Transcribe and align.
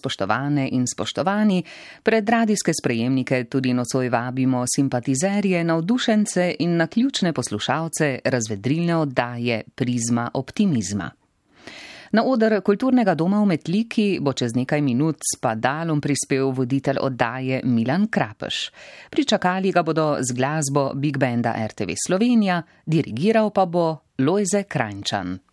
spoštovane 0.00 0.68
in 0.72 0.86
spoštovani, 0.86 1.62
pred 2.02 2.28
radijske 2.28 2.72
sprejemnike 2.82 3.44
tudi 3.44 3.72
nocoj 3.74 4.08
vabimo 4.08 4.64
simpatizerje, 4.76 5.64
navdušence 5.64 6.54
in 6.58 6.76
naključne 6.76 7.32
poslušalce 7.32 8.18
razvedrilne 8.24 8.96
oddaje 8.96 9.62
Prizma 9.74 10.30
optimizma. 10.34 11.10
Na 12.12 12.24
odr 12.24 12.60
kulturnega 12.64 13.14
doma 13.14 13.42
v 13.42 13.46
Metliki 13.52 14.06
bo 14.20 14.32
čez 14.32 14.54
nekaj 14.56 14.80
minut 14.80 15.20
s 15.20 15.36
padalom 15.40 16.00
prispel 16.00 16.52
voditelj 16.56 17.02
oddaje 17.04 17.60
Milan 17.64 18.08
Krapeš. 18.08 18.70
Pričakali 19.10 19.72
ga 19.72 19.82
bodo 19.82 20.16
z 20.20 20.32
glasbo 20.32 20.92
Big 20.94 21.18
Banda 21.18 21.52
RTV 21.52 21.92
Slovenija, 22.06 22.62
dirigiral 22.86 23.50
pa 23.50 23.66
bo 23.66 23.96
Lojze 24.18 24.64
Krajnčan. 24.64 25.47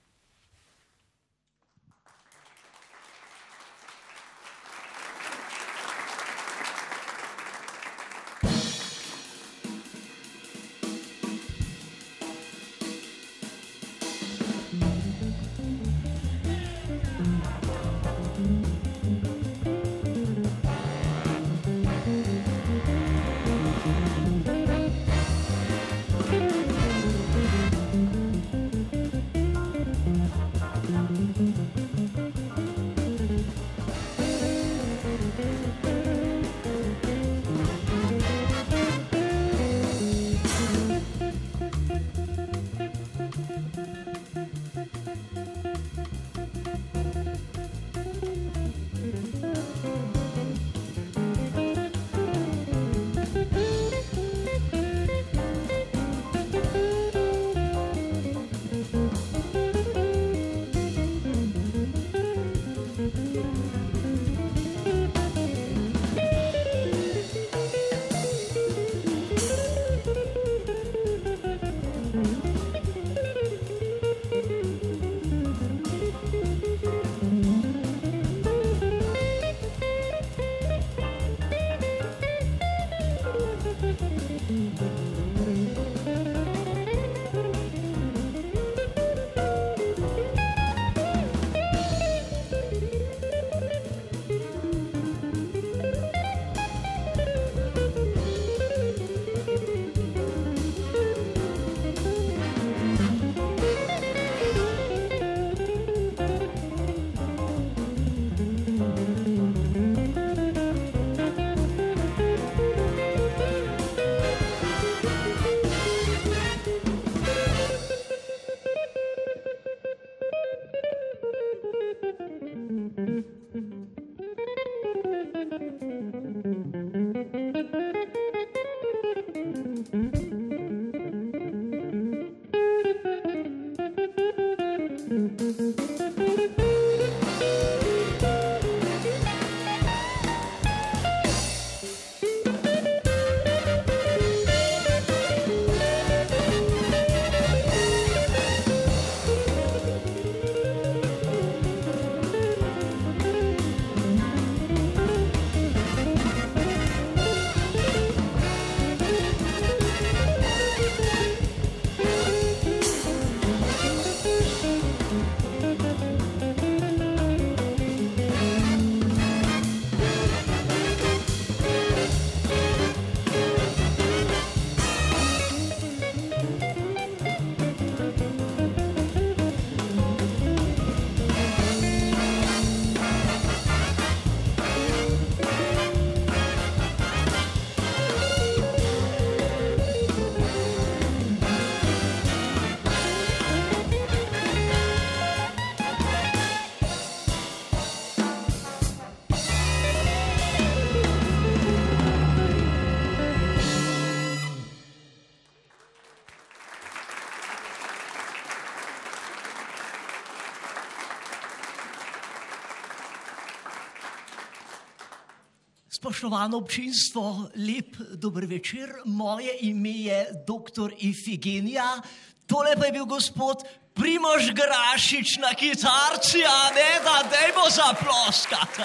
Spoštovano 216.06 216.58
občinstvo, 216.58 217.50
lep 217.56 217.96
dober 218.14 218.46
večer. 218.46 218.92
Moje 219.06 219.58
ime 219.62 219.90
je 219.90 220.46
dr. 220.46 220.94
Ifigenija, 220.98 222.02
tole 222.46 222.76
pa 222.78 222.86
je 222.86 222.92
bil 222.92 223.06
gospod 223.06 223.64
Primož 223.94 224.52
Grašič 224.54 225.38
na 225.42 225.50
kitarci, 225.58 226.46
a 226.46 226.70
ne 226.78 227.02
da 227.02 227.16
dajmo 227.26 227.66
zaploskati. 227.70 228.82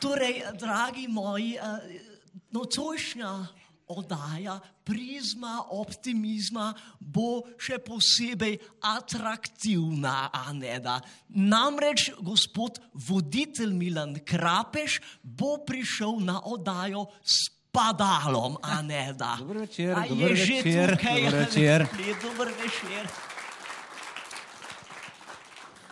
Torej, 0.00 0.42
dragi 0.58 1.06
moji, 1.08 1.58
nocojšnja 2.50 3.46
oddaja 3.88 4.58
prizma 4.84 5.60
optimizma 5.70 6.72
bo 7.00 7.42
še 7.58 7.78
posebej 7.82 8.58
atraktivna, 8.86 10.30
a 10.32 10.52
ne 10.52 10.78
da. 10.82 10.98
Namreč 11.28 12.10
gospod 12.20 12.80
voditelj 13.08 13.74
Milan 13.74 14.18
Krapeš 14.26 15.00
bo 15.22 15.58
prišel 15.66 16.22
na 16.26 16.40
oddajo 16.44 17.06
s 17.22 17.50
padalom, 17.76 18.56
a 18.62 18.82
ne 18.82 19.12
da. 19.12 19.36
Dobro 19.38 19.60
večer, 19.60 19.92
A 19.98 20.06
dobro 20.08 20.32
večer, 20.32 20.96
tukaj, 20.96 21.22
dobro 21.22 21.38
večer. 21.38 21.86
Lep 21.98 22.22
dober 22.22 22.52
večer. 22.62 23.10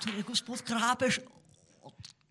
Torej, 0.04 0.22
gospod 0.22 0.62
Krapeš, 0.62 1.20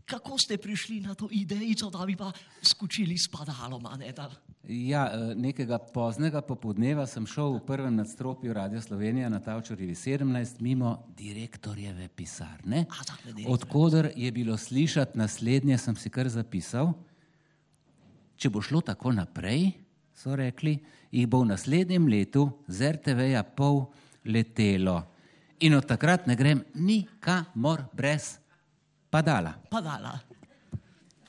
kako 0.06 0.38
ste 0.38 0.58
prišli 0.58 1.00
na 1.00 1.16
to 1.16 1.28
idejo, 1.32 1.90
da 1.90 2.06
bi 2.06 2.16
pa 2.16 2.32
skočili 2.62 3.18
s 3.18 3.32
padalom, 3.32 3.86
a 3.86 3.98
ne 3.98 4.12
da? 4.12 4.30
Ja, 4.68 5.12
eh, 5.12 5.36
nekega 5.36 5.78
poznega 5.78 6.40
popoldneva 6.42 7.04
sem 7.08 7.26
šel 7.28 7.58
v 7.58 7.66
prvem 7.68 7.96
nadstropju 8.00 8.54
Radio 8.54 8.82
Slovenija 8.82 9.30
na 9.30 9.40
Tavčarjevi 9.40 9.96
17 9.96 10.62
mimo 10.62 11.04
direktorjeve 11.18 12.08
pisarne. 12.08 12.86
Odkudar 13.48 14.12
je 14.16 14.32
bilo 14.32 14.58
slišati 14.58 15.18
naslednje, 15.18 15.78
sem 15.78 15.96
si 15.96 16.10
kar 16.10 16.30
zapisal. 16.30 16.94
Če 18.38 18.50
bo 18.50 18.62
šlo 18.62 18.82
tako 18.82 19.12
naprej, 19.12 19.74
so 20.16 20.36
rekli, 20.36 20.78
jih 21.12 21.28
bo 21.28 21.44
v 21.44 21.52
naslednjem 21.52 22.08
letu 22.08 22.48
z 22.68 22.94
RTV-ja 22.96 23.44
pol 23.44 23.84
letelo. 24.24 25.02
In 25.60 25.76
od 25.76 25.86
takrat 25.86 26.28
ne 26.28 26.40
grem 26.40 26.64
nikamor 26.74 27.84
brez 27.92 28.38
padala. 29.12 29.58
Padala. 29.70 30.16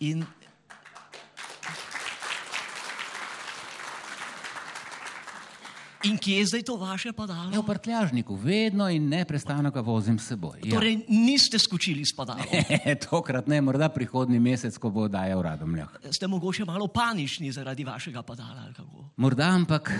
In 0.00 0.22
In 6.04 6.18
kje 6.20 6.38
je 6.38 6.46
zdaj 6.46 6.62
to 6.62 6.76
vaše 6.76 7.08
Je 7.08 7.12
padalo? 7.12 7.50
v 7.50 7.66
prtljažniku, 7.66 8.36
vedno 8.36 8.88
in 8.88 9.08
neprestano 9.08 9.70
ga 9.70 9.80
vozim 9.80 10.18
s 10.18 10.28
seboj. 10.28 10.60
Ja. 10.64 10.76
Torej, 10.76 11.04
niste 11.08 11.58
skočili 11.58 12.04
s 12.04 12.12
padalom. 12.12 12.44
Tokrat 13.08 13.48
ne, 13.48 13.60
morda 13.60 13.88
prihodni 13.88 14.40
mesec, 14.40 14.76
ko 14.78 14.90
bo 14.90 15.08
dajal 15.08 15.42
radomljah. 15.42 15.88
Ste 16.10 16.28
mogoče 16.28 16.64
malo 16.64 16.88
panični 16.88 17.52
zaradi 17.52 17.84
vašega 17.84 18.22
padala? 18.22 18.68
Morda, 19.16 19.48
ampak 19.48 19.92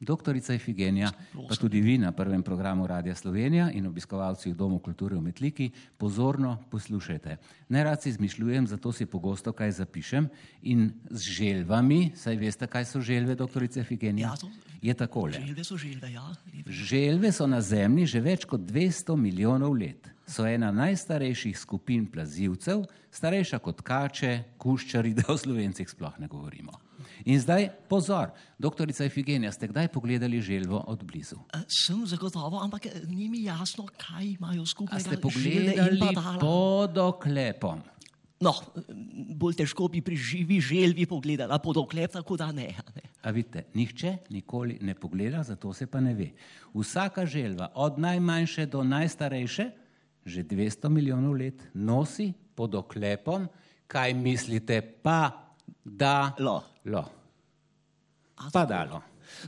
doktorica 0.00 0.54
Ifigenija, 0.54 1.10
pa 1.48 1.56
tudi 1.56 1.80
vi 1.80 1.98
na 1.98 2.12
prvem 2.12 2.42
programu 2.42 2.86
Radia 2.86 3.14
Slovenija 3.14 3.70
in 3.70 3.86
obiskovalci 3.86 4.50
v 4.50 4.54
Domu 4.54 4.78
kulture 4.78 5.16
v 5.16 5.20
Metliki, 5.20 5.70
pozorno 5.96 6.58
poslušajte. 6.70 7.36
Ne 7.68 7.84
rad 7.84 8.02
si 8.02 8.08
izmišljujem, 8.08 8.66
zato 8.66 8.92
si 8.92 9.06
pogosto 9.06 9.52
kaj 9.52 9.70
zapišem 9.70 10.28
in 10.62 10.92
z 11.10 11.20
želvami, 11.20 12.12
saj 12.16 12.36
veste, 12.36 12.66
kaj 12.66 12.84
so 12.84 13.00
želve, 13.00 13.34
doktorica 13.34 13.80
Ifigenija, 13.80 14.28
Ja, 14.28 14.36
to- 14.36 14.50
je 14.82 14.94
takole. 14.94 15.32
Želve 15.32 15.64
so 15.64 15.76
želve, 15.76 16.12
ja. 16.12 16.34
Želve 16.66 17.32
so 17.32 17.46
na 17.46 17.60
Zemlji 17.60 18.06
že 18.06 18.20
več 18.20 18.44
kot 18.44 18.60
200 18.60 19.16
milijonov 19.16 19.72
let. 19.74 20.08
So 20.26 20.46
ena 20.46 20.72
najstarejših 20.72 21.58
skupin 21.58 22.06
plazivcev, 22.06 22.84
starejša 23.10 23.58
kot 23.58 23.80
kače, 23.82 24.42
kuščari, 24.58 25.14
da 25.18 25.22
o 25.28 25.38
slovencih 25.38 25.88
sploh 25.88 26.18
ne 26.18 26.28
govorimo. 26.28 26.85
In 27.24 27.40
zdaj 27.40 27.68
pozor, 27.88 28.30
doktorica 28.58 29.04
Efigenija, 29.04 29.52
ste 29.52 29.68
kdaj 29.68 29.88
pogledali 29.88 30.40
želvo 30.40 30.84
od 30.86 31.04
blizu? 31.04 31.36
Eh, 31.54 31.64
Sem 31.68 32.06
zagotovo, 32.06 32.60
ampak 32.62 32.86
eh, 32.86 33.02
ni 33.08 33.28
mi 33.28 33.42
jasno, 33.44 33.86
kaj 33.96 34.24
imajo 34.24 34.66
skupaj 34.66 35.00
ste 35.00 35.20
pogledali 35.20 36.00
pod 36.40 36.98
oklepom? 36.98 37.82
No, 38.40 38.52
bolj 39.32 39.54
težko 39.62 39.88
bi 39.88 40.02
pri 40.04 40.16
živi 40.16 40.60
želvi 40.60 41.06
pogledala 41.08 41.58
pod 41.58 41.76
oklep, 41.80 42.12
tako 42.12 42.36
da 42.36 42.50
ne. 42.52 42.68
ne. 42.94 43.02
A 43.22 43.30
vidite, 43.30 43.64
nihče 43.74 44.16
nikoli 44.30 44.78
ne 44.80 44.94
pogleda, 44.94 45.42
zato 45.42 45.72
se 45.72 45.86
pa 45.86 46.00
ne 46.00 46.14
ve. 46.14 46.30
Vsaka 46.74 47.26
želva, 47.26 47.70
od 47.74 47.98
najmanjše 47.98 48.66
do 48.66 48.84
najstarejše, 48.84 49.70
že 50.24 50.44
200 50.44 50.88
milijonov 50.88 51.32
let 51.32 51.62
nosi 51.74 52.32
pod 52.54 52.74
oklepom, 52.74 53.48
kaj 53.86 54.14
mislite, 54.14 54.80
pa 54.82 55.45
da 55.86 56.34
Lo. 56.38 56.62
lo. 56.84 57.04
A 58.36 58.50
Padalo. 58.52 59.02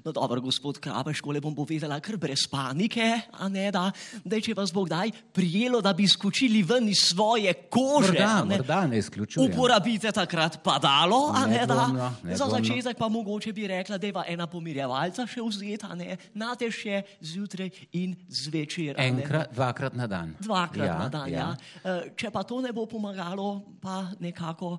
No, 0.05 0.13
dobro, 0.13 0.41
gospod 0.43 0.77
Krabeš, 0.83 1.23
škole 1.23 1.41
bom 1.41 1.55
povedala 1.55 1.97
kar 2.03 2.17
brez 2.21 2.45
panike, 2.51 3.05
a 3.33 3.47
ne 3.49 3.71
da, 3.73 3.87
da 4.27 4.41
če 4.43 4.53
vas 4.53 4.73
bo 4.75 4.83
kdaj 4.85 5.13
prijelo, 5.33 5.79
da 5.81 5.93
bi 5.97 6.05
skočili 6.05 6.61
ven 6.67 6.91
iz 6.91 6.99
svoje 7.15 7.55
kože. 7.71 8.13
Morda, 8.13 8.33
ne, 8.45 8.59
morda 8.59 8.81
ne 8.87 8.99
izključujem. 8.99 9.47
Uporabite 9.49 10.13
takrat 10.13 10.59
padalo, 10.67 11.31
a 11.33 11.47
ne 11.47 11.63
da. 11.65 11.87
Nedvomno, 11.89 12.11
Za 12.11 12.29
nedvomno. 12.29 12.55
začetek 12.59 12.99
pa 12.99 13.09
mogoče 13.09 13.53
bi 13.53 13.67
rekla, 13.71 13.99
da 13.99 14.07
je 14.07 14.13
ena 14.35 14.47
pomirjevalca 14.47 15.27
še 15.27 15.41
vzeta, 15.47 15.95
ne, 15.95 16.19
nate 16.35 16.69
še 16.75 17.03
zjutraj 17.21 17.71
in 17.93 18.17
zvečer. 18.29 18.99
ne. 18.99 19.09
Enkrat, 19.09 19.55
dvakrat 19.55 19.95
na 19.95 20.07
dan. 20.07 20.35
Dvakrat 20.43 20.87
ja, 20.87 20.99
na 20.99 21.09
dan, 21.09 21.29
ja. 21.33 21.49
Eh, 21.85 22.11
Če 22.17 22.31
pa 22.31 22.43
to 22.43 22.61
ne 22.61 22.73
bo 22.75 22.85
pomagalo, 22.87 23.79
pa 23.81 24.11
nekako, 24.21 24.77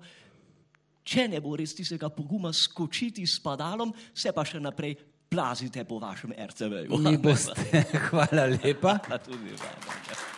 če 1.03 1.27
ne 1.27 1.39
bo 1.41 1.55
res 1.59 1.73
tistega 1.77 2.09
poguma 2.13 2.53
skočiti 2.53 3.25
s 3.27 3.39
padalom, 3.43 3.93
se 4.13 4.33
pa 4.35 4.45
še 4.45 4.59
naprej 4.61 4.97
plazite 5.29 5.83
po 5.85 5.99
vašem 6.01 6.33
RTV-ju. 6.33 6.97
Mi 6.97 7.17
boste, 7.21 7.85
hvala 8.09 8.49
lepa. 8.55 8.97
Tudi 9.25 9.55
vam. 9.55 10.37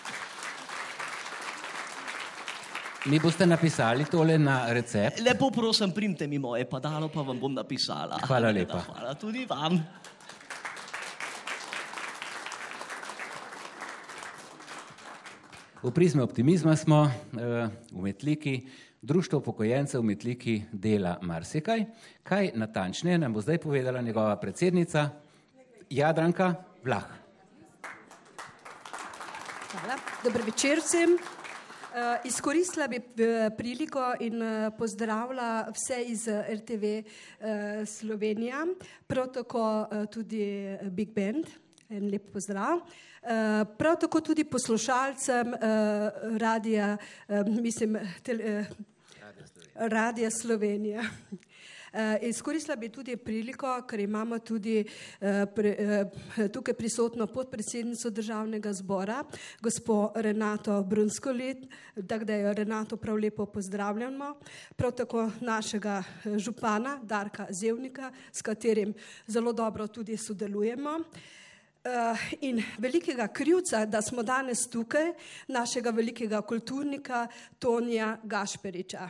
Mi 3.05 3.17
boste 3.19 3.47
napisali 3.49 4.05
tole 4.05 4.37
na 4.37 4.73
recept. 4.73 5.23
Lepo 5.25 5.49
prosim, 5.49 5.91
primte 5.91 6.27
mi 6.27 6.37
moje 6.37 6.67
padalo, 6.69 7.09
pa 7.09 7.23
vam 7.25 7.39
bom 7.39 7.53
napisala. 7.53 8.19
Hvala 8.27 8.51
lepa. 8.53 8.83
Hvala 8.89 9.15
tudi 9.17 9.45
vam. 9.49 9.79
V 15.81 15.89
prizme 15.89 16.21
optimizma 16.21 16.75
smo 16.75 17.09
eh, 17.09 17.69
v 17.91 18.01
Metliki, 18.01 18.67
Društvo 19.01 19.39
upokojencev 19.41 20.01
v 20.01 20.05
Metliki 20.13 20.61
dela 20.71 21.17
marsikaj. 21.21 21.85
Kaj 22.23 22.51
natančneje 22.53 23.17
nam 23.17 23.33
bo 23.33 23.41
zdaj 23.41 23.57
povedala 23.57 24.01
njegova 24.01 24.35
predsednica 24.37 25.09
Jadranka 25.89 26.53
Vlah. 26.83 27.07
Hvala. 29.71 29.97
Dober 30.23 30.45
večer 30.45 30.77
vsem. 30.85 31.17
Uh, 31.17 32.25
izkoristila 32.29 32.87
bi 32.87 32.95
eh, 33.01 33.49
priliko 33.57 34.13
in 34.19 34.37
uh, 34.41 34.69
pozdravila 34.77 35.65
vse 35.73 36.03
iz 36.07 36.27
eh, 36.27 36.45
RTV 36.61 36.83
uh, 37.01 37.87
Slovenija, 37.87 38.67
prav 39.07 39.33
tako 39.33 39.87
uh, 39.91 40.05
tudi 40.05 40.43
eh, 40.43 40.89
Big 40.89 41.09
Band. 41.09 41.49
En 41.89 42.07
lep 42.11 42.29
pozdrav. 42.31 42.79
Uh, 43.21 43.29
prav 43.77 43.99
tako 43.99 44.21
tudi 44.21 44.43
poslušalcem 44.43 45.47
uh, 45.47 45.59
radija, 46.37 46.97
uh, 47.27 47.47
mislim, 47.47 47.97
tele, 48.23 48.65
Radija 49.75 50.29
Slovenija. 50.31 51.03
Izkoristila 52.21 52.75
bi 52.75 52.89
tudi 52.89 53.17
priliko, 53.17 53.81
ker 53.87 53.99
imamo 53.99 54.39
tudi 54.39 54.83
pre, 55.55 56.05
tukaj 56.53 56.73
prisotno 56.73 57.27
podpredsednico 57.27 58.09
državnega 58.09 58.73
zbora, 58.73 59.23
gospo 59.61 60.11
Renato 60.15 60.83
Brunskolit, 60.83 61.67
tako 62.07 62.25
da 62.25 62.35
jo 62.35 62.53
Renato 62.53 62.97
prav 62.97 63.17
lepo 63.17 63.45
pozdravljamo. 63.45 64.35
Prav 64.75 64.91
tako 64.91 65.29
našega 65.39 66.03
eh, 66.25 66.37
župana 66.37 66.99
Darka 67.03 67.47
Zevnika, 67.49 68.11
s 68.31 68.41
katerim 68.41 68.93
zelo 69.27 69.53
dobro 69.53 69.87
tudi 69.87 70.17
sodelujemo. 70.17 70.99
Uh, 71.81 72.19
in 72.41 72.63
velikega 72.77 73.25
krivca, 73.27 73.85
da 73.85 74.01
smo 74.01 74.21
danes 74.23 74.67
tukaj, 74.69 75.13
našega 75.47 75.89
velikega 75.89 76.41
kulturnika 76.41 77.27
Tonija 77.59 78.17
Gašperiča. 78.23 79.07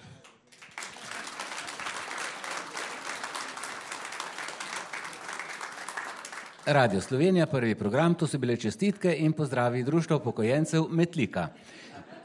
Radio 6.66 7.02
Slovenija, 7.02 7.46
prvi 7.46 7.76
program, 7.76 8.14
to 8.16 8.28
so 8.28 8.38
bile 8.38 8.56
čestitke 8.58 9.16
in 9.20 9.34
pozdravi 9.34 9.84
Društva 9.84 10.16
upokojencev 10.16 10.88
Metlika. 10.90 11.48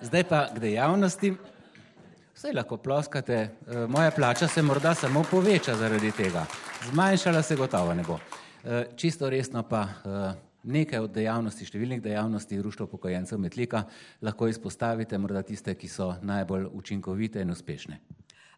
Zdaj 0.00 0.24
pa 0.24 0.46
k 0.54 0.58
dejavnosti. 0.58 1.34
Vse 2.34 2.52
lahko 2.54 2.76
ploskate, 2.76 3.34
eh, 3.34 3.86
moja 3.88 4.10
plača 4.10 4.48
se 4.48 4.62
morda 4.62 4.94
samo 4.94 5.24
poveča 5.30 5.74
zaradi 5.74 6.12
tega. 6.12 6.46
Zmanjšala 6.90 7.42
se 7.42 7.56
gotovo 7.56 7.94
ne 7.94 8.02
bo. 8.02 8.20
Eh, 8.66 8.86
Čisto 8.96 9.30
resno 9.30 9.62
pa 9.62 9.82
eh, 9.82 10.34
nekaj 10.66 10.98
od 10.98 11.12
dejavnosti, 11.14 11.62
številnih 11.68 12.00
dejavnosti 12.02 12.56
Društva 12.58 12.88
upokojencev 12.88 13.38
Metlika 13.38 13.84
lahko 14.26 14.48
izpostavite, 14.50 15.18
morda 15.22 15.44
tiste, 15.46 15.76
ki 15.78 15.86
so 15.86 16.08
najbolj 16.26 16.66
učinkovite 16.74 17.44
in 17.46 17.54
uspešne. 17.54 18.00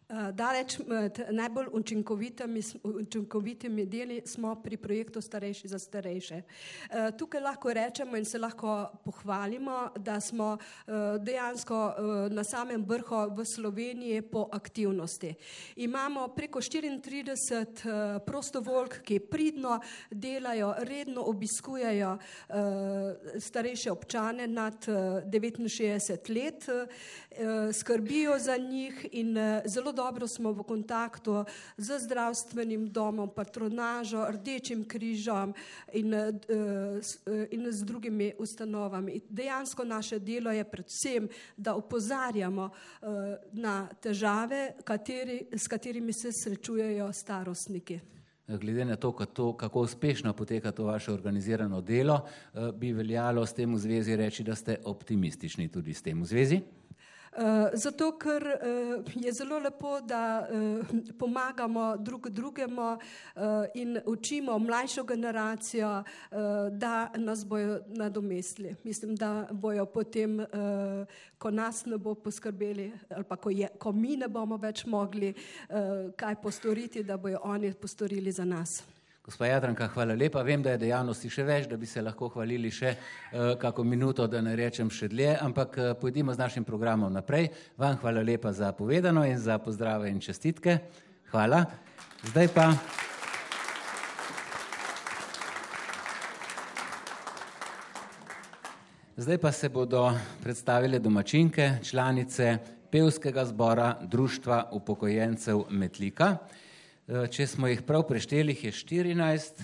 Uh, 0.09 0.31
Daleč 0.33 0.79
med 0.87 1.19
najbolj 1.29 1.67
učinkovitimi, 1.71 2.61
učinkovitimi 2.83 3.85
deli 3.85 4.21
smo 4.25 4.55
pri 4.55 4.77
projektu 4.77 5.21
Starejši 5.21 5.67
za 5.67 5.79
starejše. 5.79 6.41
Uh, 6.41 7.17
Tukaj 7.17 7.41
lahko 7.41 7.73
rečemo 7.73 8.17
in 8.17 8.25
se 8.25 8.39
lahko 8.39 8.89
pohvalimo, 9.05 9.91
da 9.97 10.19
smo 10.19 10.57
uh, 10.57 10.93
dejansko 11.21 11.93
na 12.31 12.43
samem 12.43 12.85
vrhu 12.89 13.35
v 13.37 13.45
Sloveniji 13.45 14.21
po 14.21 14.47
aktivnosti. 14.51 15.33
Imamo 15.75 16.27
preko 16.27 16.59
34 16.59 17.29
uh, 17.61 18.25
prostovoljk, 18.25 19.01
ki 19.05 19.19
pridno 19.19 19.79
delajo, 20.11 20.73
redno 20.79 21.21
obiskujejo 21.21 22.17
starejše 23.39 23.91
občane 23.91 24.47
nad 24.47 24.85
uh, 24.87 24.95
69 25.29 26.33
let, 26.33 26.65
skrbijo 27.73 28.39
za 28.39 28.57
njih 28.57 29.07
in 29.11 29.37
zelo 29.65 29.91
dobro 29.91 29.98
smo 30.27 30.51
v 30.51 30.63
kontaktu 30.63 31.45
z 31.77 31.99
zdravstvenim 31.99 32.87
domom, 32.87 33.29
patronažo, 33.29 34.25
Rdečim 34.31 34.85
križom 34.85 35.53
in, 35.93 36.13
s- 37.01 37.19
uh, 37.25 37.45
in 37.51 37.71
z 37.71 37.83
drugimi 37.83 38.33
ustanovami. 38.39 39.21
Dejansko 39.29 39.83
naše 39.83 40.19
delo 40.19 40.51
je 40.51 40.63
predvsem, 40.63 41.29
da 41.57 41.75
opozarjamo 41.75 42.69
uh, 42.69 43.07
na 43.53 43.87
težave, 44.01 44.73
kateri, 44.83 45.47
s 45.51 45.67
katerimi 45.67 46.13
se 46.13 46.31
srečujejo 46.31 47.13
starostniki. 47.13 47.99
glede 48.57 48.85
na 48.85 48.95
to, 48.95 49.11
kako, 49.11 49.53
kako 49.53 49.81
uspešno 49.81 50.33
poteka 50.33 50.71
to 50.71 50.83
vaše 50.83 51.11
organizirano 51.11 51.81
delo, 51.81 52.25
bi 52.73 52.93
veljalo 52.93 53.45
s 53.45 53.53
tem 53.53 53.73
v 53.73 53.77
zvezi 53.77 54.15
reči, 54.15 54.43
da 54.43 54.55
ste 54.55 54.77
optimistični 54.83 55.67
tudi 55.67 55.93
s 55.93 56.01
tem 56.01 56.21
v 56.21 56.25
zvezi. 56.25 56.61
Uh, 57.39 57.69
zato, 57.73 58.17
ker 58.19 58.43
uh, 58.43 59.03
je 59.15 59.31
zelo 59.31 59.59
lepo, 59.59 60.01
da 60.01 60.47
uh, 60.51 60.87
pomagamo 61.19 61.97
drug 61.97 62.29
drugemu 62.29 62.97
in 63.73 63.99
učimo 64.05 64.59
mlajšo 64.59 65.03
generacijo, 65.03 66.03
da 66.71 67.11
nas 67.15 67.45
bojo 67.45 67.79
nadomestili. 67.87 68.75
Mislim, 68.83 69.15
da 69.15 69.47
bojo 69.51 69.85
potem, 69.85 70.45
ko 71.37 71.51
nas 71.51 71.85
ne 71.85 71.97
bo 71.97 72.15
poskrbeli, 72.15 72.91
ali 73.09 73.23
pa 73.23 73.35
ko, 73.35 73.49
je, 73.49 73.67
ko 73.79 73.91
mi 73.91 74.17
ne 74.17 74.27
bomo 74.27 74.57
več 74.57 74.85
mogli 74.85 75.33
kaj 76.15 76.41
postoriti, 76.41 77.03
da 77.03 77.17
bojo 77.17 77.39
oni 77.43 77.73
postorili 77.73 78.31
za 78.31 78.45
nas. 78.45 78.83
Gospa 79.29 79.45
Jadranka, 79.45 79.85
hvala 79.93 80.15
lepa. 80.17 80.41
Vem, 80.41 80.63
da 80.65 80.71
je 80.73 80.79
dejavnosti 80.81 81.29
še 81.29 81.43
več, 81.45 81.67
da 81.69 81.77
bi 81.77 81.85
se 81.85 82.01
lahko 82.01 82.31
hvalili 82.33 82.71
še 82.73 82.95
uh, 82.95 83.51
kako 83.61 83.83
minuto, 83.85 84.25
da 84.25 84.39
ne 84.41 84.55
rečem 84.57 84.87
še 84.89 85.05
dlje, 85.11 85.35
ampak 85.45 85.75
uh, 85.77 85.89
pojdimo 86.01 86.33
z 86.33 86.41
našim 86.41 86.63
programom 86.65 87.13
naprej. 87.13 87.51
Vam 87.77 87.99
hvala 88.01 88.23
lepa 88.25 88.49
za 88.57 88.71
povedano 88.73 89.21
in 89.29 89.37
za 89.37 89.59
pozdrave 89.61 90.09
in 90.09 90.17
čestitke. 90.17 90.79
Hvala. 91.29 91.59
Zdaj 92.25 92.49
pa. 92.55 92.65
Zdaj 99.13 99.37
pa 99.37 99.51
se 99.53 99.69
bodo 99.69 100.07
predstavile 100.41 100.97
domačinke, 100.97 101.85
članice 101.85 102.55
pevskega 102.89 103.45
zbora 103.45 103.91
Društva 104.01 104.71
upokojencev 104.73 105.67
Metlika. 105.69 106.31
Eh, 107.09 107.23
če 107.25 107.47
smo 107.49 107.65
jih 107.65 107.79
prav 107.81 108.03
prešteli, 108.05 108.53
je 108.53 108.69
14, 108.69 109.63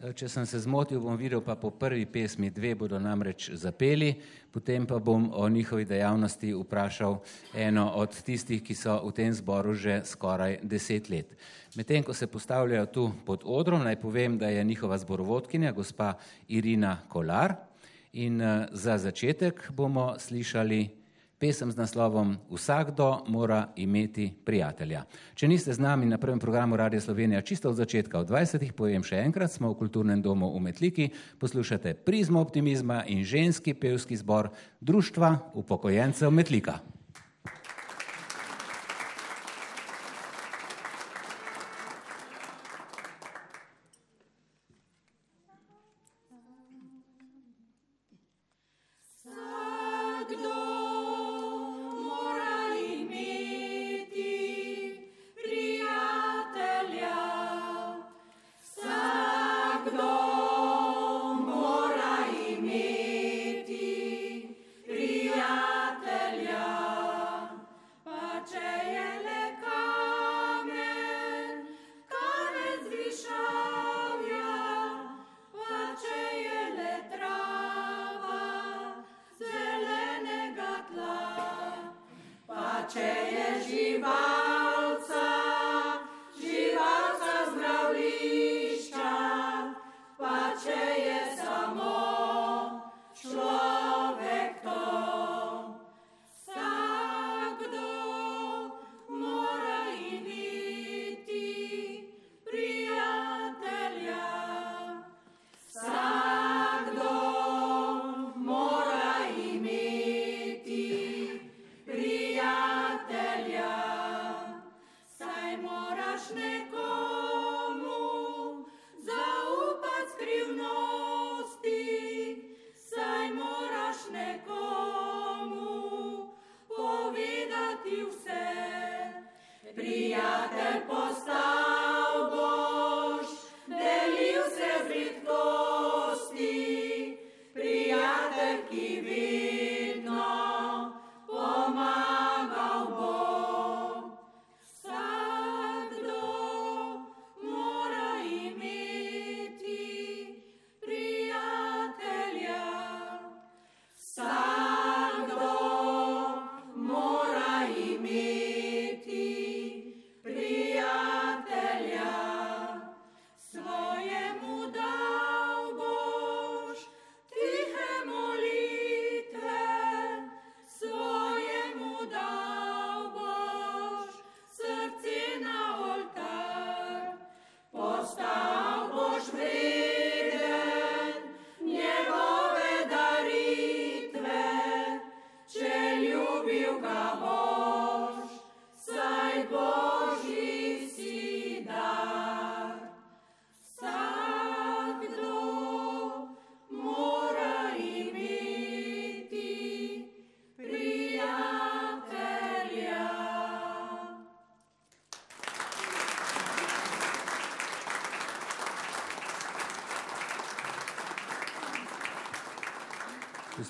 eh, 0.00 0.12
če 0.16 0.28
sem 0.32 0.46
se 0.48 0.62
zmotil, 0.64 1.02
bom 1.04 1.18
videl 1.20 1.42
pa 1.44 1.52
po 1.52 1.68
prvi 1.70 2.06
pesmi, 2.08 2.48
dve 2.48 2.70
bodo 2.74 2.96
namreč 2.96 3.50
zapeli, 3.52 4.14
potem 4.50 4.86
pa 4.86 4.96
bom 4.98 5.26
o 5.28 5.48
njihovi 5.48 5.84
dejavnosti 5.84 6.54
vprašal 6.56 7.18
eno 7.52 7.84
od 8.00 8.16
tistih, 8.24 8.62
ki 8.64 8.74
so 8.74 8.96
v 9.04 9.12
tem 9.12 9.28
zboru 9.28 9.74
že 9.74 10.00
skoraj 10.08 10.56
deset 10.62 11.10
let. 11.10 11.36
Medtem, 11.76 12.02
ko 12.02 12.14
se 12.14 12.26
postavljajo 12.26 12.86
tu 12.86 13.12
pod 13.26 13.44
odrom, 13.44 13.84
naj 13.84 14.00
povem, 14.00 14.38
da 14.38 14.48
je 14.48 14.64
njihova 14.64 14.98
zborovodkinja, 14.98 15.72
gospa 15.72 16.14
Irina 16.48 17.02
Kolar, 17.08 17.56
in 18.12 18.40
eh, 18.40 18.68
za 18.72 18.96
začetek 18.98 19.68
bomo 19.76 20.14
slišali 20.18 20.99
pesem 21.40 21.72
z 21.72 21.76
naslovom 21.76 22.36
Vsakdo 22.50 23.24
mora 23.28 23.72
imeti 23.76 24.28
prijatelja. 24.44 25.06
Če 25.34 25.48
niste 25.48 25.72
z 25.72 25.80
nami 25.80 26.06
na 26.06 26.18
prvem 26.20 26.38
programu 26.38 26.76
Radia 26.76 27.00
Slovenija 27.00 27.40
čisto 27.40 27.72
od 27.72 27.80
začetka, 27.80 28.20
od 28.20 28.28
20. 28.28 28.68
povem 28.76 29.00
še 29.02 29.24
enkrat, 29.24 29.48
smo 29.48 29.72
v 29.72 29.80
kulturnem 29.80 30.20
domu 30.20 30.52
v 30.52 30.60
Metliki, 30.68 31.08
poslušate 31.40 31.94
prizmo 32.04 32.44
optimizma 32.44 33.06
in 33.08 33.24
ženski 33.24 33.72
pevski 33.74 34.20
zbor 34.20 34.52
Društva 34.80 35.56
upokojencev 35.56 36.28
Metlika. 36.30 36.78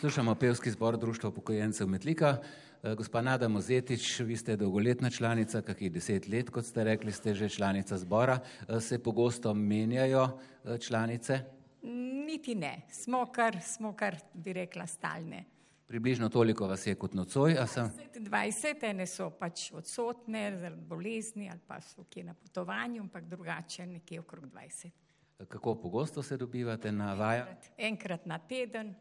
Poslušamo 0.00 0.35
pevski 0.35 0.71
zbor 0.71 0.97
Društva 0.97 1.28
upokojencev 1.28 1.87
Metlika. 1.87 2.37
Eh, 2.83 2.95
gospa 2.95 3.23
Nada 3.23 3.49
Mozetič, 3.49 4.21
vi 4.21 4.37
ste 4.37 4.57
dolgoletna 4.57 5.11
članica, 5.11 5.61
kakih 5.62 5.92
deset 5.92 6.28
let, 6.28 6.50
kot 6.50 6.64
ste 6.64 6.85
rekli, 6.85 7.12
ste 7.12 7.35
že 7.35 7.49
članica 7.49 7.99
zbora. 7.99 8.38
Eh, 8.69 8.80
se 8.80 9.02
pogosto 9.02 9.54
menjajo 9.54 10.38
eh, 10.64 10.78
članice? 10.78 11.40
Niti 12.26 12.54
ne, 12.54 12.83
smo 12.88 13.26
kar, 13.26 13.61
smo 13.62 13.92
kar 13.92 14.16
bi 14.35 14.52
rekla, 14.52 14.87
stalne. 14.87 15.45
Približno 15.87 16.28
toliko 16.28 16.66
vas 16.66 16.87
je 16.87 16.95
kot 16.95 17.14
nocoj, 17.14 17.59
a 17.59 17.66
sem 17.66 17.90
20, 18.14 18.88
ene 18.90 19.07
so 19.07 19.30
pač 19.30 19.73
odsotne 19.73 20.57
zaradi 20.61 20.83
bolezni 20.83 21.50
ali 21.50 21.61
pa 21.66 21.80
so 21.80 22.04
kje 22.11 22.25
na 22.25 22.35
potovanju, 22.35 23.02
ampak 23.02 23.28
drugače 23.28 23.87
nekje 23.87 24.21
okrog 24.21 24.47
20. 24.47 24.90
Kako 25.49 25.75
pogosto 25.75 26.23
se 26.23 26.37
dobivate 26.37 26.92
na 26.92 27.14
vajah? 27.14 27.49
Enkrat- 27.49 27.71
Enkrat 27.78 28.26
na 28.26 28.38
teden 28.38 28.95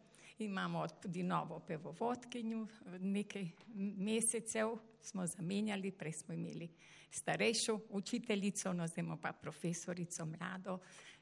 imamo 0.45 0.87
tudi 1.01 1.23
novo 1.23 1.59
pevovodkinjo, 1.59 2.67
nekaj 2.99 3.49
mesecev 3.75 4.77
smo 5.01 5.27
zamenjali, 5.27 5.91
prej 5.91 6.13
smo 6.13 6.33
imeli 6.33 6.69
starejšo 7.11 7.79
učiteljico, 7.89 8.73
no 8.73 8.87
zdaj 8.87 9.01
imamo 9.01 9.21
pa 9.21 9.33
profesorico 9.33 10.25
mlado. 10.25 10.79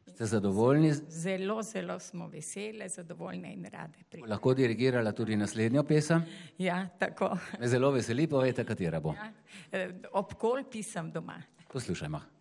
Ste 0.07 0.25
zadovoljni? 0.25 0.93
Zelo, 1.09 1.63
zelo 1.63 1.99
smo 1.99 2.27
vesele, 2.27 2.89
zadovoljne 2.89 3.53
in 3.53 3.65
rade. 3.65 3.97
Pri... 4.09 4.21
Lahko 4.27 4.53
dirigirala 4.53 5.11
tudi 5.11 5.35
naslednjo 5.35 5.83
pesem? 5.83 6.23
Ja, 6.57 6.87
tako. 6.99 7.37
Me 7.59 7.67
zelo 7.67 7.91
veseli, 7.91 8.27
povejte, 8.27 8.65
katera 8.65 8.99
bo. 8.99 9.13
Ja. 9.13 9.31
Eh, 9.71 9.93
Ob 10.11 10.33
kolpi 10.33 10.83
sem 10.83 11.11
doma. 11.11 11.41
Poslušajmo. 11.73 12.36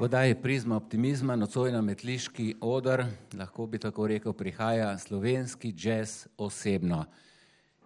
Voda 0.00 0.22
je 0.22 0.42
prizma 0.42 0.76
optimizma, 0.76 1.34
nocoj 1.36 1.72
na 1.72 1.82
metliški 1.84 2.54
odr, 2.60 3.02
lahko 3.36 3.66
bi 3.66 3.78
tako 3.78 4.06
rekel, 4.08 4.32
prihaja 4.32 4.94
slovenski 4.98 5.74
jazz 5.76 6.26
osebno. 6.38 7.04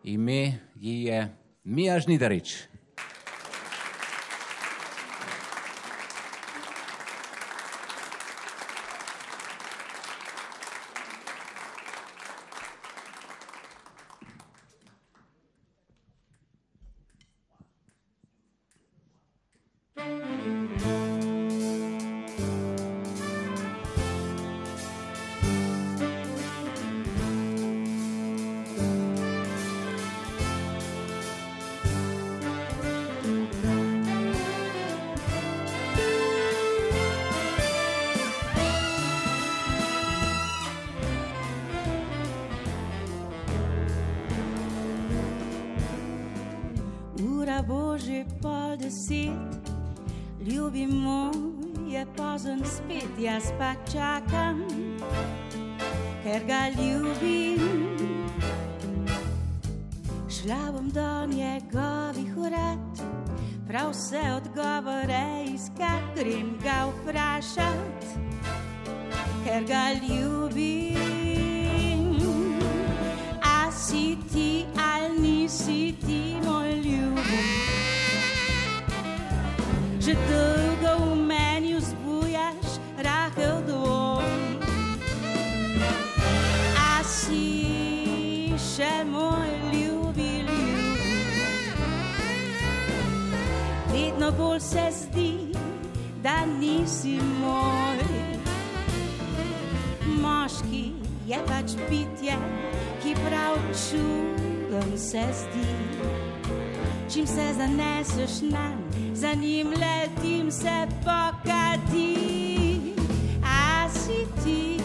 Ime 0.04 0.58
ji 0.76 1.02
je 1.04 1.34
Mija 1.64 1.98
Žnidarič. 2.00 2.54
Deset, 48.84 49.70
ljubi 50.40 50.86
moj 50.86 51.32
je 51.88 52.06
pozen 52.16 52.60
spet, 52.64 53.08
jaz 53.18 53.52
pa 53.58 53.74
čakam, 53.92 54.60
ker 56.22 56.42
ga 56.46 56.68
ljubim. 56.68 57.60
Šla 60.28 60.72
bom 60.72 60.90
do 60.90 61.26
njegovih 61.26 62.36
urad, 62.36 63.00
prav 63.68 63.90
vse 63.90 64.22
odgovore 64.36 65.44
iskat, 65.54 66.04
grem 66.16 66.58
ga 66.62 66.86
vprašat, 66.92 68.04
ker 69.44 69.64
ga 69.64 69.84
ljubim. 69.92 70.33
Vedno 94.24 94.44
bolj 94.44 94.60
se 94.60 94.90
zdi, 94.92 95.38
da 96.22 96.46
nisi 96.60 97.18
moj. 97.40 97.98
Moški 100.20 100.92
je 101.26 101.38
pač 101.46 101.70
bitje, 101.90 102.36
ki 103.02 103.14
prav 103.14 103.56
čudem 103.72 104.98
se 104.98 105.22
zdi. 105.32 105.66
Čim 107.12 107.26
se 107.26 107.54
zaneseš 107.58 108.40
nam, 108.42 108.90
za 109.14 109.32
njim 109.32 109.68
letim 109.68 110.50
se 110.50 110.88
pokati. 111.04 112.14
A 113.44 113.88
si 113.90 114.26
ti, 114.44 114.80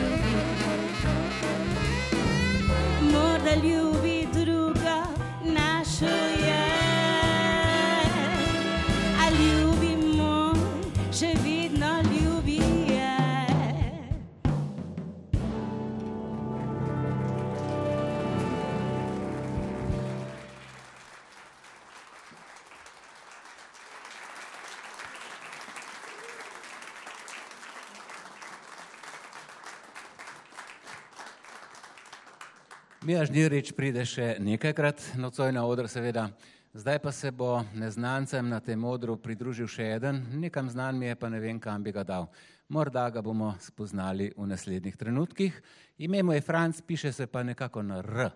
Mija 33.13 33.27
Žnirič 33.29 33.75
pride 33.77 34.01
še 34.09 34.23
nekajkrat 34.41 35.03
nocoj 35.21 35.51
na 35.53 35.61
odr, 35.69 35.85
seveda. 35.85 36.23
Zdaj 36.73 36.97
pa 37.03 37.11
se 37.13 37.29
bo 37.29 37.59
neznancem 37.77 38.47
na 38.49 38.57
tem 38.57 38.81
odru 38.89 39.19
pridružil 39.21 39.69
še 39.69 39.85
eden, 39.99 40.23
nekam 40.41 40.65
znan 40.65 40.97
mi 40.97 41.05
je, 41.05 41.17
pa 41.21 41.29
ne 41.29 41.37
vem, 41.37 41.59
kam 41.61 41.85
bi 41.85 41.93
ga 41.93 42.01
dal. 42.01 42.25
Morda 42.73 43.03
ga 43.13 43.21
bomo 43.21 43.51
spoznali 43.61 44.31
v 44.33 44.49
naslednjih 44.49 44.97
trenutkih. 44.97 45.61
Ime 46.01 46.23
mu 46.25 46.33
je 46.33 46.41
Franc, 46.41 46.81
piše 46.81 47.13
se 47.13 47.29
pa 47.29 47.45
nekako 47.45 47.85
na 47.85 48.01
R. 48.01 48.33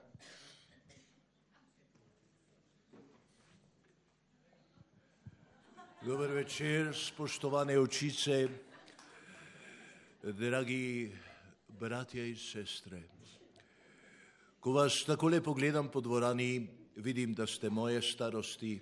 Dober 6.05 6.37
večer, 6.37 6.93
spoštovane 6.93 7.81
očice, 7.81 8.43
dragi 10.21 11.09
bratje 11.81 12.29
in 12.29 12.37
sestre. 12.37 13.16
Ko 14.67 14.73
vas 14.75 15.06
takole 15.08 15.38
pogledam 15.39 15.88
po 15.88 16.01
dvorani, 16.03 16.67
vidim, 16.99 17.32
da 17.34 17.45
ste 17.47 17.69
moje 17.69 18.01
starosti. 18.03 18.73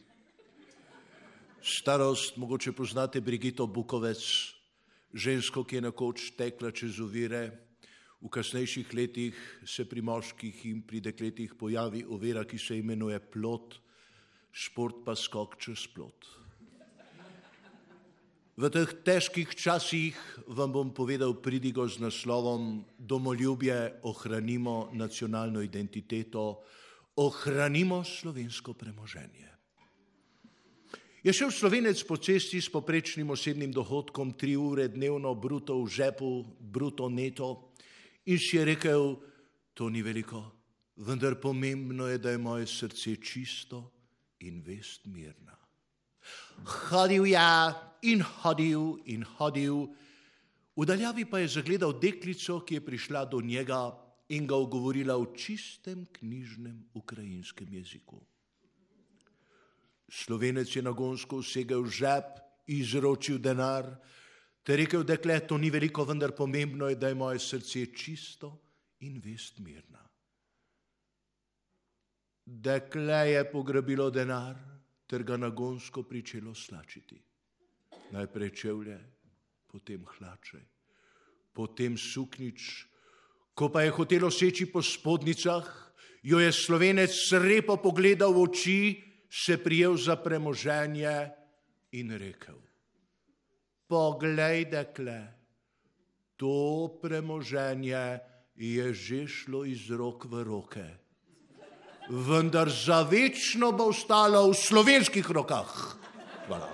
Starost, 1.61 2.39
mogoče 2.41 2.71
poznate 2.73 3.21
Brigito 3.21 3.67
Bukovec, 3.67 4.23
žensko, 5.13 5.61
ki 5.61 5.77
je 5.77 5.81
nekoč 5.85 6.23
tekla 6.39 6.71
čez 6.73 6.97
ovire. 7.05 7.43
V 8.17 8.31
kasnejših 8.33 8.95
letih 8.97 9.37
se 9.61 9.85
pri 9.85 10.01
moških 10.01 10.65
in 10.65 10.81
pri 10.81 11.03
dekletih 11.05 11.53
pojavi 11.53 12.01
ovira, 12.09 12.47
ki 12.49 12.57
se 12.57 12.79
imenuje 12.81 13.21
plot, 13.21 13.77
šport 14.49 15.05
pa 15.05 15.13
skok 15.13 15.53
čez 15.61 15.85
plot. 15.93 16.44
V 18.55 18.71
teh 18.71 18.87
težkih 19.03 19.51
časih 19.51 20.15
vam 20.47 20.71
bom 20.71 20.87
povedal 20.95 21.35
pridigo 21.43 21.83
z 21.91 21.99
naslovom 21.99 22.87
Domoljubje, 22.95 23.99
ohranimo 24.07 24.95
nacionalno 24.95 25.59
identiteto, 25.59 26.63
ohranimo 27.19 27.99
slovensko 28.07 28.71
premoženje. 28.71 29.51
Je 31.19 31.33
šel 31.35 31.51
slovenec 31.51 31.99
po 32.07 32.15
cesti 32.15 32.63
s 32.63 32.71
poprečnim 32.71 33.27
osebnim 33.35 33.75
dohodkom 33.75 34.31
tri 34.39 34.55
ure 34.55 34.87
dnevno 34.87 35.35
bruto 35.35 35.75
v 35.83 35.91
žepu, 35.91 36.47
bruto 36.55 37.11
neto 37.11 37.75
in 38.23 38.39
si 38.39 38.55
je 38.55 38.71
rekel, 38.71 39.19
to 39.75 39.89
ni 39.91 39.99
veliko, 39.99 40.39
vendar 41.03 41.35
pomembno 41.43 42.07
je, 42.07 42.23
da 42.23 42.31
je 42.31 42.39
moje 42.39 42.71
srce 42.71 43.19
čisto 43.19 43.91
in 44.47 44.63
vest 44.63 45.11
mirna. 45.11 45.54
Hodil 46.89 47.25
je 47.25 47.49
in 48.01 48.21
hodil 48.21 48.99
in 49.05 49.23
hodil, 49.37 49.87
v 50.75 50.85
daljavi 50.85 51.25
pa 51.25 51.39
je 51.39 51.47
zagledal 51.47 51.95
deklico, 51.99 52.59
ki 52.61 52.79
je 52.79 52.85
prišla 52.85 53.25
do 53.25 53.41
njega 53.41 53.95
in 54.29 54.47
ga 54.47 54.55
ogovorila 54.55 55.15
v 55.17 55.33
čistem 55.37 56.05
knjižnem 56.11 56.89
ukrajinskem 56.93 57.73
jeziku. 57.73 58.19
Slovenec 60.09 60.75
je 60.75 60.81
nagonsko 60.81 61.41
segel 61.41 61.85
v 61.85 61.89
žep, 61.89 62.41
izročil 62.67 63.37
denar, 63.37 63.87
te 64.65 64.75
rekel, 64.75 65.05
dekle, 65.05 65.39
to 65.45 65.57
ni 65.57 65.69
veliko, 65.69 66.05
vendar 66.05 66.33
pomembno 66.33 66.89
je, 66.89 66.97
da 66.97 67.07
je 67.07 67.15
moje 67.15 67.39
srce 67.39 67.85
čisto 67.93 68.51
in 69.05 69.21
vest 69.21 69.59
mirna. 69.59 70.01
Dekle 72.45 73.31
je 73.31 73.51
pograbilo 73.51 74.09
denar, 74.09 74.74
ter 75.07 75.23
ga 75.23 75.37
nagonsko 75.37 76.03
pričelo 76.03 76.55
slačiti. 76.55 77.21
Najprej 78.11 78.49
čevlje, 78.49 78.97
potem 79.67 80.05
hlače, 80.05 80.61
potem 81.53 81.97
suknič. 81.97 82.85
Ko 83.55 83.69
pa 83.71 83.85
je 83.85 83.93
hotelo 83.95 84.31
seči 84.31 84.67
po 84.67 84.81
spodnicah, 84.83 85.65
jo 86.23 86.39
je 86.39 86.51
slovenec 86.51 87.11
srepo 87.13 87.77
pogledal 87.77 88.33
v 88.33 88.41
oči, 88.43 88.79
se 89.29 89.57
prijel 89.57 89.97
za 89.97 90.15
premoženje 90.15 91.31
in 91.91 92.11
rekel: 92.11 92.59
Poglej, 93.87 94.65
dekle, 94.71 95.21
to 96.35 96.99
premoženje 97.01 98.19
je 98.55 98.93
že 98.93 99.27
šlo 99.27 99.65
iz 99.65 99.91
rok 99.91 100.25
v 100.25 100.43
roke 100.43 101.04
vendar 102.09 102.69
za 102.69 103.01
večno 103.01 103.71
bo 103.71 103.89
ostalo 103.89 104.49
v 104.49 104.53
slovenskih 104.53 105.31
rokah. 105.31 105.97
Hvala. 106.47 106.69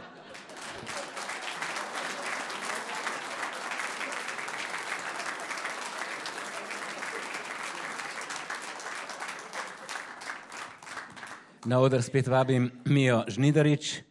Na 11.66 11.80
oder 11.80 12.02
spet 12.04 12.28
vabim 12.28 12.72
Mijo 12.86 13.24
Žnidarič. 13.28 14.11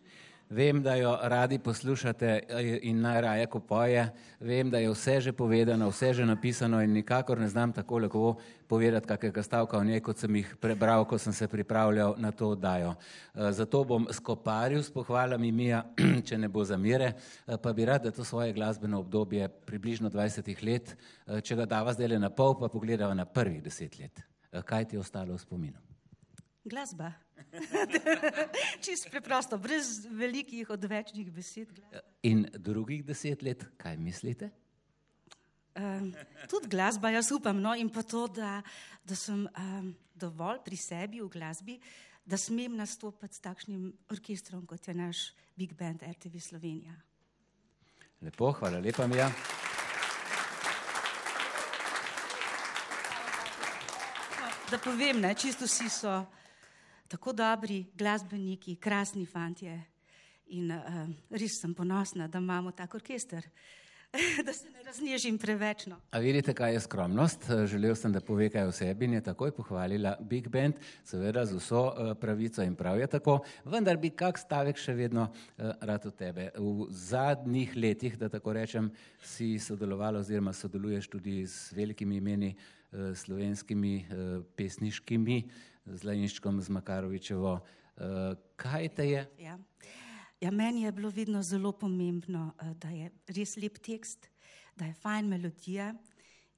Vem, 0.50 0.82
da 0.82 0.94
jo 0.94 1.18
radi 1.22 1.58
poslušate 1.58 2.26
eh, 2.48 2.78
in 2.82 3.00
najraje, 3.00 3.46
ko 3.46 3.60
poje. 3.60 4.08
Vem, 4.40 4.70
da 4.70 4.78
je 4.78 4.90
vse 4.90 5.20
že 5.20 5.32
povedano, 5.32 5.88
vse 5.90 6.12
že 6.12 6.24
napisano 6.26 6.82
in 6.82 6.92
nikakor 6.92 7.38
ne 7.38 7.48
znam 7.48 7.72
tako 7.72 7.98
lepo 7.98 8.34
povedati 8.66 9.06
kakega 9.06 9.42
stavka 9.42 9.78
o 9.78 9.84
njej, 9.84 10.00
kot 10.00 10.18
sem 10.18 10.36
jih 10.36 10.56
prebral, 10.60 11.04
ko 11.04 11.18
sem 11.18 11.32
se 11.32 11.48
pripravljal 11.48 12.14
na 12.18 12.32
to 12.32 12.48
oddajo. 12.48 12.94
Eh, 13.34 13.52
zato 13.52 13.84
bom 13.84 14.08
skoparil 14.10 14.82
s 14.82 14.90
pohvalami 14.90 15.52
Mija, 15.52 15.84
če 16.26 16.38
ne 16.38 16.48
bo 16.48 16.64
zamire, 16.64 17.12
eh, 17.46 17.56
pa 17.56 17.72
bi 17.72 17.84
rad, 17.84 18.02
da 18.02 18.10
to 18.10 18.24
svoje 18.24 18.52
glasbeno 18.52 18.98
obdobje 18.98 19.48
približno 19.48 20.10
20 20.10 20.64
let, 20.66 20.96
če 21.42 21.56
ga 21.56 21.66
dava 21.66 21.92
zdaj 21.92 22.08
le 22.08 22.18
na 22.18 22.30
pol, 22.30 22.58
pa 22.58 22.68
pogledava 22.68 23.14
na 23.14 23.24
prvih 23.24 23.62
deset 23.62 23.98
let. 23.98 24.20
Kaj 24.64 24.84
ti 24.84 24.96
je 24.96 25.00
ostalo 25.00 25.34
v 25.34 25.38
spominu? 25.38 25.89
Glasba. 26.64 27.12
Čist 28.84 29.08
preprosto, 29.10 29.56
brez 29.58 30.04
velikih 30.12 30.70
odvečnih 30.70 31.30
besed. 31.32 31.80
In 32.22 32.44
drugih 32.52 33.04
deset 33.04 33.42
let, 33.42 33.64
kaj 33.80 33.96
mislite? 33.96 34.50
Um, 35.72 36.10
tudi 36.50 36.68
glasba, 36.68 37.12
jaz 37.14 37.30
upam, 37.32 37.60
no, 37.62 37.72
in 37.74 37.88
pa 37.88 38.02
to, 38.02 38.26
da, 38.28 38.58
da 39.06 39.16
sem 39.16 39.46
um, 39.46 39.92
dovolj 40.12 40.58
pri 40.66 40.76
sebi 40.76 41.22
v 41.22 41.28
glasbi, 41.32 41.78
da 42.26 42.36
smem 42.36 42.74
nastopiti 42.76 43.38
s 43.38 43.40
takšnim 43.40 43.86
orkestrom, 44.12 44.66
kot 44.68 44.88
je 44.88 44.94
naš 44.94 45.30
Big 45.56 45.72
Band 45.78 46.02
RTV 46.04 46.42
Slovenija. 46.44 46.92
Lepo, 48.20 48.50
hvala 48.52 48.82
lepa, 48.84 49.06
Mija. 49.08 49.30
Da 54.70 54.78
povem, 54.78 55.24
ne, 55.24 55.32
čisto 55.34 55.64
vsi 55.64 55.88
so 55.88 56.18
tako 57.10 57.32
dobri 57.32 57.84
glasbeniki, 57.94 58.76
krasni 58.76 59.26
fantje. 59.26 59.74
In 60.54 60.70
uh, 60.70 61.02
res 61.30 61.60
sem 61.60 61.74
ponosna, 61.74 62.26
da 62.30 62.38
imamo 62.38 62.72
tak 62.74 62.94
orkester, 62.94 63.46
da 64.46 64.52
se 64.54 64.70
ne 64.70 64.82
raznežim 64.86 65.36
preveč. 65.38 65.84
A 66.10 66.18
vidite, 66.22 66.54
kaj 66.54 66.74
je 66.74 66.80
skromnost? 66.82 67.46
Želel 67.70 67.94
sem, 67.94 68.12
da 68.14 68.22
pove 68.22 68.48
kaj 68.50 68.66
o 68.66 68.72
sebi 68.74 69.06
in 69.06 69.14
je 69.18 69.22
takoj 69.26 69.52
pohvalila 69.54 70.16
Big 70.20 70.48
Band, 70.50 70.78
seveda 71.06 71.44
z 71.46 71.58
vso 71.58 71.84
uh, 71.86 72.10
pravico 72.18 72.62
in 72.66 72.74
prav 72.78 72.98
je 72.98 73.06
tako, 73.06 73.38
vendar 73.64 73.98
bi 73.98 74.10
kak 74.10 74.38
stavek 74.38 74.78
še 74.78 74.94
vedno 74.98 75.28
uh, 75.30 75.70
rad 75.80 76.06
od 76.10 76.18
tebe. 76.18 76.50
V 76.58 76.90
zadnjih 76.90 77.74
letih, 77.76 78.18
da 78.18 78.28
tako 78.30 78.54
rečem, 78.58 78.90
si 79.22 79.56
sodelovala 79.62 80.22
oziroma 80.22 80.54
sodeluješ 80.54 81.10
tudi 81.10 81.42
s 81.46 81.72
velikimi 81.74 82.18
imeni 82.22 82.54
uh, 82.54 83.10
slovenskimi 83.14 83.96
uh, 83.98 84.46
pesniškimi 84.58 85.42
z 85.94 86.05
Lajinškom, 86.05 86.61
z 86.61 86.68
Makarovičevo. 86.68 87.61
Uh, 88.00 88.37
kaj 88.57 88.88
te 88.94 89.09
je? 89.11 89.26
Ja. 89.38 89.59
Ja, 90.40 90.50
meni 90.50 90.83
je 90.83 90.92
bilo 90.92 91.11
vedno 91.11 91.42
zelo 91.42 91.72
pomembno, 91.72 92.53
eh, 92.62 92.74
da 92.74 92.88
je 92.88 93.11
res 93.26 93.57
lep 93.57 93.76
tekst, 93.79 94.31
da 94.76 94.87
je 94.87 94.94
fajn 94.94 95.29
melodija 95.29 95.94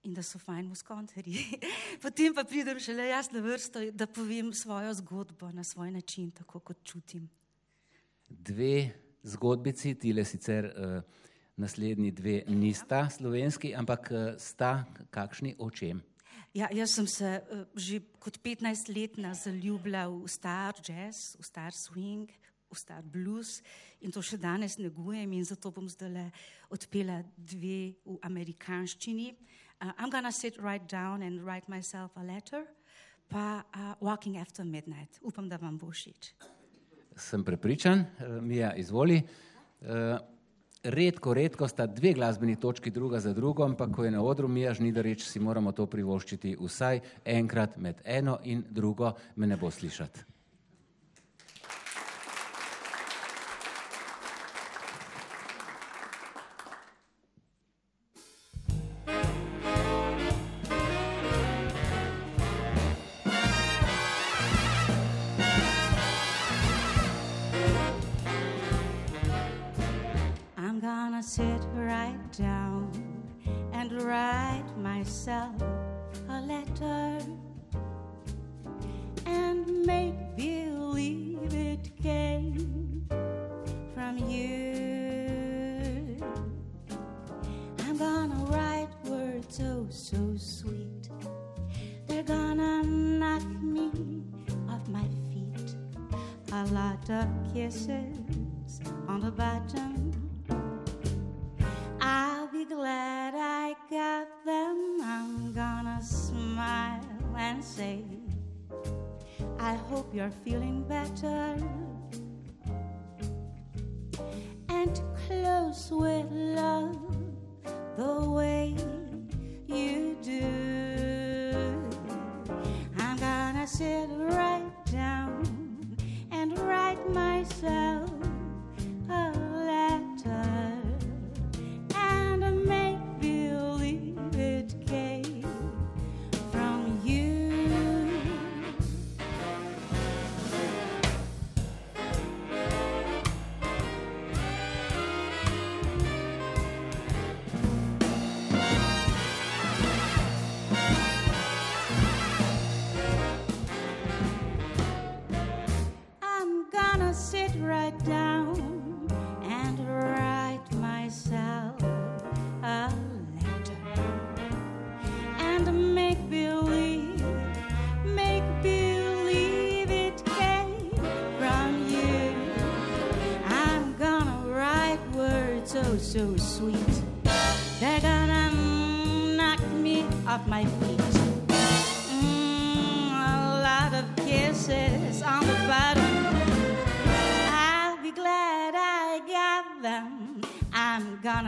in 0.03 0.15
da 0.15 0.23
so 0.23 0.39
fajn 0.39 0.69
muskonterji. 0.69 1.59
Potem 2.03 2.35
pa 2.35 2.45
pridem 2.45 2.79
šele 2.79 3.09
jaz 3.09 3.33
na 3.33 3.43
vrsto, 3.43 3.83
da 3.91 4.07
povem 4.07 4.53
svojo 4.55 4.95
zgodbo 4.95 5.51
na 5.53 5.65
svoj 5.65 5.91
način, 5.91 6.31
tako 6.31 6.61
kot 6.61 6.85
čutim. 6.85 7.29
Dve 8.29 8.91
zgodbici, 9.23 9.95
tile 9.95 10.25
sicer 10.25 10.65
uh, 10.65 11.03
naslednji 11.57 12.11
dve 12.11 12.43
nista 12.49 13.09
slovenski, 13.11 13.75
ampak 13.75 14.11
uh, 14.11 14.35
sta 14.39 14.85
kakšni 15.11 15.57
o 15.59 15.71
čem? 15.71 16.03
Ja, 16.55 16.69
jaz 16.73 16.95
sem 16.95 17.07
se 17.09 17.29
uh, 17.41 17.65
že 17.77 18.03
kot 18.21 18.39
15-letna 18.45 19.35
zaljubila 19.35 20.07
v 20.09 20.29
star 20.29 20.77
jazz, 20.85 21.37
v 21.41 21.45
star 21.45 21.73
swing, 21.73 22.29
v 22.73 22.77
star 22.77 23.03
blues 23.05 23.61
in 24.01 24.13
to 24.13 24.23
še 24.25 24.39
danes 24.41 24.79
negujem 24.81 25.33
in 25.33 25.45
zato 25.45 25.71
bom 25.71 25.89
zdaj 25.89 26.31
odpela 26.73 27.23
dve 27.37 27.95
v 28.05 28.19
amerikanščini. 28.25 29.33
Uh, 29.83 29.93
I'm 29.99 30.11
gonna 30.11 30.33
sit 30.33 30.59
right 30.59 30.85
down 30.89 31.23
and 31.23 31.45
write 31.45 31.69
myself 31.69 32.17
a 32.17 32.25
letter, 32.25 32.65
pa 33.29 33.65
uh, 33.65 33.95
Walking 34.01 34.39
After 34.39 34.65
Midnight. 34.65 35.21
Upam, 35.23 35.49
da 35.49 35.57
vam 35.57 35.79
bo 35.79 35.91
všeč. 35.91 36.33
Sem 37.17 37.45
prepričan, 37.45 38.05
uh, 38.05 38.41
Mija, 38.41 38.75
izvoli. 38.77 39.23
Uh, 39.83 40.21
redko, 40.83 41.35
redko 41.35 41.69
sta 41.69 41.87
dve 41.87 42.13
glasbeni 42.13 42.57
točki 42.57 42.91
druga 42.91 43.21
za 43.21 43.33
drugo, 43.33 43.65
ampak 43.65 43.95
ko 43.95 44.05
je 44.05 44.11
na 44.11 44.23
odru 44.23 44.49
Mija 44.49 44.75
Žnidarič, 44.75 45.23
si 45.23 45.41
moramo 45.41 45.73
to 45.73 45.87
privoščiti 45.87 46.57
vsaj 46.61 47.01
enkrat 47.25 47.77
med 47.77 48.03
eno 48.05 48.39
in 48.45 48.65
drugo, 48.71 49.13
me 49.37 49.47
ne 49.47 49.57
bo 49.57 49.71
slišati. 49.71 50.32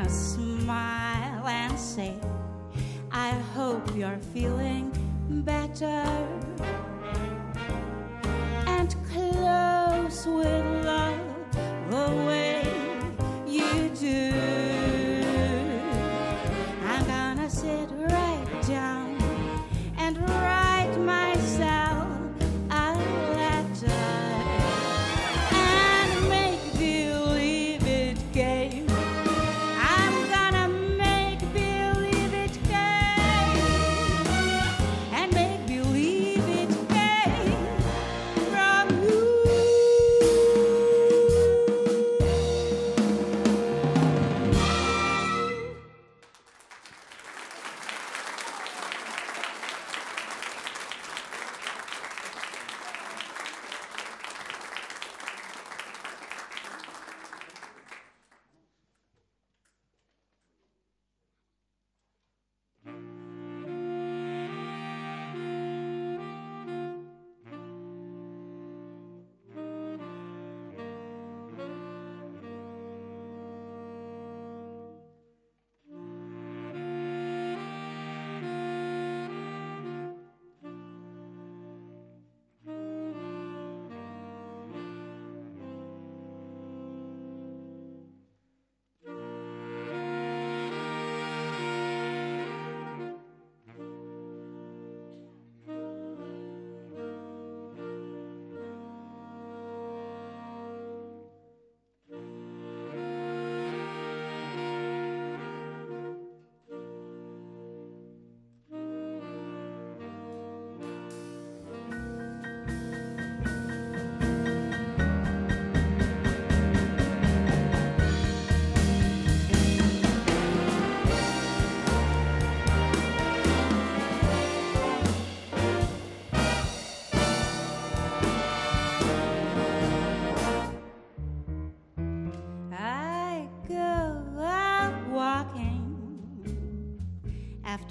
Smile 0.09 1.47
and 1.47 1.79
say, 1.79 2.17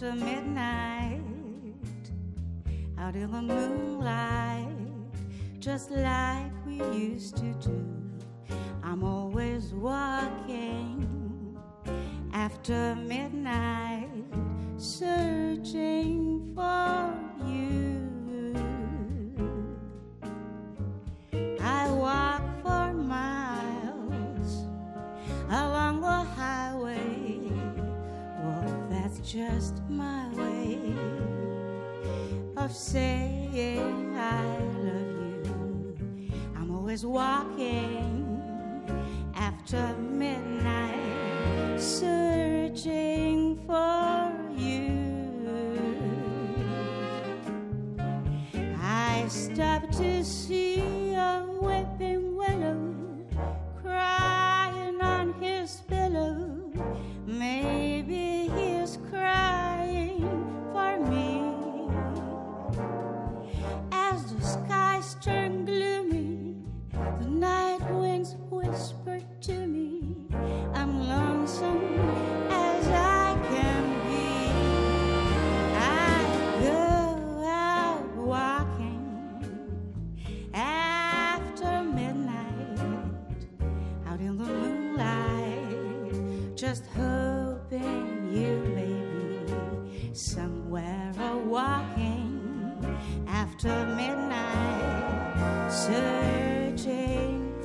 after 0.03 0.25
midnight, 0.25 1.21
out 2.97 3.15
in 3.15 3.31
the 3.31 3.41
moonlight, 3.41 4.67
just 5.59 5.91
like 5.91 6.51
we 6.65 6.75
used 6.97 7.37
to 7.37 7.53
do. 7.53 7.85
I'm 8.83 9.05
always 9.05 9.73
walking 9.73 11.57
after 12.33 12.95
midnight, 12.95 14.09
searching 14.75 16.51
for 16.53 17.12
just 29.23 29.81
my 29.89 30.27
way 30.33 30.77
of 32.57 32.75
saying 32.75 34.17
I 34.17 34.57
love 34.83 35.07
you. 36.17 36.27
I'm 36.57 36.71
always 36.75 37.05
walking 37.05 38.41
after 39.33 39.95
midnight, 39.97 41.79
searching 41.79 43.55
for 43.65 44.33
you. 44.57 45.13
I 48.81 49.25
stop 49.29 49.89
to 49.91 50.23
see 50.25 50.72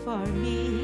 for 0.08 0.16
me. 0.32 0.77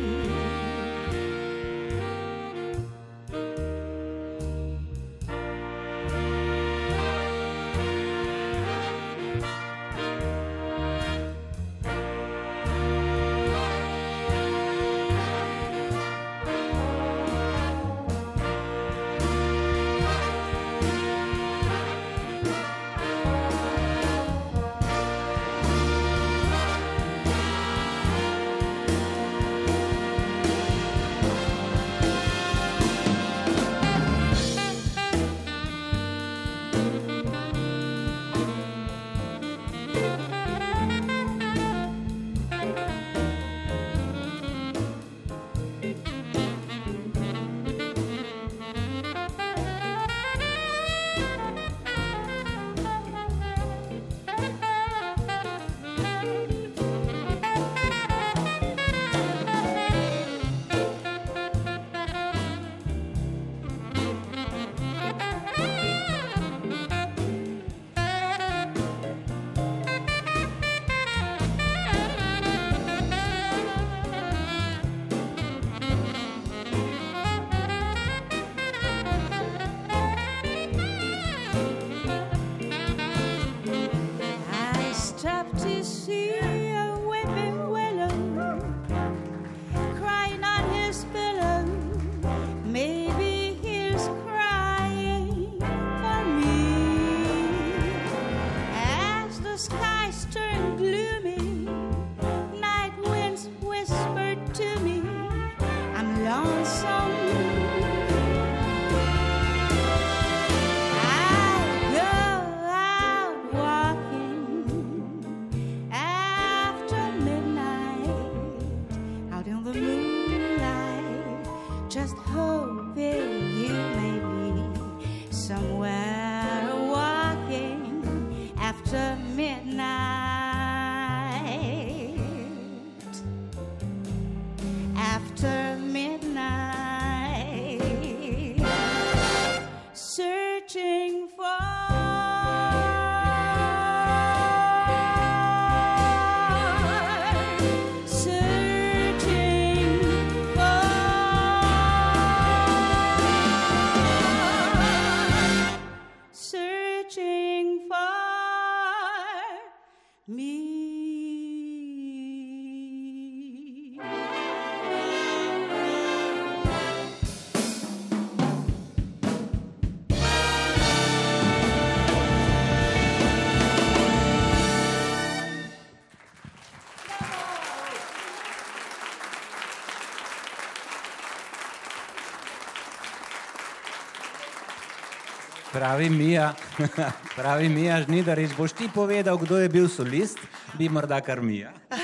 Pravi 185.84 186.10
Mija, 186.10 186.54
pravi 187.36 187.68
Mija 187.68 187.98
Žnidarič, 188.02 188.54
boš 188.56 188.72
ti 188.72 188.86
povedal, 188.94 189.36
kdo 189.36 189.58
je 189.60 189.68
bil 189.68 189.88
solist, 189.88 190.38
bi 190.78 190.88
morda 190.88 191.18
kar 191.20 191.42
Mija. 191.44 191.74
A, 191.92 191.98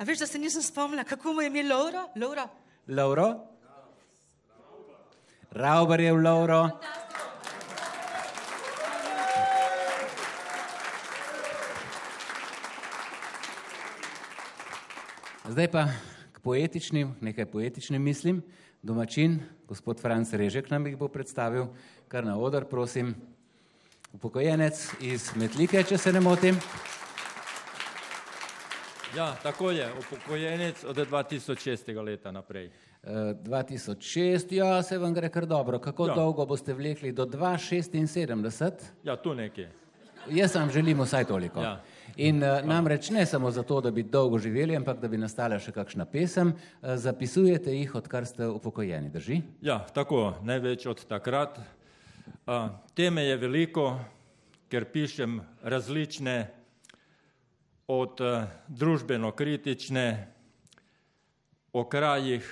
a 0.00 0.04
veš, 0.08 0.22
da 0.24 0.26
se 0.26 0.38
nisem 0.38 0.62
spomnila, 0.62 1.04
kako 1.04 1.32
mu 1.32 1.42
je 1.42 1.50
ime 1.52 1.62
Lauro? 1.68 2.06
Lauro? 2.16 2.46
Lauro? 2.88 3.28
Rauber 5.52 6.00
je 6.00 6.12
v 6.12 6.22
Lauro. 6.22 6.62
Zdaj 15.44 15.68
pa 15.68 15.84
k 16.32 16.40
poetičnim, 16.40 17.12
nekaj 17.20 17.52
poetičnim 17.52 18.02
mislim. 18.02 18.40
Domačin, 18.82 19.40
gospod 19.68 20.00
Franc 20.00 20.32
Režek 20.32 20.70
nam 20.70 20.86
jih 20.86 20.96
bo 20.96 21.08
predstavil, 21.08 21.66
kar 22.08 22.24
na 22.24 22.38
odr, 22.38 22.64
prosim. 22.64 23.14
Upokojenec 24.12 24.74
iz 25.00 25.28
Metlike, 25.36 25.82
če 25.84 25.98
se 25.98 26.12
ne 26.12 26.20
motim. 26.20 26.56
Ja, 29.12 29.34
tako 29.42 29.70
je, 29.70 29.84
upokojenec 29.94 30.84
od 30.84 30.96
2006. 30.98 31.92
leta 32.02 32.32
naprej. 32.32 32.70
Eh, 33.02 33.10
2006, 33.36 34.52
ja, 34.52 34.82
se 34.82 34.98
vam 34.98 35.14
gre 35.14 35.28
kar 35.28 35.46
dobro. 35.46 35.78
Kako 35.78 36.06
Ja. 36.06 36.14
dolgo 36.14 36.46
boste 36.46 36.74
vlekli? 36.74 37.12
Do 37.12 37.26
276? 37.26 38.72
Ja, 39.04 39.16
tu 39.16 39.34
nekje. 39.34 39.70
Jaz 40.28 40.54
vam 40.54 40.70
želim 40.70 41.00
vsaj 41.00 41.24
toliko. 41.24 41.60
Ja. 41.60 41.80
In 42.16 42.42
uh, 42.42 42.60
namreč 42.66 43.10
ne 43.10 43.26
samo 43.26 43.50
zato, 43.50 43.80
da 43.80 43.90
bi 43.90 44.02
dolgo 44.02 44.38
živeli, 44.38 44.76
ampak 44.76 45.00
da 45.00 45.08
bi 45.08 45.18
nastala 45.18 45.58
še 45.58 45.72
kakšna 45.72 46.06
pesem, 46.10 46.54
uh, 46.54 46.94
zapisujete 46.96 47.74
jih, 47.74 47.94
odkar 47.94 48.26
ste 48.26 48.48
upokojeni, 48.48 49.10
drži? 49.10 49.42
Ja, 49.62 49.80
tako, 49.94 50.34
največ 50.42 50.86
od 50.86 51.04
takrat. 51.08 51.60
A, 52.46 52.68
teme 52.94 53.24
je 53.24 53.36
veliko, 53.36 53.84
ker 54.70 54.84
pišem 54.92 55.40
različne, 55.62 56.60
od 57.90 58.20
eh, 58.20 58.46
družbeno-kritične, 58.68 60.26
o 61.72 61.84
krajih, 61.88 62.46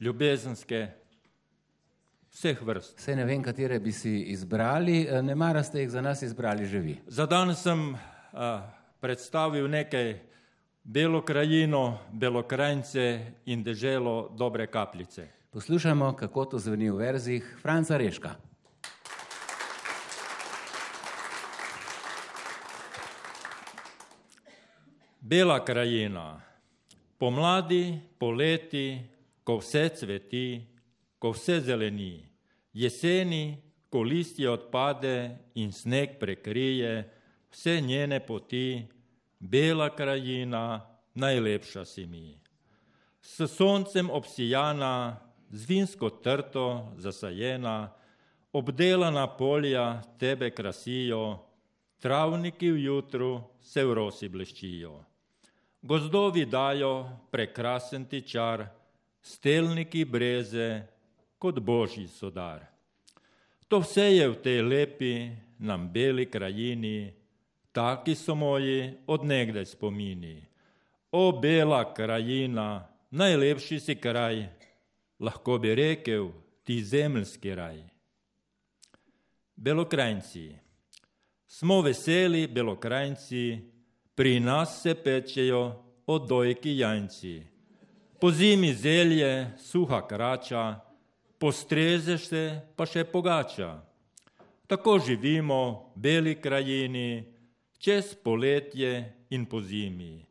ljubezenske, 0.00 0.86
vseh 2.34 2.62
vrst. 2.62 2.98
Vse 2.98 3.16
ne 3.16 3.24
vem, 3.24 3.42
katere 3.42 3.78
bi 3.80 3.92
si 3.94 4.18
izbrali, 4.34 5.06
ne 5.22 5.34
mara 5.34 5.62
ste 5.62 5.84
jih 5.84 5.90
za 5.90 6.02
nas 6.02 6.22
izbrali 6.22 6.66
že 6.66 6.82
vi. 6.82 6.98
Za 7.06 7.26
danes 7.26 7.62
sem 7.62 7.94
predstavil 9.00 9.68
nekaj 9.68 10.20
Belo 10.84 11.22
krajino, 11.22 11.98
Belokrajnce 12.12 13.32
in 13.46 13.62
deželo 13.62 14.30
Dobre 14.38 14.66
kapljice. 14.66 15.28
Poslušamo, 15.50 16.12
kako 16.12 16.44
to 16.44 16.58
zveni 16.58 16.90
v 16.90 16.96
verzih 16.96 17.56
Franca 17.62 17.96
Reška. 17.96 18.34
Bela 25.20 25.64
krajina, 25.64 26.40
pomladi, 27.18 27.98
poleti, 28.18 29.00
ko 29.44 29.58
vse 29.58 29.88
cveti, 29.88 30.62
ko 31.18 31.32
vse 31.34 31.60
zeleni, 31.60 32.22
jeseni, 32.72 33.56
ko 33.90 34.02
listje 34.02 34.50
odpade 34.50 35.38
in 35.54 35.72
sneg 35.72 36.18
prekrije 36.20 37.15
vse 37.50 37.80
njene 37.80 38.20
poti, 38.20 38.86
bela 39.38 39.90
krajina, 39.96 40.80
najlepša 41.14 41.84
si 41.84 42.06
mi. 42.06 42.38
S 43.22 43.46
soncem 43.46 44.10
obsijana, 44.10 45.20
z 45.50 45.68
vinsko 45.68 46.10
trto 46.10 46.92
zasajena, 46.96 47.92
obdelana 48.52 49.26
polja 49.26 50.02
tebe 50.18 50.50
krasijo, 50.50 51.38
travniki 52.00 52.70
v 52.70 52.84
jutru 52.84 53.42
se 53.60 53.84
v 53.84 53.94
rosi 53.94 54.28
bleščijo. 54.28 54.94
Gozdovi 55.82 56.44
dajo 56.46 57.08
prekrasen 57.30 58.04
ti 58.04 58.22
čar, 58.22 58.66
stelniki 59.22 60.04
breze 60.04 60.86
kot 61.38 61.60
božji 61.60 62.08
sodar. 62.08 62.64
To 63.68 63.80
vse 63.82 64.06
je 64.14 64.28
v 64.28 64.36
tej 64.42 64.62
lepi, 64.62 65.14
nam 65.58 65.88
beli 65.92 66.26
krajini, 66.30 67.12
taki 67.76 68.14
so 68.14 68.34
moji 68.34 68.92
odnegdaj 69.06 69.66
spomini. 69.66 70.44
O 71.12 71.32
bela 71.32 71.82
krajina, 71.94 72.88
najlepši 73.10 73.80
si 73.80 73.94
kraj, 74.00 74.46
lahko 75.20 75.58
bi 75.58 75.74
rekel 75.74 76.30
ti 76.64 76.80
zemljski 76.84 77.54
raj. 77.54 77.82
Belokrajnci. 79.56 80.56
Smo 81.46 81.82
veseli 81.82 82.46
belokrajnci, 82.48 83.44
pri 84.14 84.40
nas 84.40 84.80
se 84.82 84.94
pečejo 84.94 85.84
odojki 86.06 86.78
jajci. 86.78 87.42
Po 88.20 88.30
zimi 88.30 88.72
zelje, 88.74 89.52
suha 89.60 90.00
krača, 90.08 90.80
postrezeš 91.38 92.28
se 92.32 92.42
pa 92.76 92.88
še 92.88 93.04
pogača. 93.04 93.74
Tako 94.66 94.98
živimo 94.98 95.92
v 95.94 96.00
beli 96.00 96.38
krajini, 96.40 97.35
čez 97.78 98.14
poletje 98.14 99.12
in 99.30 99.46
po 99.46 99.60
zimi. 99.60 100.26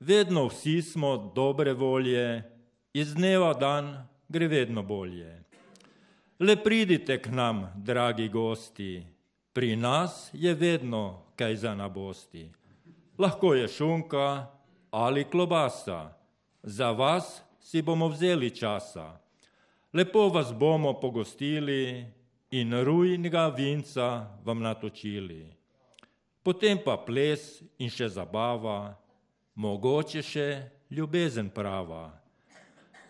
Vedno 0.00 0.46
vsi 0.46 0.82
smo 0.82 1.32
dobre 1.34 1.72
volje, 1.72 2.42
iz 2.92 3.14
dneva 3.14 3.54
dan 3.54 4.08
gre 4.28 4.48
vedno 4.48 4.82
bolje. 4.82 5.42
Le 6.38 6.56
pridite 6.56 7.20
k 7.22 7.30
nam, 7.30 7.68
dragi 7.76 8.28
gosti, 8.28 9.06
pri 9.52 9.76
nas 9.76 10.30
je 10.32 10.54
vedno 10.54 11.22
kaj 11.36 11.56
za 11.56 11.74
nabosti. 11.74 12.50
Lahko 13.18 13.54
je 13.54 13.68
šunka 13.68 14.46
ali 14.90 15.24
klobasa, 15.24 16.12
za 16.62 16.90
vas 16.90 17.42
si 17.60 17.82
bomo 17.82 18.08
vzeli 18.08 18.50
časa. 18.50 19.20
Lepo 19.92 20.28
vas 20.28 20.52
bomo 20.52 21.00
pogostili 21.00 22.04
in 22.50 22.72
rujnega 22.84 23.46
vinca 23.48 24.26
vam 24.44 24.60
natočili. 24.60 25.61
Potem 26.42 26.78
pa 26.82 26.96
ples 26.98 27.62
in 27.78 27.86
še 27.86 28.08
zabava, 28.10 28.96
mogoče 29.54 30.22
še 30.26 30.48
ljubezen 30.90 31.50
prava. 31.54 32.10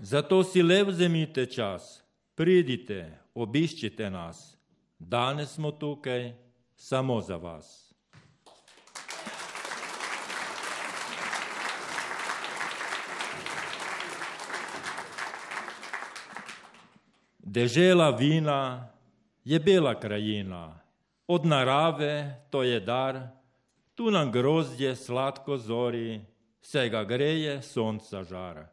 Zato 0.03 0.43
si 0.45 0.61
le 0.63 0.83
vzemite 0.85 1.47
čas, 1.49 2.03
pridite, 2.37 3.07
obiščite 3.33 4.11
nas. 4.13 4.59
Danes 4.99 5.57
smo 5.57 5.73
tukaj 5.73 6.35
samo 6.77 7.21
za 7.25 7.41
vas. 7.41 7.95
Dežela 17.41 18.11
vina 18.11 18.89
je 19.45 19.59
bela 19.61 19.95
krajina, 20.01 20.82
od 21.27 21.47
narave 21.47 22.43
to 22.51 22.63
je 22.63 22.81
dar, 22.81 23.29
tu 23.95 24.11
nam 24.11 24.33
grozdje 24.33 24.97
sladko 24.97 25.57
zori, 25.57 26.21
se 26.63 26.89
ga 26.89 27.05
greje 27.05 27.63
sonca 27.63 28.25
žar. 28.25 28.67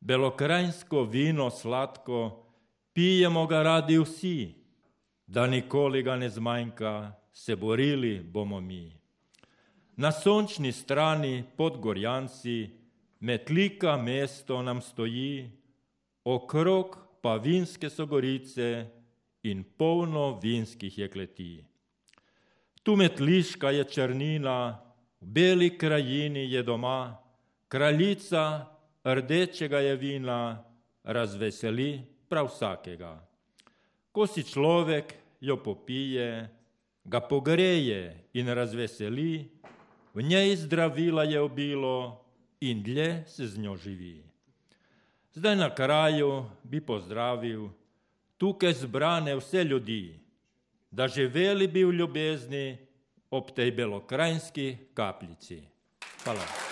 Belokrajinsko 0.00 1.02
vino 1.02 1.50
sladko, 1.50 2.46
pijemo 2.92 3.46
ga 3.46 3.62
radi 3.62 3.98
vsi, 3.98 4.54
da 5.26 5.46
nikoli 5.46 6.02
ga 6.02 6.16
ne 6.16 6.28
zmanjka, 6.30 7.12
se 7.32 7.56
borili 7.56 8.20
bomo 8.20 8.60
mi. 8.60 8.98
Na 9.96 10.12
sončni 10.12 10.72
strani 10.72 11.44
pod 11.56 11.78
Gorjanci, 11.78 12.70
metlika 13.20 13.96
mesto 13.96 14.62
nam 14.62 14.80
stoji, 14.80 15.50
okrog 16.24 16.98
pa 17.22 17.34
vinske 17.36 17.90
so 17.90 18.06
gorice 18.06 18.97
in 19.50 19.64
polno 19.64 20.38
vinskih 20.42 20.98
jekleti. 20.98 21.64
Tu 22.82 22.96
metliška 22.96 23.70
je 23.70 23.84
črnina, 23.84 24.78
v 25.20 25.26
beli 25.26 25.70
krajini 25.78 26.46
je 26.52 26.62
doma, 26.62 27.18
kraljica 27.68 28.66
rdečega 29.04 29.80
je 29.80 29.96
vina, 29.96 30.64
razveseli 31.04 32.00
prav 32.28 32.48
vsakega. 32.52 33.18
Ko 34.12 34.26
si 34.26 34.42
človek 34.44 35.14
jo 35.40 35.56
popije, 35.56 36.48
ga 37.04 37.20
pogreje 37.20 38.28
in 38.32 38.48
razveseli, 38.48 39.48
v 40.14 40.22
njej 40.22 40.56
zdravila 40.56 41.24
je 41.24 41.40
obilo 41.40 42.24
in 42.60 42.82
dlje 42.82 43.24
se 43.26 43.46
z 43.46 43.58
njo 43.58 43.76
živi. 43.76 44.22
Zdaj 45.34 45.56
na 45.56 45.74
kraju 45.74 46.44
bi 46.62 46.80
pozdravil 46.80 47.68
tukaj 48.38 48.72
zbrane 48.72 49.36
vse 49.36 49.64
ljudi, 49.64 50.20
da 50.90 51.08
živeli 51.08 51.66
bi 51.68 51.84
v 51.84 51.92
ljubezni 51.92 52.78
ob 53.30 53.50
tej 53.50 53.70
belokrajinski 53.70 54.76
kapljici. 54.94 55.62
Hvala. 56.24 56.67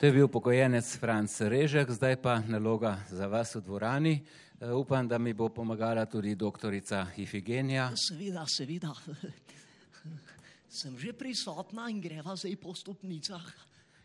To 0.00 0.06
je 0.06 0.12
bil 0.12 0.28
pokojjenec 0.32 0.96
Franc 0.96 1.28
Režek, 1.40 1.90
zdaj 1.92 2.16
pa 2.24 2.40
naloga 2.48 3.04
za 3.12 3.28
vas 3.28 3.52
v 3.54 3.60
dvorani. 3.60 4.24
E, 4.56 4.72
upam, 4.72 5.04
da 5.08 5.18
mi 5.18 5.34
bo 5.36 5.48
pomagala 5.52 6.06
tudi 6.08 6.32
doktorica 6.34 7.06
Ifigenija. 7.16 7.92
Seveda, 8.08 8.46
seveda. 8.48 8.94
Sem 10.80 10.96
že 10.96 11.12
prisotna 11.12 11.90
in 11.92 12.00
greva 12.00 12.32
zdaj 12.32 12.56
po 12.56 12.72
stopnicah. 12.72 13.44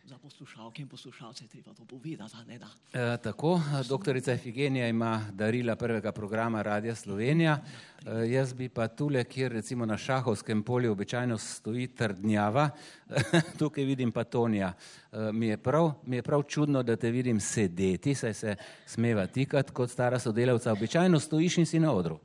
Za 0.06 0.18
poslušalke 0.18 0.82
in 0.82 0.88
poslušalce 0.88 1.48
treba 1.48 1.74
to 1.74 1.86
povedati, 1.86 2.36
ne 2.48 2.60
da. 2.60 2.68
E, 2.94 3.18
tako, 3.18 3.62
doktorica 3.90 4.34
Efigenija 4.34 4.88
ima 4.88 5.26
darila 5.32 5.76
prvega 5.76 6.12
programa 6.12 6.62
Radia 6.62 6.96
Slovenija. 6.96 7.58
E, 8.06 8.30
jaz 8.30 8.54
bi 8.54 8.70
pa 8.70 8.88
tule, 8.88 9.24
kjer 9.24 9.52
recimo 9.52 9.86
na 9.86 9.98
šahovskem 9.98 10.64
polju 10.64 10.92
običajno 10.92 11.38
stoji 11.38 11.88
trdnjava, 11.88 12.70
tukaj 13.60 13.84
vidim 13.84 14.12
pa 14.12 14.24
Tonija. 14.24 14.74
E, 15.12 15.18
mi, 15.34 15.48
je 15.48 15.58
prav, 15.58 15.92
mi 16.06 16.16
je 16.16 16.24
prav 16.24 16.44
čudno, 16.44 16.84
da 16.84 16.96
te 16.96 17.12
vidim 17.12 17.40
sedeti, 17.40 18.16
saj 18.16 18.34
se 18.34 18.56
smeva 18.86 19.28
tikati 19.28 19.72
kot 19.72 19.92
stara 19.92 20.20
sodelavca. 20.20 20.72
Običajno 20.72 21.20
stojiš 21.20 21.58
in 21.58 21.66
si 21.66 21.80
na 21.80 21.94
odru. 21.94 22.20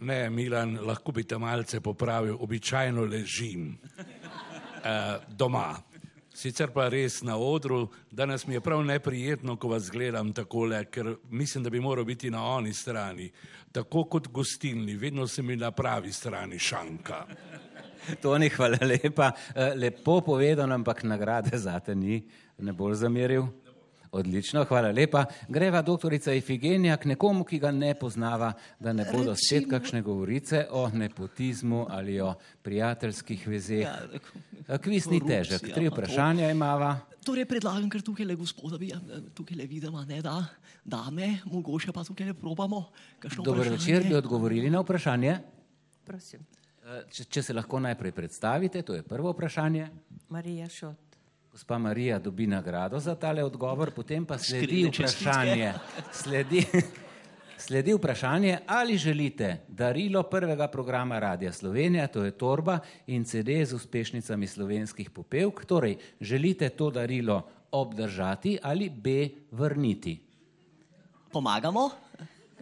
Ne, 0.00 0.30
Milan, 0.30 0.78
lahko 0.82 1.12
bi 1.12 1.24
te 1.24 1.38
malce 1.38 1.80
popravil, 1.80 2.36
običajno 2.40 3.04
ležim 3.04 3.78
uh, 3.98 5.22
doma. 5.28 5.74
Sicer 6.36 6.68
pa 6.68 6.90
res 6.92 7.22
na 7.24 7.38
odru, 7.40 7.86
danes 8.12 8.42
mi 8.46 8.54
je 8.54 8.60
prav 8.60 8.82
neprijetno, 8.84 9.54
ko 9.56 9.70
vas 9.72 9.86
gledam 9.90 10.34
takole, 10.36 10.82
ker 10.92 11.14
mislim, 11.30 11.64
da 11.64 11.70
bi 11.70 11.80
moral 11.80 12.04
biti 12.04 12.30
na 12.30 12.42
oni 12.44 12.74
strani. 12.76 13.30
Tako 13.72 14.04
kot 14.04 14.28
gostilni, 14.28 14.98
vedno 15.00 15.26
se 15.26 15.42
mi 15.42 15.56
na 15.56 15.70
pravi 15.70 16.12
strani 16.12 16.58
šanka. 16.58 17.24
Toni, 18.22 18.50
hvala 18.52 18.78
lepa. 18.82 19.30
E, 19.54 19.70
lepo 19.74 20.20
povedano, 20.20 20.74
ampak 20.74 21.02
nagrade 21.08 21.56
za 21.58 21.80
te 21.80 21.94
ni, 21.94 22.20
ne 22.58 22.72
bolj 22.72 23.00
zameril. 23.00 23.48
Odlično, 24.12 24.64
hvala 24.64 24.90
lepa. 24.92 25.24
Greva 25.48 25.82
doktorica 25.82 26.32
Ifigenija 26.32 26.96
k 26.96 27.04
nekomu, 27.04 27.44
ki 27.44 27.58
ga 27.58 27.70
ne 27.70 27.94
poznava, 27.94 28.52
da 28.80 28.92
ne 28.92 29.06
bodo 29.12 29.34
spet 29.34 29.68
kakšne 29.70 30.02
govorice 30.02 30.66
o 30.70 30.88
nepotizmu 30.88 31.86
ali 31.90 32.20
o 32.20 32.34
prijateljskih 32.62 33.48
vezeh. 33.48 33.86
Ja, 34.68 34.78
Kviz 34.78 35.06
ni 35.10 35.20
težek, 35.22 35.68
tri 35.74 35.88
vprašanja 35.90 36.50
imava. 36.50 36.96
Torej 37.26 37.46
predlagam, 37.50 37.88
ker 37.90 38.02
tukaj 38.06 38.26
le 38.26 38.36
gospoda, 38.38 38.78
bi, 38.78 38.92
tukaj 39.34 39.58
le 39.58 39.66
vidimo, 39.66 40.02
ne 40.06 40.20
da, 40.22 40.38
dame, 40.84 41.40
mogoče 41.50 41.94
pa 41.94 42.04
tukaj 42.06 42.30
le 42.30 42.34
probamo. 42.38 42.84
Dober 43.44 43.72
večer, 43.74 44.06
bi 44.06 44.14
odgovorili 44.14 44.70
na 44.70 44.82
vprašanje. 44.84 45.38
Prosim. 46.06 46.46
Če, 47.10 47.24
če 47.24 47.42
se 47.42 47.54
lahko 47.54 47.80
najprej 47.82 48.12
predstavite, 48.14 48.82
to 48.86 48.94
je 48.94 49.02
prvo 49.02 49.32
vprašanje. 49.34 49.88
Marija 50.30 50.68
Šot. 50.70 51.05
Gospa 51.56 51.78
Marija 51.78 52.18
dobi 52.18 52.46
nagrado 52.46 52.98
za 53.00 53.14
tale 53.14 53.44
odgovor, 53.44 53.90
potem 53.90 54.24
pa 54.28 54.36
sledi 54.38 54.82
vprašanje. 54.84 55.72
Sledi, 56.12 56.60
sledi 57.66 57.94
vprašanje, 57.96 58.58
ali 58.66 58.98
želite 58.98 59.64
darilo 59.68 60.22
prvega 60.22 60.68
programa 60.68 61.18
Radia 61.18 61.52
Slovenija, 61.52 62.06
to 62.06 62.24
je 62.24 62.30
torba 62.30 62.78
in 63.06 63.24
CD 63.24 63.64
z 63.64 63.72
uspešnicami 63.72 64.46
slovenskih 64.46 65.10
popevk. 65.10 65.64
Torej, 65.64 65.96
želite 66.20 66.68
to 66.68 66.90
darilo 66.90 67.48
obdržati 67.70 68.58
ali 68.62 68.90
B 68.90 69.28
vrniti? 69.50 70.20
Pomagamo? 71.32 71.90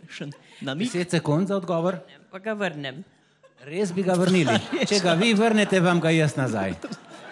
Še 0.08 0.30
na 0.60 0.74
mi? 0.74 0.84
Deset 0.84 1.10
sekund 1.10 1.48
za 1.48 1.56
odgovor. 1.56 1.98
Pa 2.30 2.38
ga 2.38 2.52
vrnem. 2.52 3.02
Res 3.66 3.90
bi 3.92 4.06
ga 4.06 4.14
vrnili. 4.14 4.54
Če 4.88 5.02
ga 5.02 5.18
vi 5.18 5.34
vrnete, 5.34 5.80
vam 5.80 6.00
ga 6.00 6.14
jaz 6.14 6.36
nazaj. 6.38 6.78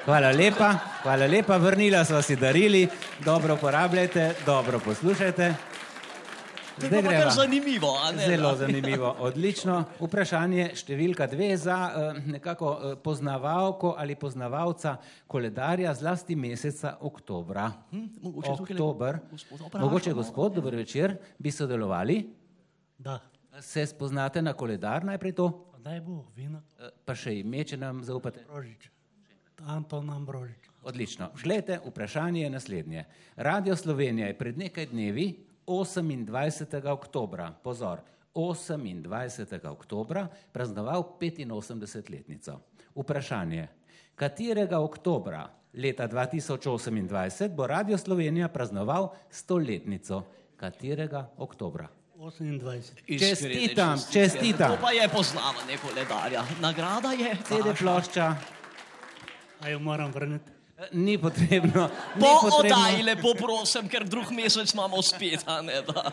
Hvala 0.03 0.33
lepa, 0.35 0.73
hvala 1.03 1.27
lepa, 1.31 1.57
vrnila 1.63 2.05
smo 2.05 2.23
si 2.23 2.37
darili, 2.37 2.89
dobro 3.25 3.55
uporabljajte, 3.55 4.35
dobro 4.47 4.81
poslušajte. 4.85 5.55
Zdaj 6.79 7.03
gremo. 7.03 7.31
Zanimivo, 7.31 7.93
Zelo 8.27 8.57
zanimivo, 8.57 9.13
odlično. 9.29 9.77
Vprašanje 10.01 10.73
številka 10.75 11.29
dve 11.31 11.53
za 11.57 11.77
uh, 11.87 12.19
nekako 12.27 12.71
uh, 12.73 12.95
poznavalko 12.99 13.95
ali 13.99 14.17
poznavalca 14.19 14.97
koledarja 15.31 15.95
zlasti 15.95 16.35
meseca 16.35 16.97
oktobra. 17.01 17.69
Hm, 17.93 18.07
mogoče 18.23 18.51
Oktober. 18.59 19.21
Mogoče 19.79 20.17
gospod, 20.19 20.57
dober 20.59 20.81
večer, 20.83 21.15
bi 21.39 21.55
sodelovali? 21.55 22.25
Da. 22.99 23.21
Se 23.61 23.87
spoznate 23.87 24.43
na 24.43 24.53
koledar 24.53 25.05
najprej 25.05 25.39
to? 25.39 25.53
Daj 25.79 26.01
bo, 26.01 26.25
vino. 26.35 26.59
Uh, 26.79 26.91
pa 27.07 27.15
še 27.15 27.37
ime, 27.39 27.63
če 27.63 27.79
nam 27.79 28.03
zaupate. 28.07 28.43
Rožič. 28.51 28.92
Anton 29.67 30.11
Ambrožič. 30.11 30.71
Odlično. 30.83 31.31
Glejte, 31.43 31.81
vprašanje 31.87 32.43
je 32.43 32.51
naslednje. 32.51 33.05
Radio 33.37 33.77
Slovenija 33.77 34.27
je 34.27 34.39
pred 34.39 34.59
nekaj 34.59 34.87
dnevi, 34.87 35.45
28. 35.67 36.89
oktobra, 36.89 37.53
pozor, 37.63 38.01
28. 38.35 39.67
oktobra 39.69 40.29
praznoval 40.53 41.03
85-letnico. 41.21 42.59
Vprašanje, 42.95 43.69
katerega 44.15 44.81
oktobra 44.81 45.49
leta 45.75 46.09
2028 46.09 47.55
bo 47.55 47.67
Radio 47.67 47.99
Slovenija 47.99 48.49
praznoval 48.49 49.09
stoletnico? 49.31 50.23
Katerega 50.57 51.31
oktobra? 51.37 51.89
28. 52.17 53.19
Čestitam, 53.19 53.99
čestitam. 54.13 54.71
To 54.71 54.79
pa 54.81 54.91
je 54.91 55.09
poznavanje 55.09 55.77
koledarja. 55.83 56.45
Nagrada 56.61 57.13
je 57.13 57.37
CD 57.45 57.79
plošča. 57.79 58.62
A 59.63 59.69
jo 59.69 59.79
moram 59.79 60.13
vrniti? 60.13 60.51
Ni 60.93 61.19
potrebno. 61.19 61.89
Po 62.21 62.57
oddaji 62.59 63.03
lepo 63.03 63.35
prosim, 63.39 63.89
ker 63.89 64.05
drug 64.09 64.33
mesec 64.35 64.73
imamo 64.75 65.03
spet, 65.03 65.45
a 65.47 65.61
ne 65.63 65.83
da. 65.87 66.11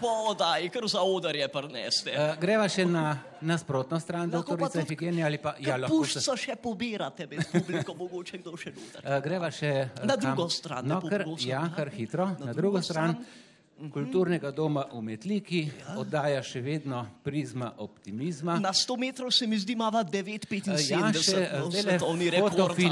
Po 0.00 0.08
oddaji, 0.30 0.70
ker 0.70 0.86
za 0.88 1.02
odar 1.02 1.36
je 1.36 1.48
prneste. 1.52 2.14
Uh, 2.14 2.38
greva 2.40 2.68
še 2.70 2.86
na 2.86 3.18
nasprotno 3.40 3.98
stran, 4.00 4.30
doktorica 4.30 4.80
Efigenija, 4.80 5.26
ali 5.26 5.40
pa 5.42 5.56
ja, 5.60 5.76
lahko 5.76 6.04
se... 6.06 6.22
Pušča 6.22 6.36
še 6.38 6.56
pobirate 6.62 7.26
med 7.26 7.42
publiko, 7.50 7.96
mogoče 7.98 8.38
kdo 8.38 8.54
še 8.56 8.72
noter. 8.76 9.02
Uh, 9.08 9.18
greva 9.24 9.50
še... 9.50 9.74
Uh, 9.90 10.06
na 10.08 10.16
drugo 10.16 10.48
stran. 10.54 10.88
No, 10.88 11.02
kar, 11.04 11.26
ja, 11.42 11.66
kar 11.74 11.90
hitro, 11.92 12.30
na, 12.38 12.52
na 12.52 12.56
drugo 12.56 12.80
stran. 12.80 13.18
stran. 13.18 13.47
Kulturnega 13.92 14.50
doma 14.50 14.82
v 14.90 15.00
Metliki 15.06 15.60
ja. 15.68 15.94
oddaja 16.02 16.40
še 16.42 16.58
vedno 16.62 17.04
prizma 17.22 17.70
optimizma. 17.78 18.56
Na 18.58 18.72
100 18.74 18.96
metrov 18.98 19.30
se 19.34 19.46
mi 19.46 19.58
zdi 19.58 19.76
mava 19.78 20.02
9,75. 20.02 20.90
Ja, 20.90 21.12
še 21.14 21.46
svetovni 21.84 22.30
rekord. 22.34 22.82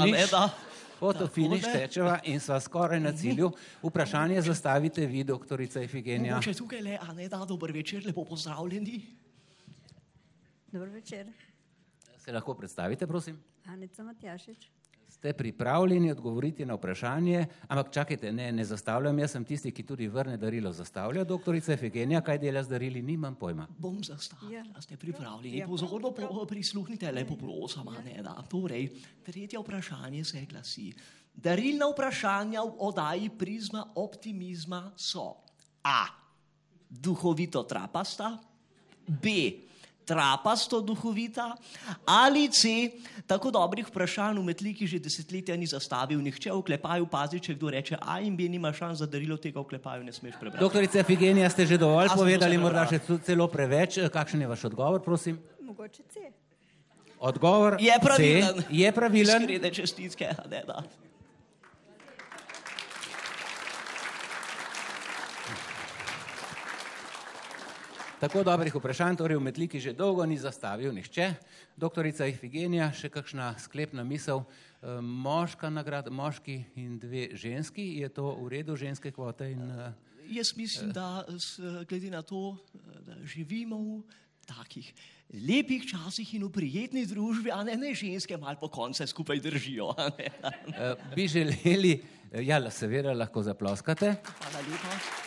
Fotofiniš 0.97 1.67
tečeva 1.75 2.15
in 2.31 2.39
sva 2.41 2.61
skoraj 2.63 3.01
na 3.03 3.11
cilju. 3.13 3.51
Vprašanje 3.83 4.41
zastavite 4.47 5.05
vi, 5.11 5.25
doktorica 5.27 5.83
Efigenija. 5.83 6.39
Mogoče 6.39 6.55
tukaj 6.57 6.81
le, 6.81 6.95
a 6.97 7.13
ne 7.13 7.27
da, 7.29 7.43
dober 7.45 7.75
večer, 7.75 8.07
lepo 8.07 8.23
pozdravljeni. 8.25 9.03
Dober 10.71 10.89
večer. 10.95 11.29
Se 12.17 12.33
lahko 12.33 12.55
predstavite, 12.57 13.07
prosim? 13.07 13.37
Anica 13.67 14.07
Matjašič 14.07 14.76
ste 15.17 15.33
pripravljeni 15.33 16.11
odgovoriti 16.11 16.65
na 16.65 16.75
vprašanje, 16.77 17.45
ampak 17.67 17.91
čakajte, 17.91 18.31
ne, 18.31 18.51
ne 18.51 18.65
zastavljam, 18.65 19.19
jaz 19.19 19.31
sem 19.33 19.45
tisti, 19.45 19.71
ki 19.73 19.83
tudi 19.83 20.07
vrne 20.07 20.37
darilo 20.37 20.69
zastavlja, 20.73 21.23
doktorica 21.23 21.73
Efegenija, 21.73 22.21
kaj 22.21 22.37
dela 22.37 22.61
z 22.63 22.69
darili, 22.69 23.01
nimam 23.01 23.35
pojma. 23.35 23.65
Bom 23.77 23.97
zastavil, 24.03 24.53
ja. 24.53 24.81
ste 24.81 24.97
pripravljeni, 24.97 25.57
ja. 25.57 25.67
pozorno 25.67 26.13
prisluhnite, 26.47 27.11
lepo 27.11 27.35
prosim, 27.35 27.89
ne 28.05 28.21
da. 28.23 28.35
Torej, 28.49 28.91
tretje 29.25 29.59
vprašanje 29.59 30.23
se 30.23 30.45
glasi. 30.45 30.91
Darilna 31.33 31.89
vprašanja 31.89 32.61
v 32.61 32.75
oddaji 32.85 33.29
prizma 33.29 33.87
optimizma 33.95 34.91
so 34.95 35.33
A. 35.83 36.05
Duhovito 36.89 37.63
trapasta, 37.63 38.37
B 39.07 39.33
trapasto 40.07 40.79
duhovita, 40.81 41.51
ali 42.07 42.47
C, 42.47 42.91
tako 43.27 43.51
dobrih 43.51 43.87
vprašanj 43.91 44.39
v 44.39 44.45
metliki 44.47 44.87
že 44.87 45.01
desetletja 45.03 45.57
ni 45.59 45.67
zastavil 45.67 46.21
nihče, 46.23 46.51
v 46.55 46.63
klepaju 46.63 47.09
pazi, 47.11 47.41
če 47.43 47.57
kdo 47.59 47.73
reče 47.75 47.99
A 47.99 48.21
in 48.23 48.37
B 48.39 48.47
nima 48.47 48.71
šans 48.71 49.03
za 49.03 49.07
darilo 49.09 49.35
tega 49.35 49.59
v 49.59 49.67
klepaju, 49.75 50.07
ne 50.07 50.15
smeš 50.15 50.39
prebrati. 50.39 50.63
Doktorica 50.63 51.03
Figenija, 51.03 51.51
ste 51.51 51.67
že 51.67 51.77
dovolj 51.77 52.13
povedali, 52.15 52.55
morda 52.57 52.87
še 52.87 53.03
celo 53.27 53.49
preveč. 53.51 53.99
Kakšen 54.07 54.41
je 54.41 54.47
vaš 54.47 54.63
odgovor, 54.71 55.03
prosim? 55.03 55.41
Mogoče 55.67 56.07
C. 56.07 56.31
Odgovor 57.19 57.75
je 57.81 57.97
pravilen. 57.99 58.63
C 58.63 58.79
je 58.79 58.91
pravilen. 58.93 59.43
Skrede 59.43 59.73
čestitke, 59.73 60.31
ne 60.47 60.63
da. 60.63 60.85
Tako 68.17 68.41
dobrih 68.41 68.73
vprašanj 68.73 69.13
torej 69.13 69.37
v 69.37 69.45
Metliki 69.45 69.77
že 69.77 69.93
dolgo 69.93 70.25
ni 70.25 70.41
zastavil 70.41 70.89
nihče. 70.89 71.35
Doktorica 71.77 72.25
Ifigenija, 72.25 72.89
še 72.89 73.11
kakšna 73.13 73.53
sklepna 73.61 74.01
misel. 74.01 74.41
Eh, 74.81 74.97
moška 75.05 75.69
nagrada, 75.69 76.09
moški 76.09 76.55
in 76.81 76.97
dve 76.97 77.29
ženski, 77.37 78.01
je 78.01 78.09
to 78.09 78.33
v 78.41 78.49
redu 78.57 78.73
ženske 78.73 79.13
kvote? 79.13 79.51
In, 79.53 79.61
uh, 79.69 79.93
Jaz 80.33 80.55
mislim, 80.57 80.89
da 80.97 81.29
glede 81.85 82.09
na 82.09 82.23
to, 82.25 82.57
da 83.05 83.21
živimo 83.21 83.77
v 83.77 84.01
takih 84.49 84.89
lepih 85.29 85.85
časih 85.85 86.33
in 86.41 86.49
v 86.49 86.51
prijetni 86.57 87.05
družbi, 87.05 87.53
a 87.53 87.61
ne, 87.61 87.77
ne 87.77 87.93
ženske 87.93 88.33
malo 88.41 88.57
po 88.57 88.73
konce 88.73 89.05
skupaj 89.05 89.45
držijo. 89.45 89.93
uh, 89.93 90.97
bi 91.13 91.29
želeli, 91.29 92.01
ja, 92.33 92.57
seveda 92.73 93.13
lahko 93.13 93.45
zaploskate. 93.45 94.17
Hvala 94.25 94.65
lepa 94.65 95.26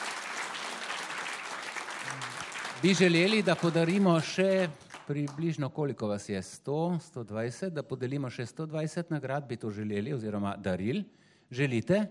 bi 2.82 2.94
želeli, 2.94 3.42
da 3.42 3.54
podarimo 3.54 4.14
še 4.20 4.68
približno 5.06 5.68
koliko 5.68 6.08
vas 6.08 6.28
je, 6.28 6.38
100, 6.42 6.98
120, 7.12 7.74
da 7.76 7.82
podelimo 7.82 8.30
še 8.30 8.46
120 8.46 9.10
nagrad, 9.12 9.44
bi 9.48 9.56
to 9.56 9.70
želeli, 9.70 10.14
oziroma 10.14 10.54
daril. 10.56 11.02
Želite? 11.50 12.06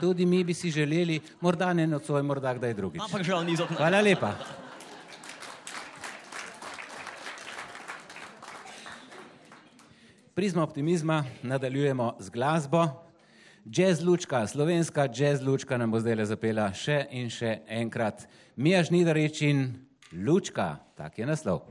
Tudi 0.00 0.26
mi 0.26 0.44
bi 0.44 0.54
si 0.54 0.70
želeli, 0.70 1.20
morda 1.40 1.72
ne 1.72 1.86
nocoj, 1.86 2.22
morda 2.22 2.54
kdaj 2.54 2.74
drugič. 2.74 3.02
Ampak 3.02 3.22
žal 3.22 3.44
ni 3.46 3.56
zopet. 3.56 3.78
Hvala 3.78 4.00
lepa. 4.00 4.32
Prizmo 10.34 10.62
optimizma 10.62 11.24
nadaljujemo 11.42 12.16
z 12.18 12.30
glasbo. 12.30 13.07
Jazz 13.70 14.00
lučka, 14.02 14.46
slovenska 14.46 15.08
jazz 15.14 15.42
lučka 15.42 15.76
nam 15.76 15.90
bo 15.90 16.00
zdaj 16.00 16.14
le 16.14 16.24
zapela 16.24 16.70
še 16.72 17.02
in 17.12 17.28
še 17.28 17.50
enkrat. 17.68 18.24
Mija 18.56 18.80
Žnidarič 18.82 19.42
in 19.44 19.58
Lučka, 20.12 20.78
tak 20.96 21.18
je 21.18 21.26
naslov. 21.28 21.66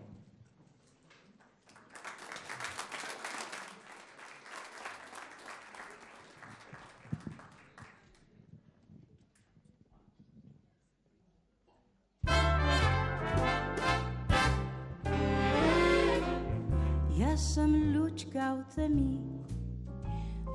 Jaz 17.18 17.56
sem 17.56 17.74
lučka 17.98 18.54
v 18.54 18.62
temi, 18.76 19.10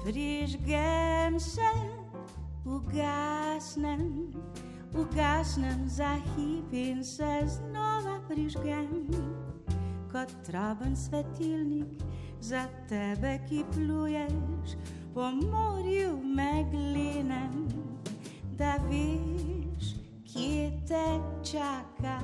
prižgem 0.05 1.41
se, 1.41 1.71
ugasnem, 2.65 4.33
ugasnem 4.95 5.89
za 5.89 6.15
hip 6.15 6.73
in 6.73 7.05
se 7.05 7.41
znova 7.47 8.21
prižgem. 8.29 9.07
Kot 10.13 10.29
traben 10.45 10.97
svetilnik 10.97 12.03
za 12.41 12.67
tebe, 12.89 13.41
ki 13.49 13.65
pluješ 13.73 14.77
po 15.15 15.31
morju 15.31 16.21
meglinem, 16.25 17.69
da 18.59 18.77
veš, 18.89 19.95
kje 20.33 20.71
te 20.89 21.21
čaka 21.53 22.21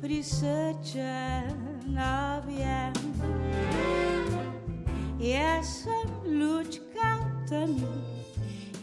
prisrčen 0.00 1.56
objem. 2.38 2.92
Jaz 5.20 5.66
sem 5.82 6.38
lučka 6.40 6.89
v 7.50 7.52
temi, 7.52 7.82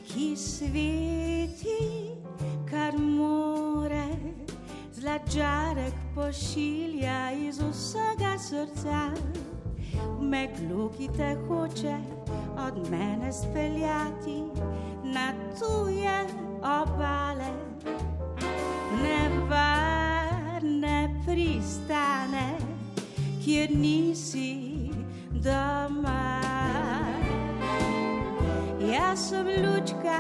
ki 0.08 0.36
sveti, 0.36 2.12
kar 2.70 2.98
more. 2.98 4.08
Zlačarek 4.92 5.94
pošilja 6.16 7.32
iz 7.32 7.60
vsega 7.64 8.38
srca, 8.38 9.12
v 10.20 10.22
meglu, 10.22 10.90
ki 10.98 11.08
te 11.16 11.38
hoče 11.48 11.96
od 12.60 12.90
mene 12.92 13.32
speljati 13.32 14.44
na 15.04 15.34
tuje 15.56 16.28
obale. 16.60 17.52
Nevarne 19.04 21.00
pristane, 21.26 22.58
kjer 23.46 23.70
nisi 23.72 24.92
doma. 25.32 27.17
Jaz 28.88 29.20
sem 29.20 29.48
lučka, 29.48 30.18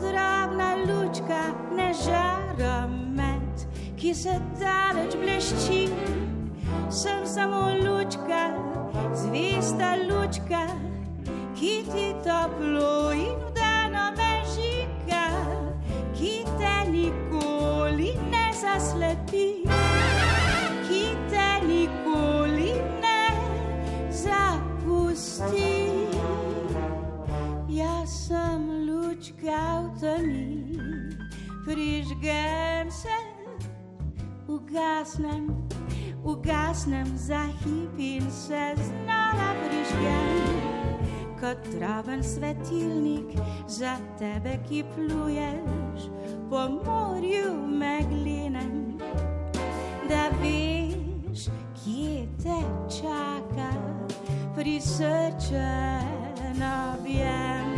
drobna 0.00 0.74
lučka, 0.88 1.40
ne 1.76 1.92
žaromet, 1.94 3.64
ki 3.96 4.14
se 4.14 4.34
daleč 4.60 5.16
blešči. 5.16 5.88
Sem 6.90 7.24
samo 7.26 7.62
lučka, 7.80 8.42
zvesta 9.14 9.94
lučka, 10.04 10.66
ki 11.56 11.72
ti 11.88 12.12
toplo 12.24 13.10
in 13.12 13.40
vdano 13.48 14.04
mežika, 14.20 15.24
ki 16.12 16.44
te 16.60 16.76
nikoli 16.92 18.12
ne 18.30 18.46
zaslepi, 18.52 19.48
ki 20.88 21.04
te 21.30 21.50
nikoli 21.64 22.72
ne 23.00 23.20
zapusti. 24.12 25.87
Temi, 30.00 30.78
prižgem 31.64 32.90
se, 32.90 33.16
ugasnem, 34.48 35.68
ugasnem 36.24 37.16
za 37.16 37.42
hip 37.42 37.98
in 37.98 38.30
se 38.30 38.74
znova 38.76 39.54
prižgem. 39.68 40.58
Kot 41.40 41.78
traven 41.78 42.22
svetilnik 42.22 43.38
za 43.66 43.96
tebe, 44.18 44.58
ki 44.68 44.84
pluješ 44.94 46.10
po 46.50 46.68
morju 46.68 47.66
meglinem, 47.66 48.98
da 50.08 50.28
veš, 50.42 51.48
kje 51.84 52.26
te 52.42 52.58
čaka 53.00 53.70
prisrčen 54.54 55.58
objem. 56.92 57.77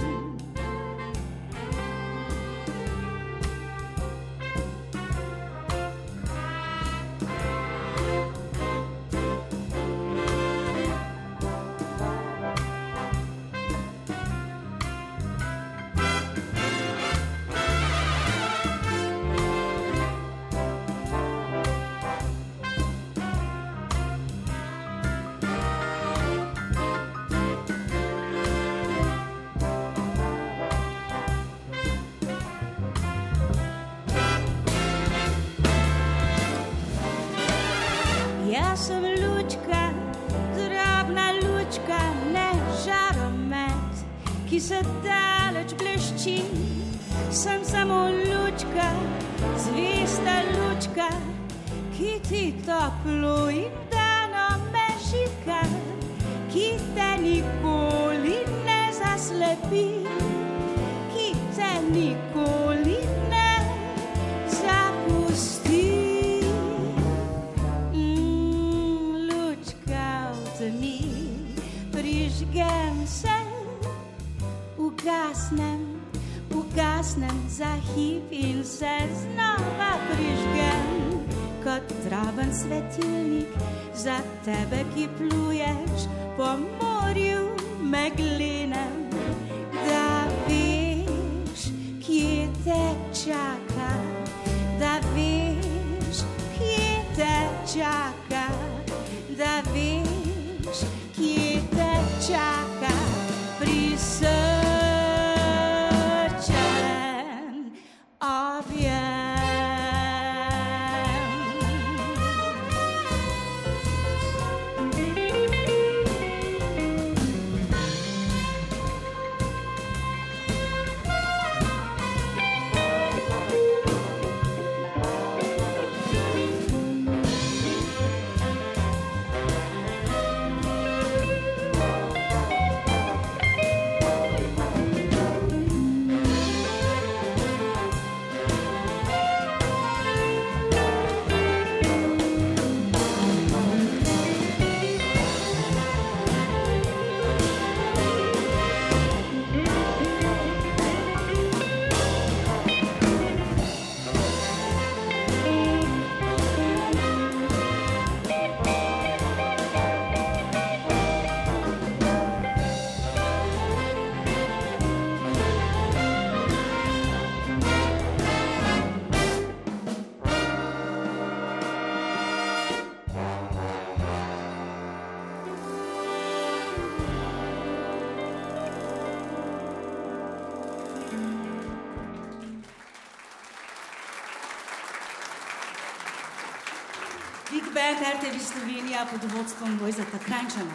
Band 188.00 188.16
RTV 188.16 188.38
Slovenija 188.40 189.06
pod 189.10 189.32
vodstvom 189.32 189.78
Vojzeta 189.78 190.18
Krančana. 190.18 190.74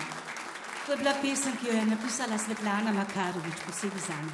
To 0.85 0.91
je 0.91 0.97
bila 0.97 1.13
pesem, 1.21 1.53
ki 1.57 1.67
jo 1.67 1.73
je 1.73 1.85
napisala 1.85 2.37
Svetlana 2.37 2.91
Makarovič, 2.93 3.57
posebej 3.65 3.99
za 3.99 4.17
me. 4.21 4.31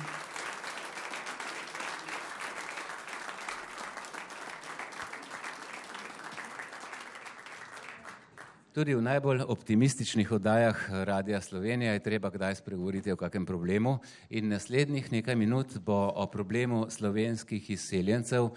Tudi 8.74 8.96
v 8.96 9.02
najbolj 9.02 9.42
optimističnih 9.48 10.32
oddajah 10.32 10.90
Radia 10.92 11.42
Slovenija 11.42 11.94
je 11.94 12.04
treba 12.04 12.30
kdaj 12.30 12.56
spregovoriti 12.56 13.12
o 13.12 13.16
kakem 13.16 13.46
problemu 13.46 14.00
in 14.30 14.50
naslednjih 14.50 15.12
nekaj 15.12 15.36
minut 15.36 15.78
bo 15.78 16.12
o 16.16 16.28
problemu 16.28 16.88
slovenskih 16.90 17.70
izseljencev 17.70 18.50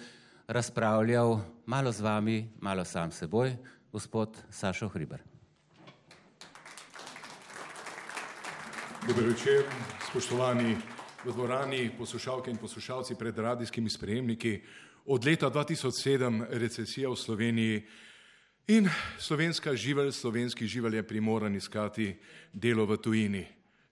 razpravljal 0.47 1.41
malo 1.67 1.93
z 1.93 2.01
vami, 2.01 2.51
malo 2.61 2.85
sam 2.85 3.11
seboj, 3.11 3.57
gospod 3.95 4.39
Sašo 4.51 4.89
Hriber. 4.89 5.23
Dober 9.07 9.25
večer, 9.25 9.63
spoštovani 10.11 10.77
v 11.25 11.33
dvorani, 11.33 11.91
poslušalke 11.99 12.51
in 12.51 12.57
poslušalci 12.57 13.15
pred 13.15 13.39
radijskimi 13.39 13.91
sprejemniki. 13.91 14.63
Od 15.07 15.25
leta 15.25 15.51
2007 15.51 16.43
recesija 16.51 17.09
v 17.09 17.17
Sloveniji 17.17 17.85
in 18.67 18.91
slovenska 19.19 19.77
živelj, 19.77 20.11
slovenski 20.13 20.67
živelj 20.67 20.97
je 20.97 21.07
primoran 21.07 21.55
iskati 21.55 22.17
delo 22.53 22.87
v 22.87 22.97
tujini. 22.97 23.45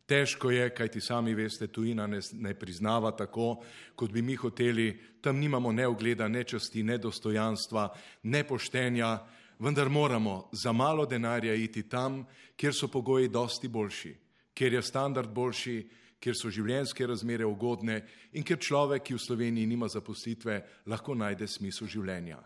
Težko 0.06 0.50
je, 0.50 0.66
kaj 0.74 0.88
ti 0.88 1.00
sami 1.00 1.34
veste, 1.34 1.66
tujina 1.70 2.06
ne, 2.06 2.18
ne 2.32 2.54
priznava 2.58 3.12
tako, 3.14 3.62
kot 3.94 4.10
bi 4.10 4.22
mi 4.22 4.34
hoteli, 4.34 4.98
tam 5.22 5.38
nimamo 5.38 5.72
ne 5.72 5.86
ogleda, 5.86 6.28
ne 6.28 6.42
časti, 6.44 6.82
ne 6.82 6.98
dostojanstva, 6.98 7.86
ne 8.22 8.42
poštenja, 8.44 9.41
vendar 9.58 9.88
moramo 9.88 10.48
za 10.52 10.72
malo 10.72 11.06
denarja 11.06 11.54
iti 11.54 11.88
tam, 11.88 12.26
kjer 12.56 12.74
so 12.74 12.88
pogoji 12.88 13.28
dosti 13.28 13.68
boljši, 13.68 14.14
kjer 14.54 14.72
je 14.72 14.82
standard 14.82 15.30
boljši, 15.30 15.88
kjer 16.22 16.36
so 16.38 16.50
življenjske 16.50 17.06
razmere 17.06 17.46
ugodne 17.46 18.02
in 18.32 18.44
kjer 18.46 18.58
človek, 18.58 19.02
ki 19.02 19.14
v 19.14 19.22
Sloveniji 19.22 19.66
nima 19.66 19.88
zaposlitve, 19.88 20.60
lahko 20.86 21.14
najde 21.14 21.48
smisel 21.50 21.90
življenja. 21.90 22.38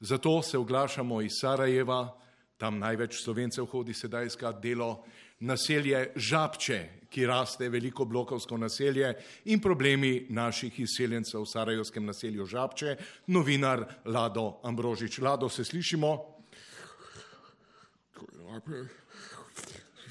Zato 0.00 0.42
se 0.42 0.58
oglašamo 0.58 1.20
iz 1.22 1.36
Sarajeva, 1.40 2.16
tam 2.56 2.78
največ 2.78 3.18
slovencev 3.20 3.66
hodi 3.72 3.94
sedaj 3.94 4.26
iskat 4.30 4.60
delo, 4.62 5.04
naselje 5.44 6.12
Žabče, 6.16 6.78
ki 7.14 7.26
raste 7.26 7.68
veliko 7.70 8.04
blokovsko 8.04 8.56
naselje 8.58 9.12
in 9.44 9.60
problemi 9.62 10.26
naših 10.34 10.80
izseljencev 10.80 11.44
v 11.44 11.50
sarajevskem 11.50 12.06
naselju 12.06 12.46
Žabče, 12.46 12.96
novinar 13.26 13.84
Lado 14.04 14.58
Ambrožič. 14.64 15.18
Lado, 15.18 15.48
se 15.48 15.64
slišimo? 15.64 16.14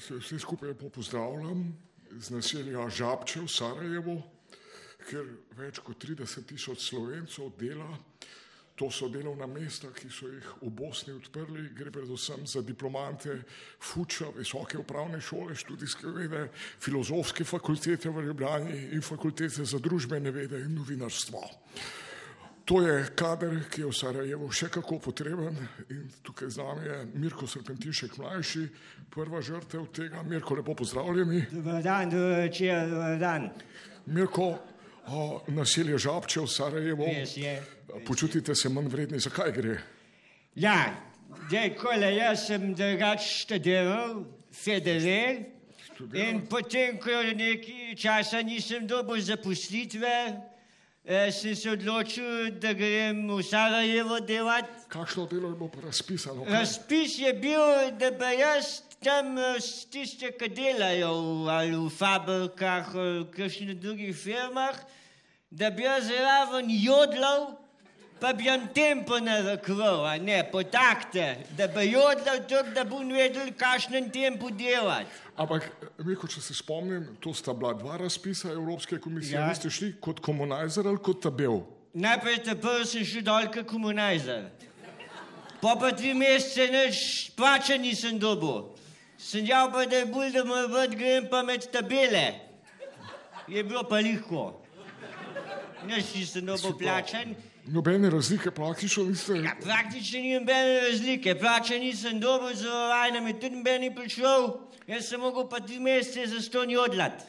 Se 0.00 0.14
vse 0.14 0.38
skupaj 0.38 0.74
pozdravljam 0.94 1.66
iz 2.16 2.30
naselja 2.30 2.88
Žabče 2.88 3.40
v 3.40 3.48
Sarajevu, 3.48 4.16
kjer 5.08 5.28
več 5.58 5.80
kot 5.84 6.04
30 6.04 6.48
tisoč 6.48 6.88
slovencev 6.88 7.52
dela. 7.60 7.90
To 8.74 8.88
so 8.90 9.06
delovna 9.08 9.46
mesta, 9.46 9.86
ki 9.94 10.08
so 10.10 10.26
jih 10.26 10.46
v 10.58 10.68
Bosni 10.74 11.12
odprli, 11.14 11.68
gre 11.78 11.92
predvsem 11.94 12.42
za 12.46 12.62
diplomante 12.66 13.36
Fuča, 13.78 14.32
visoke 14.34 14.80
upravne 14.82 15.20
šole, 15.22 15.54
študijske 15.54 16.10
vede, 16.10 16.48
filozofske 16.82 17.46
fakultete 17.46 18.10
v 18.10 18.24
Ljubljani 18.26 18.80
in 18.96 19.02
fakultete 19.02 19.62
za 19.64 19.78
družbene 19.78 20.34
vede 20.34 20.64
in 20.66 20.74
novinarstvo. 20.74 21.44
To 22.64 22.80
je 22.82 23.06
kader, 23.14 23.58
ki 23.70 23.84
je 23.84 23.86
v 23.86 23.94
Sarajevu 23.94 24.50
še 24.50 24.70
kako 24.72 24.96
potreben 25.06 25.58
in 25.92 26.06
tukaj 26.24 26.50
z 26.50 26.62
nami 26.64 26.86
je 26.88 27.00
Mirko 27.20 27.46
Serpentišek 27.46 28.16
mlajši, 28.18 28.62
prva 29.12 29.42
žrtev 29.44 29.86
tega. 29.92 30.22
Mirko, 30.24 30.56
lepo 30.56 30.74
pozdravljeni. 30.74 31.44
Dobar 31.52 31.82
dan, 31.84 32.10
dober 32.10 32.40
večer, 32.48 32.88
dobar 32.88 33.18
dan. 33.20 33.50
Mirko, 34.06 34.54
o, 35.08 35.42
naselje 35.48 35.98
Žabče 35.98 36.40
v 36.40 36.48
Sarajevu. 36.48 37.06
Res 37.06 37.36
je. 37.36 37.62
Počutite 38.06 38.54
se 38.54 38.68
manj 38.68 38.88
vredni, 38.88 39.20
zakaj 39.20 39.52
gre? 39.52 39.78
Ja, 40.54 40.94
zdaj, 41.48 41.74
kole, 41.78 42.14
jaz 42.14 42.46
sem 42.48 42.74
drugač 42.74 43.26
študiral, 43.44 44.24
federal, 44.54 45.44
in 46.14 46.42
potem, 46.50 46.98
ko 46.98 47.22
nekaj 47.34 47.94
časa 47.98 48.42
nisem 48.42 48.86
dobil 48.86 49.20
zaposlitve, 49.22 50.14
eh, 51.04 51.30
sem 51.32 51.54
se 51.54 51.70
odločil, 51.70 52.50
da 52.58 52.72
grem 52.72 53.28
v 53.28 53.42
Sarajevo 53.42 54.20
delati. 54.20 54.88
Kakšno 54.88 55.26
delo 55.26 55.50
je 55.50 55.58
bilo 55.58 55.70
razpisano? 55.84 56.44
kaj? 56.44 56.52
Razpis 56.52 57.18
je 57.18 57.32
bil, 57.34 57.66
da 57.98 58.10
bi 58.10 58.38
jaz 58.40 58.82
tam 59.04 59.38
eh, 59.38 59.60
tiste, 59.92 60.30
ki 60.32 60.48
delajo 60.48 61.48
ali 61.52 61.76
v 61.76 61.90
fabrikah 61.92 62.88
ali 62.94 63.18
v 63.24 63.28
kakšnih 63.36 63.76
drugih 63.76 64.16
firmah, 64.16 64.78
da 65.50 65.70
bi 65.70 65.84
jaz 65.84 66.08
zraven 66.08 66.70
jodlal, 66.72 67.52
pa 68.20 68.32
bi 68.32 68.48
jim 68.48 68.64
tempo 68.74 69.18
narekoval, 69.20 70.06
a 70.08 70.16
ne, 70.18 70.40
potakte, 70.50 71.44
da 71.56 71.68
bi 71.68 71.90
jodlal 71.92 72.40
tako, 72.48 72.72
da 72.74 72.84
bom 72.88 73.12
vedel, 73.12 73.52
kakšnem 73.52 74.08
tempu 74.10 74.50
delati. 74.50 75.10
Ampak, 75.36 75.68
Mirko, 76.06 76.30
če 76.30 76.40
se 76.40 76.54
spomnim, 76.54 77.06
to 77.20 77.34
sta 77.34 77.52
bila 77.52 77.74
dva 77.76 77.98
razpisa 78.00 78.52
Evropske 78.54 78.98
komisije. 79.02 79.36
Ja. 79.36 79.48
Vi 79.50 79.58
ste 79.58 79.70
šli 79.70 79.94
kot 80.00 80.22
komunajzer 80.24 80.88
ali 80.88 81.02
kot 81.02 81.20
tabel? 81.26 81.60
Najprej 81.94 82.40
te 82.46 82.54
prvi 82.58 82.86
sem 82.90 83.04
šel 83.06 83.22
dol 83.26 83.50
kot 83.54 83.66
komunajzer. 83.70 84.48
Po 85.62 85.74
pa 85.80 85.94
tri 85.96 86.12
mesece 86.14 86.66
nič 86.68 86.98
plača 87.36 87.78
nisem 87.80 88.18
dobil. 88.18 88.73
Sem 89.24 89.46
dal 89.46 89.70
pa, 89.72 89.86
da 89.88 89.96
je 90.02 90.06
bolj, 90.06 90.32
da 90.34 90.44
moj 90.44 90.66
vrt 90.68 90.94
grem 91.00 91.28
pa 91.30 91.42
med 91.42 91.64
tabele. 91.72 92.26
Je 93.48 93.62
bilo 93.64 93.80
pa 93.88 93.96
lihko. 94.04 94.42
Nič 95.88 96.10
nisem 96.14 96.44
dobil 96.46 96.74
plačan. 96.78 97.32
Nobene 97.66 98.10
razlike 98.10 98.50
praktično 98.50 99.04
niste. 99.08 99.38
Ja, 99.40 99.54
praktično 99.62 100.20
ni 100.20 100.34
nobene 100.34 100.80
razlike. 100.88 101.34
Plača 101.40 101.78
nisem 101.80 102.20
dobil, 102.20 102.52
zavarovanje 102.54 103.20
mi 103.20 103.32
tudi 103.40 103.56
noben 103.56 103.80
ni 103.80 103.94
prišel. 103.94 104.50
Jaz 104.86 105.08
sem 105.08 105.20
mogel 105.20 105.48
pa 105.48 105.60
tri 105.60 105.78
mesece 105.80 106.26
za 106.26 106.42
ston 106.44 106.70
jodlat. 106.70 107.24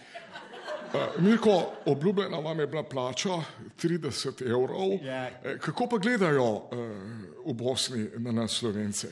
Uh, 0.92 1.22
Mirko, 1.24 1.56
obljubljena 1.86 2.38
vam 2.44 2.60
je 2.60 2.68
bila 2.68 2.84
plača 2.84 3.38
30 3.84 4.44
evrov. 4.44 5.00
Ja. 5.04 5.30
Eh, 5.44 5.58
Kako 5.60 5.88
pa 5.88 5.98
gledajo 5.98 6.52
uh, 6.52 6.84
v 7.46 7.54
Bosni 7.54 8.10
na 8.18 8.32
nas 8.32 8.52
slovence? 8.52 9.08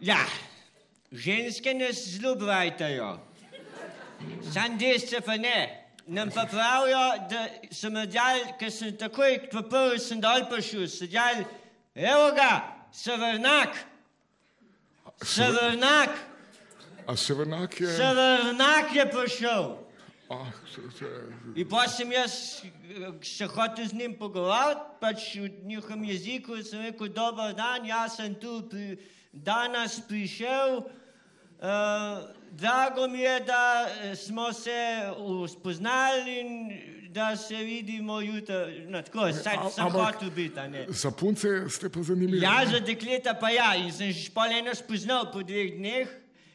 Ja, 0.00 0.24
ženske 1.12 1.74
nas 1.74 1.96
zelo 2.08 2.34
brajtajo. 2.34 3.18
Sam 4.52 4.78
desce 4.78 5.20
pa 5.20 5.36
ne. 5.36 5.78
Nam 6.06 6.30
pa 6.34 6.46
pravijo, 6.50 7.28
da 7.30 7.46
so 7.70 7.90
me 7.90 8.06
dali, 8.06 8.42
ker 8.58 8.70
sem 8.70 8.96
takoj, 8.98 9.36
ko 9.52 9.62
prvi 9.62 10.00
sem 10.02 10.20
dol 10.20 10.48
prišel, 10.50 10.88
so 10.90 11.06
dali, 11.06 11.44
evo 11.94 12.32
ga, 12.34 12.50
severnak, 12.92 13.76
severnak, 15.22 16.10
A 17.06 17.16
severnak 17.16 17.80
je. 17.80 17.86
severnak 17.86 18.94
je 18.94 19.10
prišel. 19.10 19.78
Ah, 20.30 20.46
se, 20.74 20.80
se, 20.98 21.06
In 21.54 21.68
pa 21.68 21.88
sem 21.88 22.12
jaz 22.12 22.62
se 23.22 23.46
hotel 23.46 23.86
z 23.86 23.92
njim 23.92 24.14
pogovarjati, 24.18 24.80
pač 25.00 25.34
v 25.36 25.48
njihovem 25.64 26.04
jeziku 26.04 26.62
sem 26.62 26.82
rekel, 26.82 27.08
dober 27.08 27.54
dan, 27.54 27.86
jaz 27.86 28.16
sem 28.16 28.34
tu 28.34 28.62
pri, 28.70 28.96
danes 29.32 30.00
prišel. 30.08 30.82
Drago 32.52 33.08
mi 33.08 33.18
je, 33.20 33.40
da 33.40 33.62
eh, 34.02 34.16
smo 34.16 34.52
se 34.52 34.76
uh, 35.18 35.50
spoznali 35.50 36.40
in 36.40 36.78
da 37.08 37.36
se 37.36 37.56
vidimo 37.56 38.20
jutri. 38.20 38.86
No, 38.88 39.02
tako, 39.02 39.32
saj 39.32 39.56
a- 39.56 39.70
sem 39.70 39.84
ampak- 39.86 40.14
hotel 40.14 40.30
biti. 40.30 40.60
za 40.88 41.10
punce 41.10 41.48
ste 41.68 41.88
pa 41.88 42.02
zanimivi. 42.02 42.40
Ja, 42.40 42.64
za 42.66 42.80
dekleta 42.80 43.34
pa 43.34 43.50
ja, 43.50 43.74
in 43.76 43.92
sem 43.92 44.12
že 44.12 44.30
pol 44.30 44.52
eno 44.52 44.74
spoznal 44.74 45.32
po 45.32 45.42
dveh 45.42 45.72
dneh 45.72 46.08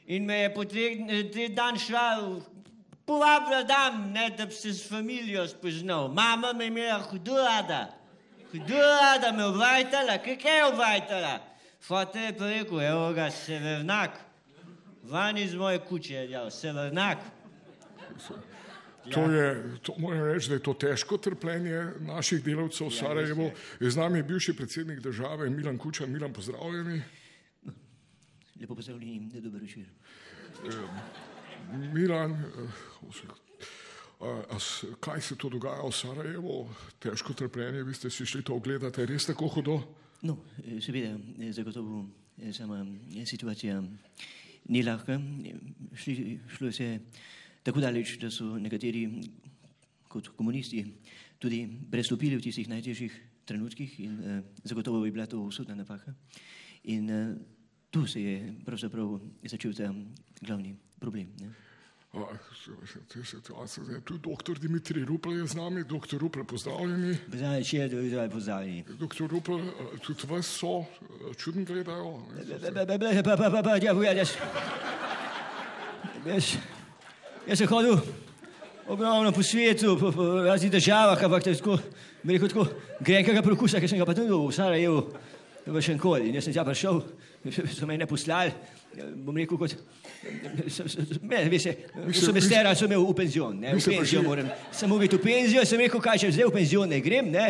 in 0.07 0.25
me 0.25 0.33
je 0.35 0.53
po 0.53 0.63
dveh 0.63 0.97
dne- 0.97 1.23
dveh 1.23 1.49
dan 1.49 1.77
šla 1.77 2.37
povabila 3.05 3.63
dam, 3.63 4.11
ne, 4.11 4.29
da 4.29 4.45
bi 4.45 4.53
se 4.53 4.73
s 4.73 4.89
familijo 4.89 5.47
spoznal. 5.47 6.07
Mama 6.07 6.53
me 6.53 6.63
je 6.63 6.67
imela 6.67 6.99
hudo 7.01 7.35
rada, 7.37 7.89
hudo 8.51 8.75
rada 8.77 9.31
me 9.31 9.45
obvajtala, 9.45 10.17
kaj 10.17 10.57
je 10.57 10.65
obvajtala? 10.65 11.39
Fote 11.81 12.19
je 12.19 12.33
pa 12.33 12.45
rekel, 12.45 12.81
evo 12.81 13.13
ga, 13.13 13.29
severnak, 13.31 14.11
van 15.07 15.37
iz 15.37 15.53
moje 15.55 15.79
kuće 15.79 16.13
je 16.13 16.27
dal, 16.27 16.49
severnak. 16.49 17.17
To 19.07 19.21
je, 19.23 19.47
to 19.81 19.93
moram 19.97 20.23
reči, 20.23 20.49
da 20.49 20.55
je 20.55 20.63
to 20.63 20.73
težko 20.73 21.17
trpljenje 21.17 21.85
naših 22.01 22.43
delavcev 22.43 22.87
v 22.87 22.91
Ja, 22.91 22.97
Sarajevu. 22.97 23.51
Z 23.81 23.95
nami 23.95 24.19
je 24.19 24.23
bivši 24.23 24.55
predsednik 24.55 24.99
države 24.99 25.49
Milan 25.49 25.77
Kučan. 25.77 26.11
Milan, 26.11 26.33
pozdravljeni. 26.33 27.01
Lepo 28.61 28.75
pozdravljeni, 28.75 29.31
dober 29.33 29.61
večer. 29.61 29.85
Milan, 31.93 32.31
eh, 32.33 32.67
a, 34.49 34.59
s- 34.59 34.85
kaj 34.99 35.21
se 35.21 35.35
to 35.35 35.49
dogaja 35.49 35.81
v 35.81 35.91
Sarajevu? 35.91 36.69
Težko 36.99 37.33
trpljenje, 37.33 37.83
vi 37.83 37.93
ste 37.93 38.09
si 38.09 38.25
šli 38.25 38.43
to 38.43 38.55
ogledati, 38.55 39.01
je 39.01 39.05
res 39.07 39.25
tako 39.25 39.47
hudo? 39.47 39.81
No, 40.21 40.37
eh, 40.59 40.81
seveda, 40.81 41.15
eh, 41.39 41.51
zagotovo 41.51 42.05
eh, 42.39 42.53
sama 42.53 42.85
situacija 43.25 43.83
ni 44.69 44.83
lahka. 44.83 45.19
Šli, 45.95 46.39
šlo 46.57 46.71
se 46.71 46.99
tako 47.63 47.81
daleč, 47.83 48.17
da 48.21 48.31
so 48.31 48.57
nekateri 48.59 49.05
kot 50.07 50.31
komunisti 50.37 50.85
tudi 51.39 51.65
prestopili 51.91 52.37
v 52.37 52.45
tistih 52.45 52.69
najtežjih 52.69 53.13
trenutkih 53.47 53.99
in 54.03 54.17
uh, 54.19 54.39
zagotovo 54.63 55.03
bi 55.03 55.11
bila 55.11 55.27
to 55.27 55.39
usodna 55.43 55.75
napaka. 55.75 56.13
In 56.83 57.09
uh, 57.11 57.37
tu 57.91 58.07
se 58.07 58.21
je 58.21 58.53
pravzaprav 58.65 59.19
začel 59.43 59.73
ta 59.73 59.93
glavni 60.41 60.75
problem. 60.99 61.31
Ne? 61.39 61.66
Te 63.07 63.23
situacije, 63.23 63.83
zdaj, 63.83 64.01
tu 64.01 64.17
doktor 64.17 64.59
Dimitri 64.59 65.05
Rupel 65.05 65.37
je 65.37 65.47
z 65.47 65.55
nami, 65.55 65.83
doktor 65.83 66.19
Rupel, 66.19 66.43
pozdravljeni. 66.43 67.17
Pozdravljeni, 67.31 67.65
še 67.65 67.77
je 67.77 68.29
pozdravljeni. 68.31 68.83
Doktor 68.99 69.29
Rupel, 69.31 69.59
tudi 70.03 70.27
vas 70.29 70.47
so 70.47 70.85
čudno 71.37 71.65
gledajo. 71.65 72.21
Jaz 77.47 77.59
sem 77.59 77.67
hodil 77.67 77.99
ogromno 78.87 79.31
po 79.31 79.43
svetu, 79.43 79.97
po, 79.99 80.11
po 80.11 80.25
raznih 80.47 80.71
državah, 80.71 81.23
ampak 81.23 81.43
tako, 81.43 81.77
bi 82.23 82.33
rekel 82.33 82.49
tako, 82.49 82.67
grenkega 82.99 83.43
prokusa, 83.43 83.79
ki 83.83 83.87
sem 83.87 83.99
ga 83.99 84.07
pa 84.07 84.15
tudi 84.15 84.31
v 84.31 84.51
Sarajevu, 84.51 85.03
v 85.67 85.81
Šenkoli. 85.83 86.29
In 86.29 86.39
jaz 86.39 86.47
sem 86.47 86.55
tja 86.55 86.63
prišel, 86.67 87.03
so 87.75 87.87
me 87.87 87.99
ne 87.99 88.07
poslali, 88.07 88.55
bom 89.23 89.35
rekel 89.35 89.59
kot, 89.59 89.75
ne, 91.31 91.43
veš, 91.51 91.67
so 92.17 92.33
me 92.33 92.41
stera, 92.41 92.73
so 92.75 92.89
me 92.89 92.97
v 92.97 93.13
penzion, 93.17 93.59
ne, 93.61 93.75
v 93.77 93.83
penzion 93.83 94.25
moram, 94.25 94.49
sem 94.71 94.89
mogel 94.89 95.11
v 95.13 95.21
penzijo, 95.23 95.63
sem 95.67 95.81
rekel, 95.83 96.03
kaj 96.03 96.23
če 96.23 96.33
zdaj 96.35 96.49
v 96.49 96.55
penzion 96.57 96.91
ne 96.91 96.99
grem, 97.03 97.31
ne, 97.33 97.47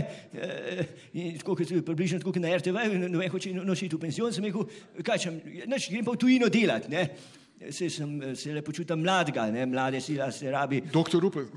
in 1.14 1.40
tako 1.42 1.58
približno 1.64 2.22
tako 2.22 2.38
na 2.44 2.54
RTV, 2.60 2.86
ne 3.08 3.16
vem, 3.16 3.28
hoče 3.34 3.56
noči 3.58 3.90
v 3.92 4.04
penzion, 4.06 4.36
sem 4.36 4.48
rekel, 4.50 4.68
kaj 5.02 5.26
če, 5.26 5.36
neč, 5.66 5.90
grem 5.94 6.08
pa 6.08 6.16
v 6.16 6.24
tujino 6.24 6.52
delati, 6.54 6.94
ne, 6.94 7.08
se, 7.72 7.90
sem, 7.90 8.36
se 8.36 8.54
le 8.54 8.62
počutam 8.62 9.02
mladega, 9.02 9.48
ne, 9.52 9.66
mlade 9.66 10.02
sila 10.02 10.32
se 10.32 10.52
rabi. 10.52 10.82
Doktor 10.94 11.22
Rupel, 11.22 11.48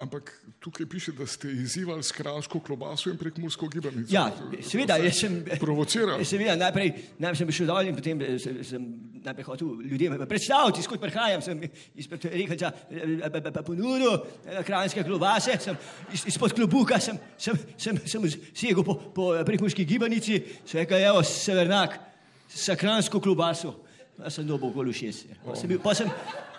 ampak 0.00 0.32
tukaj 0.60 0.86
piše, 0.86 1.12
da 1.16 1.26
ste 1.26 1.48
izzivali 1.48 2.02
s 2.02 2.12
kransko 2.12 2.60
klobaso 2.60 3.10
in 3.10 3.16
prekmursko 3.18 3.68
gibanico. 3.68 4.12
Ja, 4.12 4.28
seveda, 4.60 4.98
jaz 5.00 5.22
sem... 5.24 5.40
Provociral. 5.60 6.24
Seveda, 6.24 6.56
najprej, 6.60 6.92
najprej 7.18 7.40
sem 7.40 7.48
prišel 7.48 7.70
dol 7.72 7.88
in 7.88 7.96
potem 7.96 8.20
sem, 8.38 8.60
sem 9.22 9.30
najprej 9.30 9.44
hotel 9.44 9.68
ljudem 9.86 10.26
predstaviti, 10.28 10.82
skot 10.82 11.00
prihajam, 11.00 11.42
sem 11.42 11.60
izpred 11.94 12.24
rekelca 12.32 12.72
ponudil 13.62 14.18
kranske 14.66 15.04
klobase, 15.06 15.54
sem 15.62 15.78
izpod 16.12 16.54
klobuka, 16.56 16.98
sem, 17.00 17.18
sem, 17.38 17.58
sem, 17.78 17.98
sem 18.06 18.26
segel 18.54 18.82
po, 18.84 18.96
po 19.14 19.30
prekmurski 19.46 19.86
gibanici, 19.86 20.40
sem 20.66 20.82
rekel, 20.82 20.98
evo, 21.06 21.22
severnak, 21.22 21.98
sa 22.48 22.76
kransko 22.76 23.20
klobaso. 23.22 23.76
Pa 24.12 24.28
sem 24.30 24.46
dobil 24.46 24.70
gol 24.74 24.90
v 24.90 24.94
šest. 24.94 25.30
Pa 25.40 25.54
sem 25.56 25.70
bil 25.70 25.78
pa, 25.80 25.94
sem, 25.96 26.10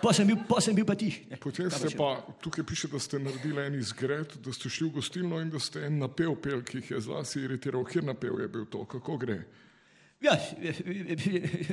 pa, 0.02 0.10
sem 0.12 0.26
bil, 0.26 0.40
pa 0.48 0.58
sem 0.60 0.74
bil 0.74 0.84
pa 0.88 0.96
ti. 0.98 1.12
Potem 1.40 1.70
ste 1.70 1.92
pa, 1.96 2.16
tukaj 2.42 2.66
piše, 2.66 2.90
da 2.90 2.98
ste 2.98 3.20
naredili 3.22 3.62
en 3.62 3.76
izgred, 3.78 4.34
da 4.42 4.52
ste 4.52 4.72
šli 4.72 4.88
v 4.88 4.98
gostilno 4.98 5.38
in 5.40 5.52
da 5.52 5.60
ste 5.62 5.84
en 5.86 6.00
napev 6.02 6.34
pel, 6.42 6.64
ki 6.66 6.80
jih 6.80 6.90
je 6.96 7.04
zlasti 7.06 7.44
iritiral. 7.46 7.86
Kjer 7.86 8.08
napev 8.10 8.42
je 8.42 8.48
bil 8.50 8.66
to? 8.72 8.82
Kako 8.90 9.20
gre? 9.22 9.38
Ja, 10.24 10.38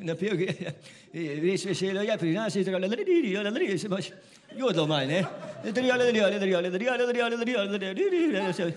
napev 0.04 0.42
je 0.44 1.36
res 1.40 1.64
veselo. 1.66 2.04
Ja, 2.04 2.18
pri 2.20 2.34
nas 2.36 2.56
je 2.56 2.66
da 2.68 2.80
redi, 2.80 3.34
da 3.34 3.50
redi, 3.50 3.78
se 3.80 3.88
baš 3.90 4.12
jodlo 4.58 4.88
mal, 4.88 5.08
ne? 5.08 5.22
Da 5.64 5.72
redi, 5.72 5.88
da 5.88 5.96
redi, 5.96 6.20
da 6.20 6.30
redi, 6.30 6.50
da 6.50 6.58
redi, 6.60 6.86
da 6.86 7.38
redi, 7.38 7.54
da 7.54 7.66
da 7.66 7.78
da 7.78 7.94
redi. 7.94 8.74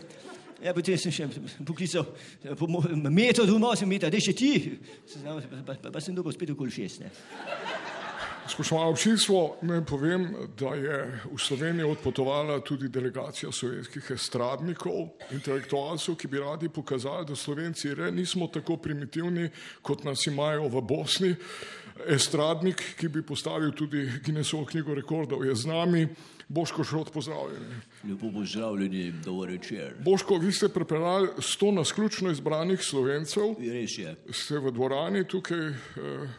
Ja, 0.65 0.73
potem 0.73 0.97
sem 0.97 1.13
še 1.13 1.27
poklical 1.67 2.07
po 2.57 2.69
metodu, 3.11 3.59
sem 3.77 3.91
metal, 3.91 4.13
da 4.15 4.21
še 4.23 4.33
ti, 4.39 4.79
pa 5.93 6.01
sem 6.01 6.15
dobil 6.15 6.33
spet 6.33 6.55
okoli 6.55 6.73
šest. 6.73 7.03
Ne. 7.03 7.11
Spoštovano 8.45 8.91
občinstvo, 8.91 9.57
naj 9.63 9.81
povem, 9.89 10.27
da 10.59 10.75
je 10.77 10.97
v 11.33 11.39
Slovenijo 11.41 11.95
odpotovala 11.97 12.61
tudi 12.61 12.89
delegacija 12.93 13.53
slovenskih 13.53 14.11
estradnikov, 14.11 15.15
intelektualcev, 15.33 16.17
ki 16.21 16.29
bi 16.29 16.43
radi 16.43 16.69
pokazali, 16.69 17.25
da 17.27 17.37
Slovenci 17.37 17.95
re 17.95 18.11
nismo 18.13 18.51
tako 18.53 18.77
primitivni, 18.77 19.49
kot 19.83 20.05
nas 20.05 20.27
imajo 20.27 20.69
v 20.69 20.83
Bosni. 20.83 21.35
Estradnik, 22.07 22.83
ki 22.99 23.09
bi 23.09 23.23
postavil 23.23 23.73
tudi 23.73 24.05
Guinnessovo 24.25 24.67
knjigo 24.67 24.95
rekordov, 24.95 25.45
je 25.47 25.55
z 25.55 25.67
nami. 25.67 26.07
Boško 26.49 26.85
Šrot, 26.85 27.13
pozdravljeni. 27.13 27.75
Lepo 28.09 28.33
pozdravljeni, 28.33 29.13
dober 29.25 29.51
večer. 29.51 29.95
Boško, 30.05 30.39
vi 30.39 30.53
ste 30.53 30.69
pripeljali 30.69 31.29
sto 31.39 31.73
nasključno 31.73 32.31
izbranih 32.31 32.83
slovencev. 32.83 33.55
Res 33.59 33.99
je. 33.99 34.17
Ste 34.31 34.59
v 34.59 34.73
dvorani 34.73 35.25
tukaj 35.29 35.59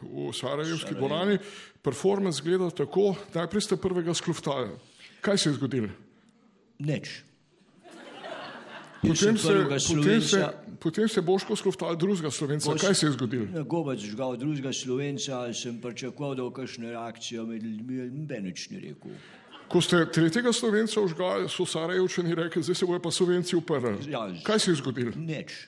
v 0.02 0.34
Sarajevski 0.34 0.94
Sarajev. 0.94 1.00
dvorani. 1.00 1.38
Performance 1.82 2.42
gleda 2.44 2.70
tako, 2.70 3.16
najprej 3.34 3.62
ste 3.62 3.78
prvega 3.78 4.14
skluftali. 4.14 4.70
Kaj 5.22 5.38
se 5.38 5.50
je 5.50 5.54
zgodilo? 5.54 5.90
Neč. 6.80 7.22
Potem 9.02 9.38
se, 9.38 9.54
potem, 9.94 10.22
se, 10.22 10.48
potem 10.80 11.10
se 11.10 11.22
Boško 11.22 11.56
skluftali 11.56 11.98
drugega 11.98 12.32
slovenca. 12.32 12.72
Boš, 12.72 12.82
Kaj 12.82 12.94
se 12.96 13.06
je 13.06 13.12
zgodilo? 13.12 13.64
Gobac 13.64 14.00
žgal 14.00 14.38
drugega 14.38 14.74
slovenca, 14.74 15.54
sem 15.54 15.78
pričakoval, 15.82 16.36
da 16.36 16.42
bo 16.42 16.50
kakšna 16.52 16.90
reakcija 16.90 17.44
med 17.46 17.64
ljudmi, 17.64 18.00
noben 18.10 18.44
nič 18.50 18.70
ni 18.70 18.80
rekel. 18.80 19.12
Ko 19.68 19.82
ste 19.82 20.06
tretjega 20.14 20.54
slovenca 20.54 21.02
užgali, 21.02 21.50
so 21.50 21.66
Sarajevčani 21.66 22.36
rekli, 22.36 22.64
zdaj 22.64 22.76
se 22.76 22.86
bojo 22.86 23.00
pa 23.02 23.12
slovenci 23.12 23.56
uprli. 23.56 24.12
Ja, 24.12 24.28
Kaj 24.44 24.60
se 24.60 24.72
je 24.72 24.76
zgodilo? 24.76 25.12
Neč. 25.16 25.68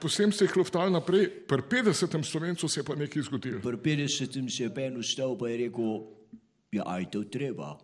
Potem 0.00 0.32
ste 0.32 0.48
jih 0.48 0.56
loftali 0.56 0.90
naprej, 0.90 1.28
pri 1.46 1.62
50. 1.62 2.24
slovencu 2.24 2.68
se 2.68 2.80
je 2.80 2.84
pa 2.84 2.94
nekaj 2.98 3.22
zgodilo. 3.22 3.60
Pri 3.60 3.76
50. 3.76 4.50
se 4.50 4.62
je 4.62 4.74
pen 4.74 4.96
ustal 4.96 5.38
pa 5.38 5.48
je 5.48 5.56
rekel, 5.66 6.00
ja, 6.72 6.82
aj 6.86 7.10
to 7.10 7.24
treba. 7.24 7.76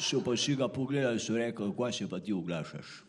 So 0.00 0.22
pa 0.24 0.36
si 0.36 0.56
ga 0.56 0.68
pogledali, 0.68 1.20
so 1.20 1.36
rekli, 1.36 1.72
kaj 1.76 1.92
se 1.92 2.08
pa 2.08 2.20
ti 2.20 2.32
oglašaš. 2.32 3.04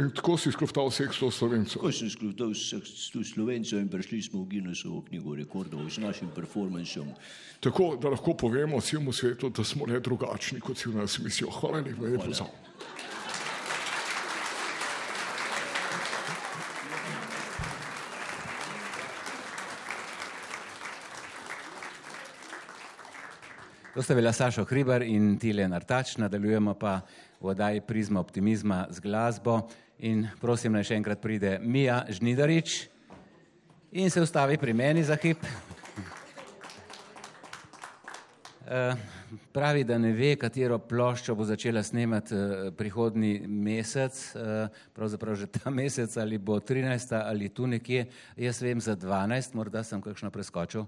In 0.00 0.10
tako 0.10 0.38
si 0.40 0.50
skloftal 0.52 0.88
vseh 0.88 1.12
sto 1.12 1.28
slovencev. 1.30 1.76
Tako 1.76 1.92
sem 1.92 2.10
skloftal 2.10 2.54
vseh 2.56 2.80
sto 2.86 3.20
slovencev 3.24 3.78
in 3.82 3.88
prišli 3.92 4.22
smo 4.24 4.42
v 4.42 4.56
Guinnessovo 4.56 5.02
knjigo 5.08 5.36
rekordov 5.36 5.84
s 5.90 6.00
našim 6.00 6.32
performansom. 6.34 7.12
Tako 7.60 7.96
da 8.00 8.10
lahko 8.10 8.34
povemo 8.34 8.80
celemu 8.80 9.12
svetu, 9.12 9.52
da 9.52 9.64
smo 9.64 9.86
le 9.86 10.00
drugačni, 10.00 10.60
kot 10.60 10.78
si 10.78 10.88
v 10.88 10.96
nas 10.96 11.18
mislijo. 11.20 11.52
Hvala 11.52 11.84
lepa, 11.84 12.08
lepo 12.08 12.32
za. 12.32 12.48
To 23.94 24.02
sta 24.02 24.14
bila 24.14 24.32
Sašo 24.32 24.64
Hriber 24.64 25.02
in 25.02 25.36
Tiljen 25.38 25.72
Artač, 25.72 26.16
nadaljujemo 26.16 26.74
pa 26.74 27.00
v 27.42 27.50
oddaji 27.50 27.80
Prizma 27.80 28.20
optimizma 28.20 28.86
z 28.90 29.00
glasbo 29.02 29.66
in 29.98 30.28
prosim 30.40 30.72
naj 30.72 30.86
še 30.92 30.98
enkrat 31.00 31.20
pride 31.22 31.58
Mija 31.58 32.04
Žnidarič 32.08 32.86
in 33.92 34.10
se 34.10 34.22
ustavi 34.22 34.58
pri 34.58 34.72
meni 34.72 35.02
za 35.04 35.16
hip. 35.18 35.42
Uh, 38.62 38.94
pravi, 39.52 39.84
da 39.84 39.98
ne 39.98 40.12
ve, 40.16 40.36
katero 40.40 40.78
ploščo 40.78 41.34
bo 41.36 41.44
začela 41.44 41.82
snemati 41.82 42.34
uh, 42.34 42.70
prihodni 42.78 43.42
mesec, 43.46 44.16
uh, 44.38 44.70
pravzaprav 44.94 45.36
že 45.36 45.50
ta 45.50 45.70
mesec 45.80 46.16
ali 46.16 46.38
bo 46.38 46.60
13. 46.60 47.18
ali 47.18 47.48
tu 47.48 47.66
nekje. 47.66 48.06
Jaz 48.36 48.62
vem 48.62 48.80
za 48.80 48.96
12, 48.96 49.58
morda 49.58 49.82
sem 49.84 50.00
kakšno 50.00 50.30
preskočil. 50.30 50.86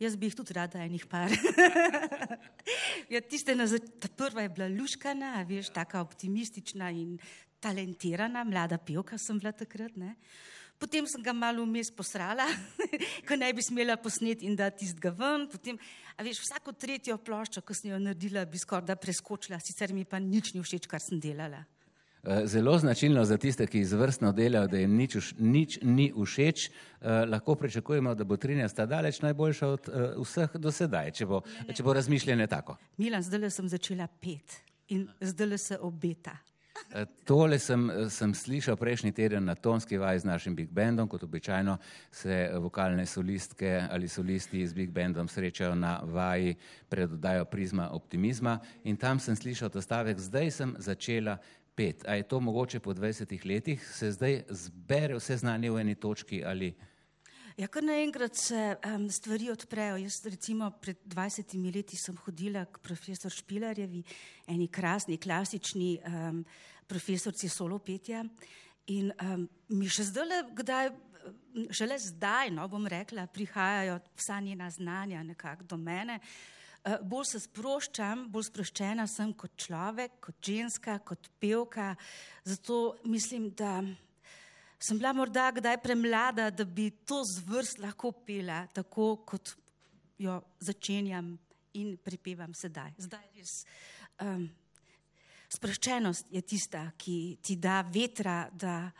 Jaz 0.00 0.16
bi 0.16 0.30
jih 0.30 0.36
tudi 0.38 0.54
rada 0.56 0.80
enih 0.80 1.02
par. 1.04 1.28
ja, 3.12 3.20
tiste 3.20 3.52
na 3.52 3.66
ta 4.00 4.08
prva 4.08 4.46
je 4.46 4.52
bila 4.54 4.68
luškana, 4.72 5.34
veš, 5.44 5.68
taka 5.76 6.00
optimistična 6.00 6.88
in 6.96 7.18
talentirana, 7.60 8.44
mlada 8.48 8.78
pevka 8.80 9.18
sem 9.20 9.38
bila 9.38 9.52
takrat. 9.52 9.98
Ne? 10.00 10.14
Potem 10.80 11.04
sem 11.04 11.20
ga 11.20 11.34
malo 11.36 11.66
vmes 11.68 11.92
posrala, 11.92 12.46
ko 13.28 13.36
ne 13.36 13.52
bi 13.52 13.60
smela 13.60 13.98
posneti 14.00 14.48
in 14.48 14.56
dati 14.56 14.86
tistega 14.86 15.12
ven. 15.12 15.44
Potem, 15.52 15.76
a 16.16 16.24
veš, 16.24 16.40
vsako 16.46 16.72
tretjo 16.72 17.18
ploščo, 17.20 17.60
ko 17.60 17.76
sem 17.76 17.92
jo 17.92 18.00
naredila, 18.00 18.46
bi 18.48 18.56
skoraj 18.56 18.88
da 18.88 18.96
preskočila, 18.96 19.60
sicer 19.60 19.92
mi 19.92 20.06
pa 20.08 20.16
nič 20.16 20.54
ni 20.54 20.64
všeč, 20.64 20.88
kar 20.88 21.04
sem 21.04 21.20
delala. 21.20 21.60
Zelo 22.44 22.78
značilno 22.78 23.24
za 23.24 23.36
tiste, 23.36 23.66
ki 23.66 23.80
izvrstno 23.80 24.32
delajo, 24.32 24.66
da 24.66 24.76
jim 24.76 24.96
nič, 24.96 25.16
nič 25.38 25.78
ni 25.82 26.12
všeč, 26.12 26.66
eh, 26.68 27.08
lahko 27.26 27.54
pričakujemo, 27.54 28.14
da 28.14 28.24
bo 28.24 28.36
13. 28.36 28.86
daleč 28.86 29.22
najboljša 29.22 29.68
od 29.68 29.88
eh, 29.88 30.12
vseh 30.20 30.50
do 30.54 30.72
sedaj, 30.72 31.10
če 31.16 31.26
bo, 31.26 31.40
če 31.74 31.82
bo 31.82 31.92
razmišljanje 31.96 32.46
tako. 32.46 32.76
Milan, 32.96 33.22
zdaj 33.22 33.50
sem 33.50 33.68
začela 33.68 34.08
pet 34.20 34.60
in 34.88 35.08
zdaj 35.20 35.58
se 35.58 35.78
obeta. 35.80 36.36
Tole 37.24 37.58
sem, 37.58 37.84
sem 38.10 38.32
slišal 38.34 38.74
prejšnji 38.76 39.12
teden 39.14 39.44
na 39.44 39.54
tonski 39.54 39.98
vaji 39.98 40.20
z 40.20 40.24
našim 40.24 40.54
Big 40.56 40.70
Bandom, 40.74 41.08
kot 41.08 41.22
običajno 41.22 41.76
se 42.10 42.50
vokalne 42.58 43.06
solistke 43.06 43.86
ali 43.90 44.08
solisti 44.08 44.66
z 44.66 44.74
Big 44.74 44.90
Bandom 44.90 45.28
srečajo 45.28 45.74
na 45.74 46.00
vaji 46.02 46.56
pred 46.88 47.12
oddajo 47.12 47.44
Prizma 47.44 47.90
optimizma 47.92 48.58
in 48.84 48.96
tam 48.96 49.20
sem 49.20 49.36
slišal 49.36 49.68
ta 49.68 49.80
stavek, 49.80 50.18
zdaj 50.18 50.50
sem 50.50 50.74
začela 50.78 51.38
pet. 51.74 52.04
A 52.08 52.14
je 52.14 52.28
to 52.28 52.40
mogoče 52.40 52.80
po 52.80 52.94
20 52.94 53.46
letih, 53.46 53.88
se 53.94 54.12
zdaj 54.12 54.42
zbere 54.48 55.18
vse 55.18 55.36
znanje 55.36 55.70
v 55.70 55.80
eni 55.80 55.94
točki 55.94 56.44
ali 56.44 56.74
Ja, 57.60 57.66
kar 57.68 57.84
naenkrat 57.84 58.38
se 58.40 58.76
um, 58.88 59.02
stvari 59.10 59.50
odprejo. 59.52 59.98
Jaz, 60.00 60.22
recimo, 60.24 60.70
pred 60.80 60.96
20 61.04 61.74
leti 61.74 61.96
sem 61.96 62.16
hodila 62.16 62.62
k 62.64 62.80
profesor 62.80 63.32
Špilarjevi, 63.32 64.00
eni 64.48 64.68
krasni, 64.72 65.18
klasični 65.20 65.98
um, 65.98 66.38
profesorci 66.88 67.50
solopetja. 67.52 68.22
In 68.94 69.10
um, 69.12 69.44
mi 69.76 69.90
še 69.92 70.06
zdaj, 70.08 70.46
kdaj, 70.56 70.88
šele 71.76 71.98
zdaj, 72.00 72.54
no 72.54 72.64
bom 72.70 72.86
rekla, 72.88 73.26
prihajajo 73.28 73.98
vsa 74.16 74.40
njena 74.40 74.70
znanja 74.70 75.20
nekako 75.26 75.68
do 75.74 75.76
mene. 75.76 76.16
Uh, 76.16 76.59
bolj 77.02 77.26
se 77.32 77.40
sproščam, 77.44 78.26
bolj 78.32 78.48
sproščena 78.48 79.06
sem 79.10 79.32
kot 79.36 79.52
človek, 79.60 80.16
kot 80.24 80.36
ženska, 80.44 80.98
kot 81.04 81.28
pevka. 81.40 81.92
Zato 82.44 82.96
mislim, 83.04 83.50
da 83.56 83.80
sem 84.80 84.98
bila 84.98 85.12
morda 85.12 85.50
kdaj 85.52 85.80
premlada, 85.82 86.48
da 86.50 86.64
bi 86.64 86.90
to 87.04 87.20
zvrst 87.28 87.82
lahko 87.82 88.12
pela, 88.12 88.64
tako 88.72 89.16
kot 89.28 89.54
jo 90.20 90.40
začenjam 90.60 91.34
in 91.76 91.94
pripevam 92.02 92.54
sedaj. 92.56 92.96
Zdaj 92.98 93.28
res. 93.36 93.54
Um, 94.20 94.48
sproščenost 95.52 96.32
je 96.32 96.42
tista, 96.42 96.86
ki 96.98 97.38
ti 97.42 97.56
da 97.60 97.80
vetra, 97.82 98.42
da 98.52 98.90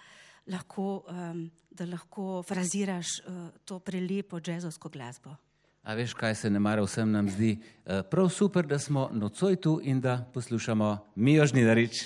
lahko, 0.53 1.05
um, 1.09 1.47
da 1.71 1.87
lahko 1.89 2.43
fraziraš 2.47 3.21
uh, 3.25 3.47
to 3.65 3.81
prelepo 3.85 4.41
džezovsko 4.41 4.93
glasbo. 4.93 5.37
A 5.83 5.95
veš, 5.95 6.13
kaj 6.15 6.35
se 6.35 6.51
ne 6.51 6.59
mara 6.61 6.83
vsem 6.85 7.09
nam 7.13 7.29
zdi? 7.31 7.59
Eh, 7.87 8.03
Prav 8.11 8.29
super, 8.29 8.67
da 8.67 8.79
smo 8.79 9.09
nocoj 9.13 9.57
tu 9.57 9.81
in 9.83 10.01
da 10.01 10.31
poslušamo 10.35 10.99
Mijo 11.15 11.47
Žnidarič. 11.47 12.03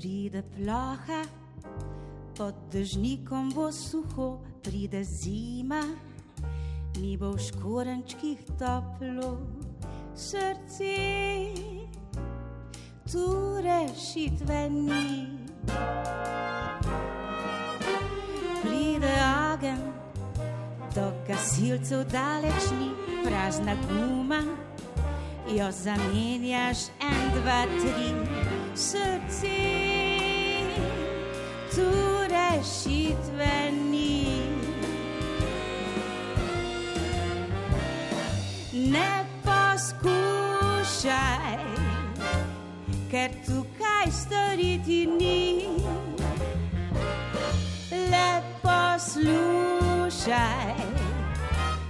Pride 0.00 0.40
ploha, 0.56 1.26
pod 2.32 2.56
dežnikom 2.72 3.50
bo 3.52 3.66
suho, 3.68 4.40
pride 4.64 5.02
zima, 5.04 5.82
mi 6.96 7.18
bo 7.20 7.34
v 7.36 7.42
škorenčkih 7.44 8.40
toplo 8.56 9.44
srce. 10.16 10.96
Tu 13.04 13.26
rešitve 13.60 14.72
ni. 14.72 15.36
Pride 18.64 19.14
ogen, 19.52 19.84
do 20.96 21.12
gasilcev 21.28 22.08
daleč 22.08 22.72
ni, 22.80 22.88
prazna 23.20 23.76
guma, 23.84 24.40
jo 25.44 25.68
zamenjaš 25.68 26.88
en, 27.04 27.20
dva, 27.36 27.60
tri 27.68 28.08
srce. 28.74 29.60
Tu 31.74 31.90
rešitve 32.28 33.70
ni. 33.90 34.42
Ne 38.72 39.24
poskušaj, 39.44 40.00
ker 43.10 43.30
tukaj 43.46 44.06
storiti 44.10 45.06
ni. 45.06 45.68
Le 47.90 48.42
poslušaj, 48.62 50.10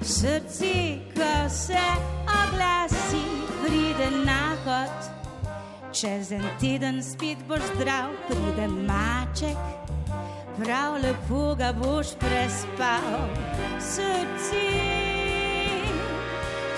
srce, 0.03 0.99
ko 1.15 1.49
se 1.49 1.87
oglasi, 2.27 3.25
pride 3.63 4.11
nahod. 4.25 5.10
Čez 6.01 6.33
en 6.33 6.45
teden 6.61 7.03
spet 7.03 7.37
boš 7.49 7.61
zdrav, 7.75 8.09
pride 8.29 8.69
maček, 8.69 9.57
prav 10.57 10.95
lepo 11.03 11.55
ga 11.55 11.75
boš 11.77 12.15
prespal. 12.17 13.29
Srce, 13.81 14.65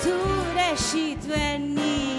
tu 0.02 0.16
rešitve 0.58 1.58
ni. 1.58 2.18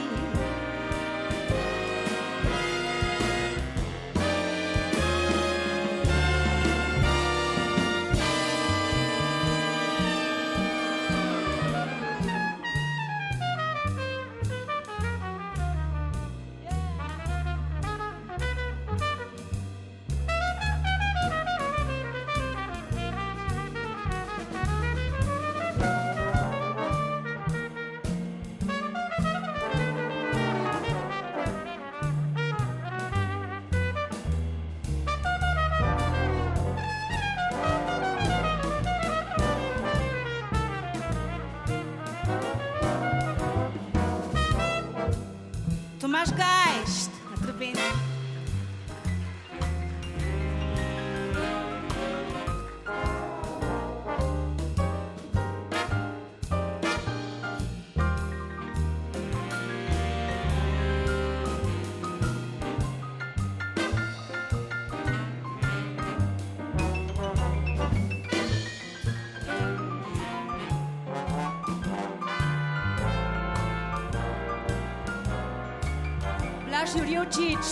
Blaž 76.83 76.95
Jurjočič. 76.99 77.65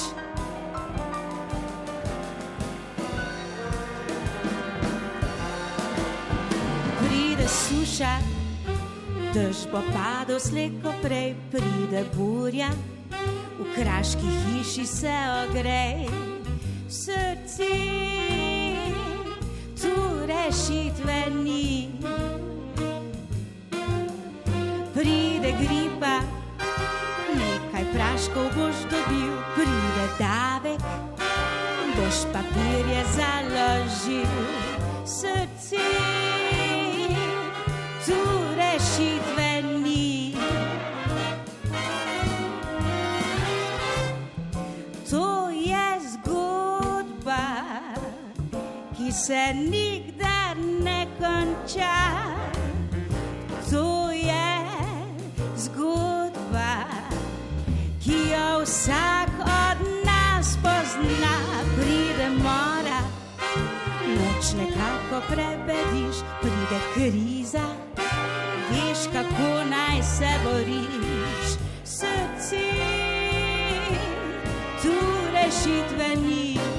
Pride 6.96 7.48
suša, 7.48 8.14
dež 9.36 9.68
bo 9.68 9.84
padel 9.92 10.40
sleko 10.40 10.96
prej, 11.04 11.36
pride 11.52 12.08
burja, 12.16 12.72
v 13.60 13.68
kraški 13.76 14.32
hiši 14.48 14.88
se 14.88 15.16
ogrej. 15.44 16.08
Srce, 16.88 17.68
tu 19.76 20.24
rešitve 20.24 21.36
ni. 21.36 22.00
Pride 24.96 25.52
gripa, 25.60 26.31
praškov 28.22 28.46
boš 28.54 28.76
dobil, 28.86 29.34
pride 29.56 30.08
davek, 30.20 30.82
boš 31.96 32.18
papirje 32.34 33.04
založil. 33.16 34.30
Srce, 35.06 35.82
tu 38.06 38.20
rešitve 38.58 39.62
ni. 39.82 40.36
To 45.10 45.50
je 45.50 45.88
zgodba, 46.14 47.46
ki 48.98 49.12
se 49.12 49.54
nikdar 49.54 50.58
ne 50.84 51.08
konča. 51.18 52.51
Pozna, 61.02 61.36
pride 61.76 62.30
mora. 62.30 63.02
Noč 64.08 64.54
nekako 64.58 65.22
prebediš, 65.28 66.16
pride 66.42 66.80
kriza, 66.94 67.66
veš 68.72 69.08
kako 69.14 69.64
naj 69.70 70.04
se 70.04 70.30
boriš. 70.44 71.58
Srce, 71.84 72.62
tu 74.82 74.94
rešitve 75.34 76.16
ni. 76.16 76.71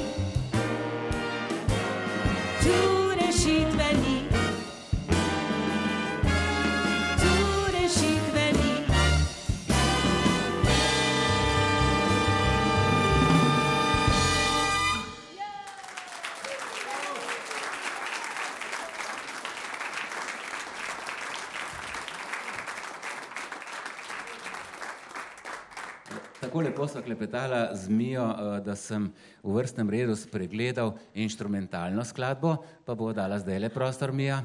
Lepo 26.72 26.88
so 26.88 27.02
klepetala 27.02 27.76
z 27.76 27.88
Mijo, 27.88 28.24
eh, 28.24 28.60
da 28.64 28.72
sem 28.72 29.12
v 29.44 29.52
vrstnem 29.52 29.90
redu 29.90 30.16
spregledal 30.16 30.96
inštrumentalno 31.12 32.00
skladbo, 32.00 32.64
pa 32.86 32.94
bo 32.96 33.12
dala 33.12 33.36
zdaj 33.36 33.60
le 33.60 33.68
prostor 33.68 34.12
Mija. 34.12 34.40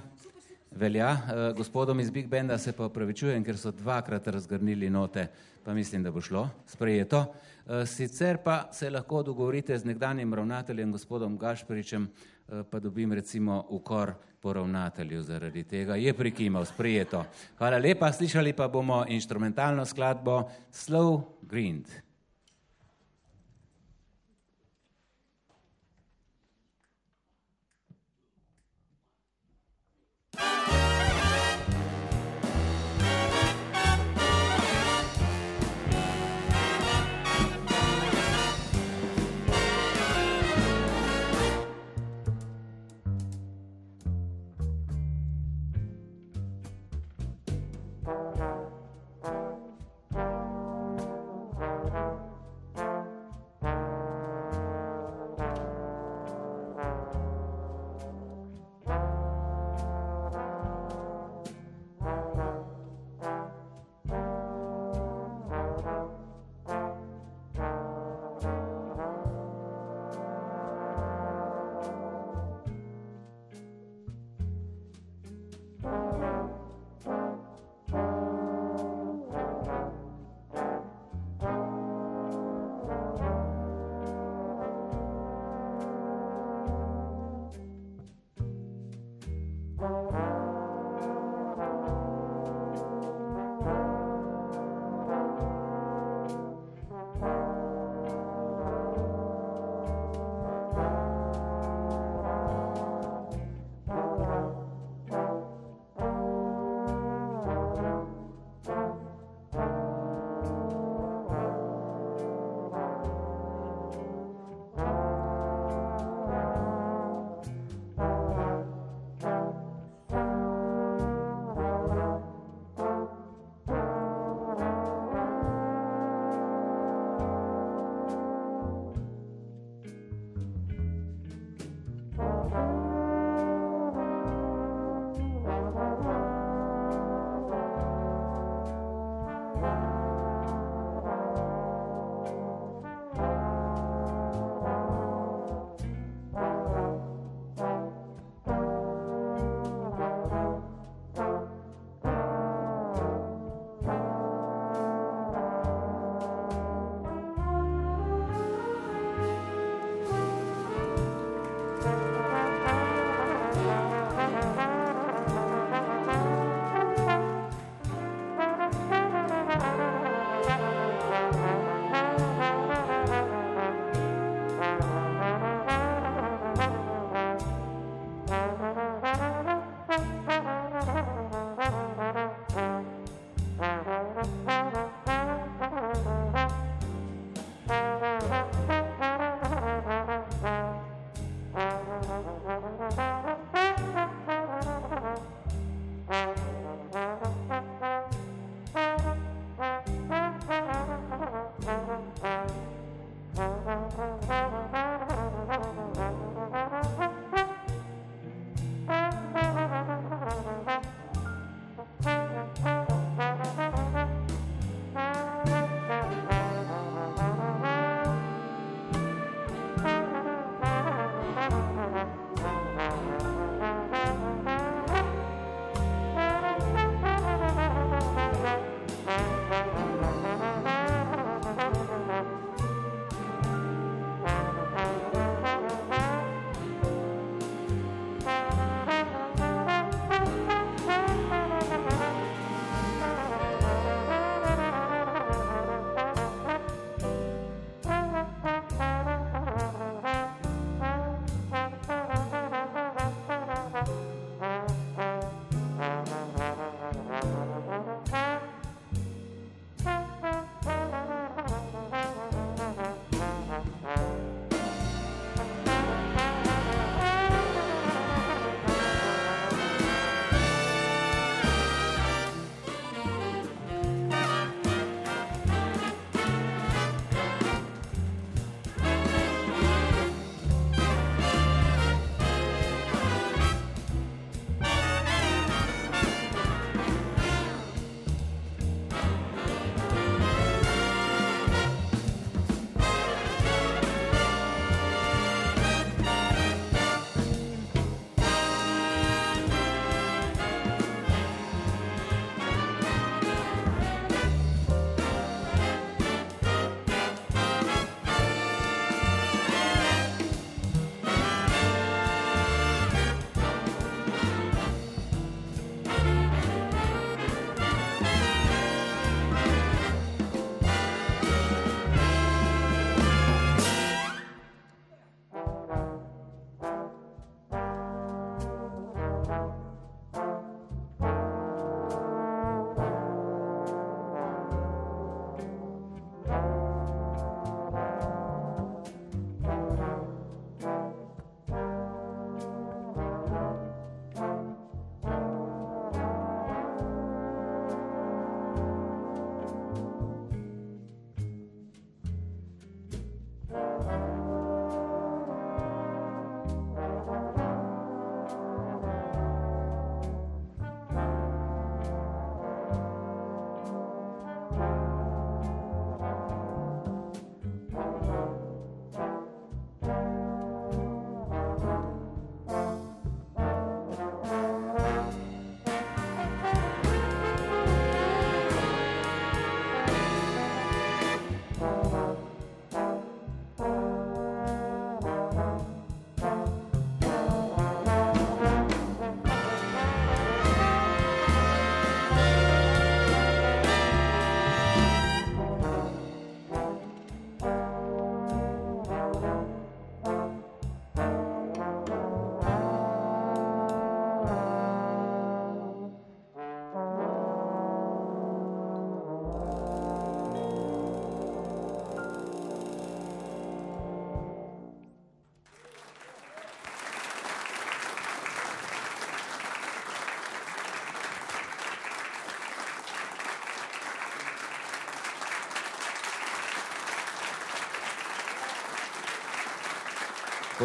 Velja, 0.71 1.11
eh, 1.11 1.53
gospodom 1.55 1.99
iz 1.99 2.11
Big 2.11 2.27
Benda 2.27 2.57
se 2.57 2.73
pa 2.73 2.83
opravičujem, 2.83 3.43
ker 3.43 3.57
so 3.57 3.71
dvakrat 3.71 4.27
razgrnili 4.27 4.89
note, 4.89 5.27
pa 5.63 5.73
mislim, 5.73 6.03
da 6.03 6.11
bo 6.11 6.21
šlo 6.21 6.49
sprejeto. 6.67 7.33
Eh, 7.67 7.85
Sicer 7.85 8.37
pa 8.43 8.69
se 8.71 8.89
lahko 8.89 9.23
dogovorite 9.23 9.77
z 9.77 9.85
nekdanjim 9.85 10.33
ravnateljem, 10.33 10.91
gospodom 10.91 11.37
Gašperičem, 11.37 12.07
eh, 12.49 12.63
pa 12.69 12.79
dobim 12.79 13.13
recimo 13.13 13.65
ukor 13.69 14.13
po 14.41 14.53
ravnatelju 14.53 15.21
zaradi 15.21 15.63
tega. 15.63 15.95
Je 15.95 16.13
prikimal, 16.13 16.65
sprejeto. 16.65 17.25
Hvala 17.57 17.77
lepa, 17.77 18.11
slišali 18.11 18.53
pa 18.53 18.67
bomo 18.67 19.05
inštrumentalno 19.07 19.85
skladbo 19.85 20.49
Slow 20.71 21.21
Grind. 21.41 22.06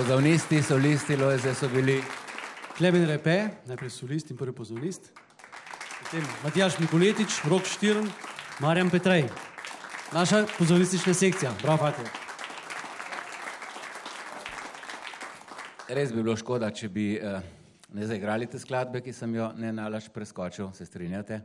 Pozavnisti, 0.03 0.62
solisti, 0.62 1.16
Lojze 1.16 1.55
so 1.55 1.69
bili. 1.70 2.01
Klemen 2.74 3.05
Repe, 3.07 3.37
najprej 3.70 3.91
solist 3.95 4.31
in 4.31 4.37
prvi 4.37 4.51
pozornist. 4.53 5.12
Potem 6.01 6.24
Matjaš 6.43 6.79
Mikuletič, 6.83 7.37
Rok 7.47 7.62
Štirn, 7.70 8.09
Marjan 8.59 8.91
Petrej. 8.91 9.29
Naša 10.12 10.41
pozornistična 10.59 11.15
sekcija. 11.15 11.53
Bravo, 11.62 11.87
Fatih. 11.87 12.11
Res 15.87 16.11
bi 16.11 16.19
bilo 16.19 16.35
škoda, 16.37 16.73
če 16.74 16.91
bi 16.91 17.07
uh, 17.23 17.39
ne 17.95 18.11
zaigrali 18.11 18.51
te 18.51 18.59
skladbe, 18.59 19.05
ki 19.07 19.15
sem 19.15 19.39
jo 19.39 19.53
ne 19.55 19.70
nalaž 19.70 20.11
preskočil, 20.11 20.73
se 20.74 20.87
strinjate? 20.87 21.45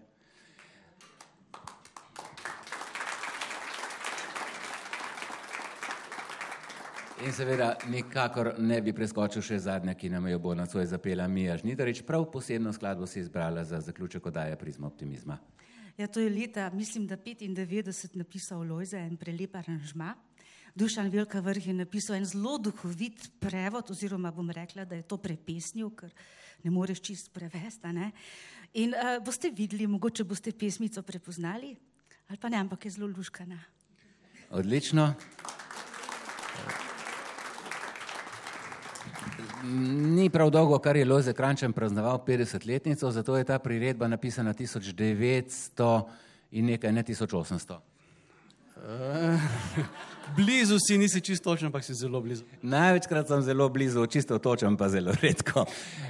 In 7.28 7.34
seveda 7.36 7.74
nikakor 7.92 8.54
ne 8.64 8.78
bi 8.80 8.94
preskočil 8.96 9.44
še 9.44 9.58
zadnje, 9.60 9.92
ki 10.00 10.08
nam 10.14 10.30
jo 10.32 10.38
bo 10.40 10.54
nocoj 10.56 10.86
zapela 10.88 11.26
Mija 11.28 11.58
Žnidarič. 11.60 12.00
Prav 12.08 12.24
posebno 12.32 12.72
skladbo 12.72 13.04
si 13.04 13.20
izbrala 13.20 13.66
za 13.68 13.82
zaključek 13.84 14.30
oddaje 14.30 14.56
Prizma 14.56 14.88
optimizma. 14.88 15.36
Ja, 15.98 16.08
to 16.08 16.24
je 16.24 16.30
leta, 16.32 16.70
mislim, 16.72 17.04
da 17.04 17.18
95 17.18 18.16
napisal 18.16 18.64
Lojze 18.64 19.02
en 19.02 19.18
prelep 19.20 19.58
aranžma. 19.60 20.14
Dušan 20.72 21.12
Velika 21.12 21.42
vrh 21.44 21.68
je 21.68 21.76
napisal 21.76 22.16
en 22.16 22.30
zelo 22.32 22.56
duhovit 22.64 23.28
prevod, 23.44 23.92
oziroma 23.92 24.32
bom 24.32 24.48
rekla, 24.48 24.88
da 24.88 24.96
je 24.96 25.04
to 25.04 25.20
prepesnil, 25.20 25.92
ker 26.00 26.16
ne 26.64 26.72
moreš 26.72 27.04
čist 27.10 27.34
prevesti. 27.36 27.92
In 28.80 28.96
uh, 28.96 29.18
boste 29.20 29.52
videli, 29.52 29.84
mogoče 29.84 30.24
boste 30.24 30.56
pesmico 30.56 31.04
prepoznali, 31.04 31.76
ali 32.30 32.40
pa 32.40 32.48
ne, 32.48 32.64
ampak 32.64 32.88
je 32.88 32.96
zelo 32.96 33.12
luškana. 33.12 33.60
Odlično. 34.56 35.12
Ni 39.64 40.30
prav 40.30 40.50
dolgo, 40.50 40.80
kar 40.80 40.98
je 40.98 41.06
Lojze 41.06 41.34
Krančem 41.34 41.74
praznoval 41.74 42.24
50-letnico, 42.28 43.12
zato 43.12 43.38
je 43.38 43.44
ta 43.44 43.60
priredba 43.60 44.08
napisana 44.08 44.54
1900 44.54 46.02
in 46.52 46.66
nekaj, 46.66 46.92
ne 46.92 47.04
1800. 47.04 47.78
Uh, 48.78 49.40
blizu 50.36 50.78
si, 50.80 50.98
nisi 50.98 51.22
čisto 51.22 51.50
točen, 51.50 51.66
ampak 51.66 51.84
si 51.84 51.94
zelo 51.94 52.22
blizu. 52.22 52.44
Največkrat 52.62 53.28
sem 53.28 53.42
zelo 53.42 53.70
blizu, 53.70 54.06
čisto 54.06 54.38
točen, 54.40 54.78
pa 54.78 54.90
zelo 54.90 55.14
redko. 55.22 55.66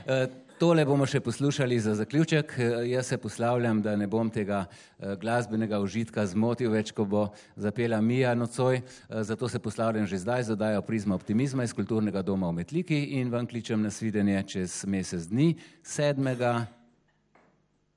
E, 0.05 0.27
Tole 0.57 0.81
bomo 0.89 1.05
še 1.05 1.19
poslušali 1.21 1.75
za 1.77 1.91
zaključek. 1.93 2.55
Jaz 2.89 3.11
se 3.11 3.17
poslavljam, 3.21 3.77
da 3.85 3.91
ne 3.95 4.07
bom 4.09 4.29
tega 4.33 4.63
e, 4.65 5.11
glasbenega 5.21 5.77
užitka 5.77 6.23
zmotil 6.25 6.71
več, 6.73 6.89
ko 6.97 7.05
bo 7.05 7.27
zapela 7.53 7.99
Mija 8.01 8.33
nocoj. 8.33 8.79
E, 8.81 9.21
Zato 9.21 9.49
se 9.53 9.61
poslavljam 9.61 10.07
že 10.09 10.17
zdaj, 10.17 10.47
zadajo 10.49 10.81
prizma 10.81 11.13
optimizma 11.15 11.61
iz 11.63 11.75
kulturnega 11.77 12.25
doma 12.25 12.49
v 12.49 12.63
Metliki 12.63 13.03
in 13.19 13.29
vam 13.29 13.45
kličem 13.45 13.85
na 13.85 13.93
svidenje 13.93 14.41
čez 14.49 14.81
mesec 14.89 15.29
dni, 15.29 15.53
7. 15.85 16.65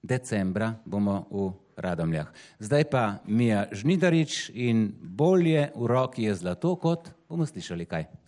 decembra 0.03 0.74
bomo 0.85 1.24
v 1.31 1.51
Radomljah. 1.81 2.28
Zdaj 2.61 2.91
pa 2.93 3.05
Mija 3.24 3.70
Žnidarič 3.73 4.51
in 4.53 4.91
bolje 5.01 5.70
v 5.73 5.89
roki 5.89 6.28
je 6.28 6.37
zlato, 6.37 6.77
kot 6.77 7.09
bomo 7.24 7.49
slišali 7.49 7.89
kaj. 7.89 8.20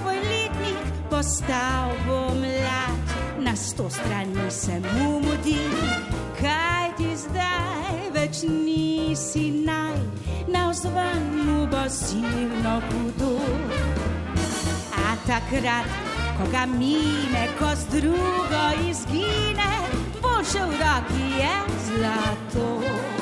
Tvoj 0.00 0.16
letnik, 0.16 0.78
postal 1.10 1.92
bo 2.06 2.34
mlad, 2.34 3.14
na 3.38 3.56
sto 3.56 3.90
strani 3.90 4.50
se 4.50 4.80
mu 4.80 5.20
mudi. 5.20 5.60
Kaj 6.40 6.96
ti 6.96 7.10
zdaj 7.16 8.10
več 8.14 8.42
nisi 8.48 9.50
naj, 9.50 9.98
na 10.48 10.68
vzven 10.70 11.24
mu 11.46 11.66
bo 11.66 11.84
silno 11.88 12.80
hudo. 12.88 13.36
A 14.96 15.16
takrat, 15.26 15.88
ko 16.38 16.50
ga 16.52 16.66
mine, 16.66 17.48
ko 17.58 17.72
z 17.74 18.00
drugo 18.00 18.64
izgine, 18.90 19.70
boljše 20.22 20.64
v 20.64 20.80
roki 20.82 21.28
je 21.40 21.54
zlato. 21.86 23.15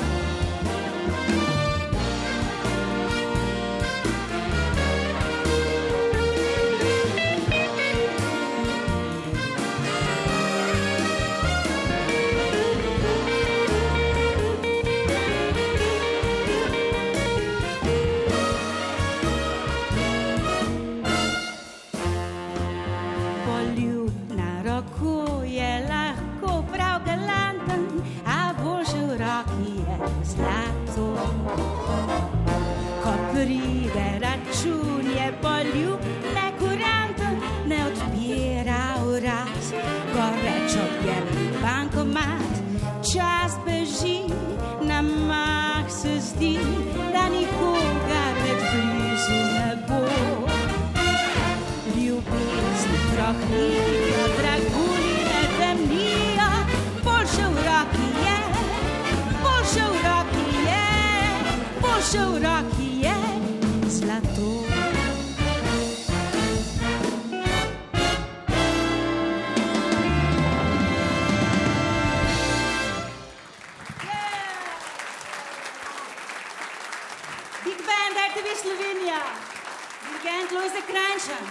Kranjčan. 80.95 81.45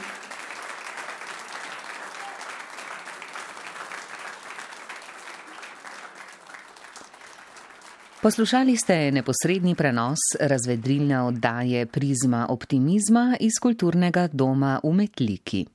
Poslušali 8.23 8.77
ste 8.77 9.13
neposredni 9.13 9.75
prenos 9.75 10.19
razvedrilne 10.41 11.23
oddaje 11.23 11.87
Prizma 11.87 12.47
optimizma 12.49 13.37
iz 13.41 13.61
kulturnega 13.61 14.29
doma 14.33 14.81
v 14.85 14.93
Metliki. 14.93 15.67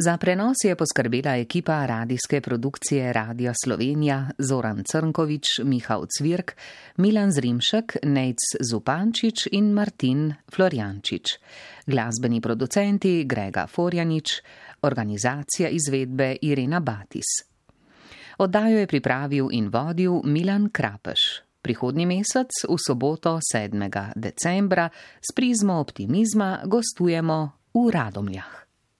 Za 0.00 0.16
prenos 0.16 0.56
je 0.64 0.76
poskrbela 0.76 1.36
ekipa 1.36 1.86
radijske 1.86 2.40
produkcije 2.40 3.12
Radia 3.12 3.52
Slovenija 3.64 4.30
Zoran 4.38 4.84
Crnkovič, 4.84 5.44
Mihael 5.64 6.06
Cvirk, 6.18 6.52
Milan 6.96 7.32
Zrimšek, 7.32 7.96
Nejc 8.02 8.38
Zupančič 8.70 9.48
in 9.52 9.72
Martin 9.72 10.34
Florjančič. 10.54 11.38
Glasbeni 11.88 12.40
producenti 12.40 13.24
Grega 13.24 13.66
Forjanič, 13.66 14.42
organizacija 14.82 15.68
izvedbe 15.68 16.36
Irena 16.42 16.80
Batis. 16.80 17.24
Oddajo 18.38 18.78
je 18.78 18.86
pripravil 18.86 19.48
in 19.52 19.70
vodil 19.72 20.20
Milan 20.24 20.68
Krapeš. 20.68 21.20
Prihodnji 21.62 22.06
mesec, 22.06 22.52
v 22.68 22.76
soboto 22.86 23.38
7. 23.40 23.88
decembra, 24.14 24.90
s 25.20 25.34
prizmo 25.34 25.80
optimizma 25.80 26.60
gostujemo 26.64 27.40
v 27.74 27.90
Radomljah. 27.90 28.57